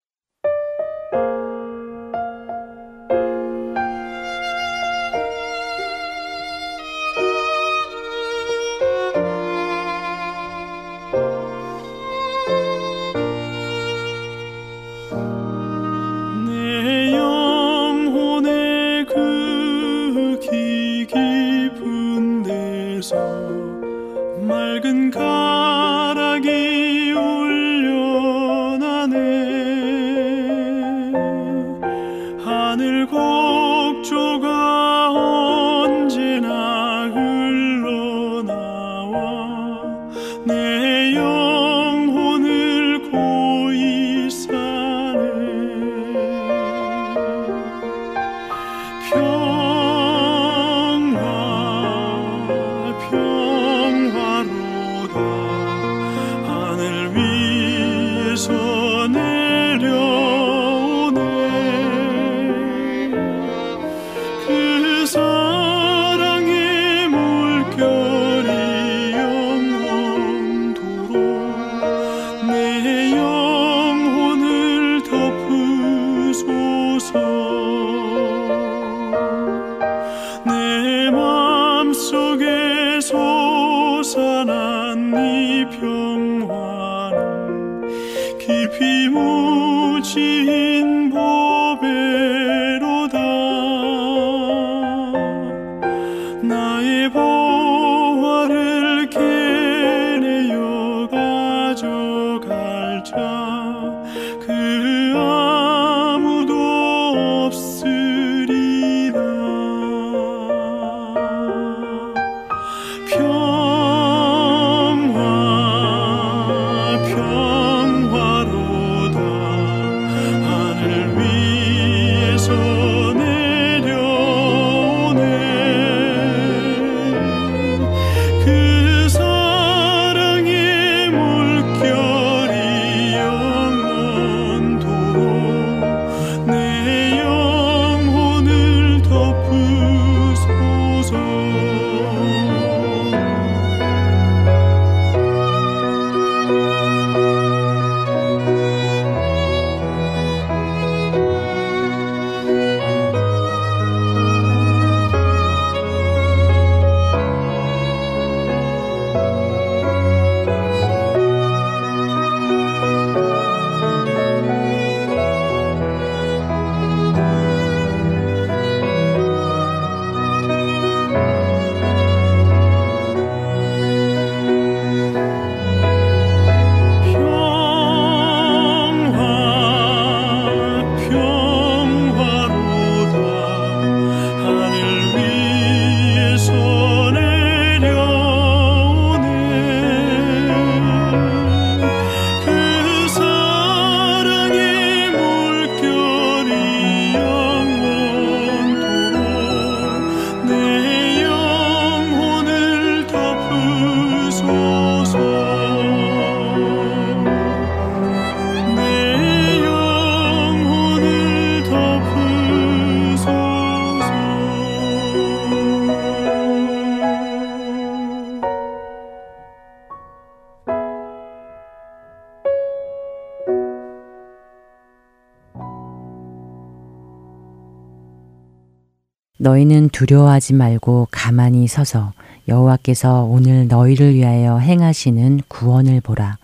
너희는 229.58 229.88
두려워하지 229.88 230.54
말고 230.54 231.08
가만히 231.10 231.66
서서 231.66 232.12
여호와께서 232.46 233.24
오늘 233.24 233.66
너희를 233.66 234.14
위하여 234.14 234.58
행하시는 234.58 235.40
구원을 235.48 236.00
보라. 236.00 236.38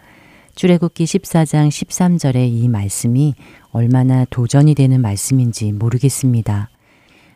출애굽기 0.54 1.04
14장 1.04 1.68
13절의 1.68 2.50
이 2.50 2.68
말씀이 2.68 3.34
얼마나 3.70 4.24
도전이 4.30 4.74
되는 4.74 5.00
말씀인지 5.00 5.72
모르겠습니다. 5.72 6.68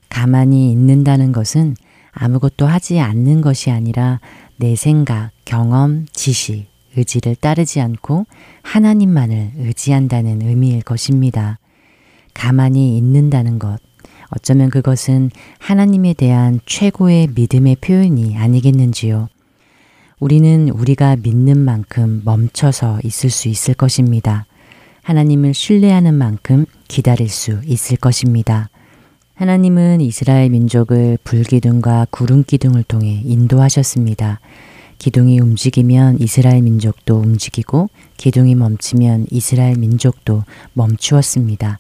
가만히 0.09 0.73
있는다는 0.73 1.33
것은 1.33 1.77
아무것도 2.13 2.67
하지 2.67 2.99
않는 2.99 3.41
것이 3.41 3.71
아니라 3.71 4.21
내 4.57 4.75
생각, 4.75 5.31
경험, 5.45 6.07
지식, 6.13 6.67
의지를 6.97 7.37
따르지 7.37 7.81
않고 7.81 8.27
하나님만을 8.63 9.53
의지한다는 9.59 10.43
의미일 10.43 10.83
것입니다. 10.83 11.59
가만히 12.35 12.97
있는다는 12.97 13.59
것, 13.59 13.79
어쩌면 14.31 14.71
그것은 14.71 15.31
하나님에 15.59 16.15
대한 16.15 16.61
최고의 16.67 17.29
믿음의 17.35 17.77
표현이 17.81 18.37
아니겠는지요. 18.37 19.29
우리는 20.21 20.69
우리가 20.69 21.17
믿는 21.17 21.59
만큼 21.59 22.23
멈춰서 22.25 23.01
있을 23.05 23.31
수 23.31 23.49
있을 23.49 23.75
것입니다. 23.75 24.47
하나님을 25.03 25.55
신뢰하는 25.55 26.15
만큼 26.15 26.67
기다릴 26.89 27.29
수 27.29 27.61
있을 27.65 27.97
것입니다. 27.97 28.69
하나님은 29.35 30.01
이스라엘 30.01 30.51
민족을 30.51 31.17
불기둥과 31.23 32.09
구름기둥을 32.11 32.83
통해 32.83 33.23
인도하셨습니다. 33.25 34.41
기둥이 34.99 35.39
움직이면 35.39 36.19
이스라엘 36.21 36.63
민족도 36.63 37.17
움직이고 37.17 37.89
기둥이 38.17 38.57
멈추면 38.57 39.27
이스라엘 39.31 39.79
민족도 39.79 40.43
멈추었습니다. 40.73 41.79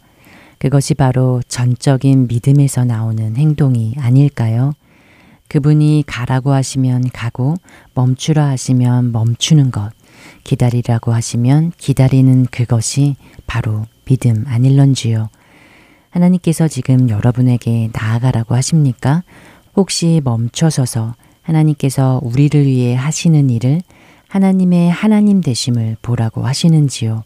그것이 0.58 0.94
바로 0.94 1.40
전적인 1.46 2.26
믿음에서 2.28 2.84
나오는 2.84 3.36
행동이 3.36 3.94
아닐까요? 3.98 4.72
그분이 5.48 6.04
가라고 6.06 6.52
하시면 6.52 7.10
가고 7.12 7.54
멈추라 7.94 8.46
하시면 8.48 9.12
멈추는 9.12 9.70
것, 9.70 9.90
기다리라고 10.44 11.12
하시면 11.12 11.72
기다리는 11.78 12.46
그것이 12.46 13.16
바로 13.46 13.86
믿음 14.04 14.44
아닐런지요. 14.46 15.28
하나님께서 16.10 16.68
지금 16.68 17.08
여러분에게 17.08 17.90
나아가라고 17.92 18.54
하십니까? 18.54 19.22
혹시 19.76 20.20
멈춰서서 20.24 21.14
하나님께서 21.42 22.20
우리를 22.22 22.66
위해 22.66 22.94
하시는 22.94 23.48
일을 23.48 23.80
하나님의 24.28 24.90
하나님 24.90 25.40
되심을 25.40 25.96
보라고 26.02 26.46
하시는지요. 26.46 27.24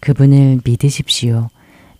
그분을 0.00 0.60
믿으십시오. 0.64 1.48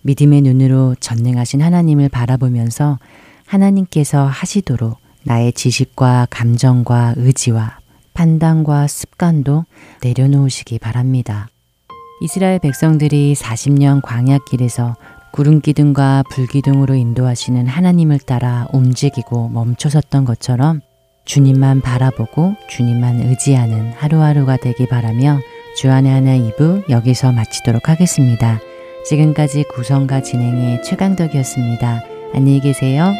믿음의 0.03 0.41
눈으로 0.41 0.95
전능하신 0.99 1.61
하나님을 1.61 2.09
바라보면서 2.09 2.99
하나님께서 3.45 4.25
하시도록 4.25 4.97
나의 5.23 5.53
지식과 5.53 6.27
감정과 6.29 7.15
의지와 7.17 7.79
판단과 8.13 8.87
습관도 8.87 9.65
내려놓으시기 10.01 10.79
바랍니다. 10.79 11.47
이스라엘 12.21 12.59
백성들이 12.59 13.33
40년 13.33 14.01
광야길에서 14.01 14.95
구름기둥과 15.31 16.23
불기둥으로 16.29 16.93
인도하시는 16.93 17.65
하나님을 17.65 18.19
따라 18.19 18.67
움직이고 18.71 19.49
멈춰섰던 19.49 20.25
것처럼 20.25 20.81
주님만 21.25 21.81
바라보고 21.81 22.55
주님만 22.69 23.21
의지하는 23.21 23.93
하루하루가 23.93 24.57
되기 24.57 24.87
바라며 24.87 25.39
주안의 25.77 26.11
하나 26.11 26.37
2부 26.37 26.89
여기서 26.89 27.31
마치도록 27.31 27.89
하겠습니다. 27.89 28.59
지금까지 29.05 29.63
구성과 29.63 30.21
진행의 30.21 30.83
최강덕이었습니다. 30.83 32.03
안녕히 32.33 32.59
계세요. 32.61 33.13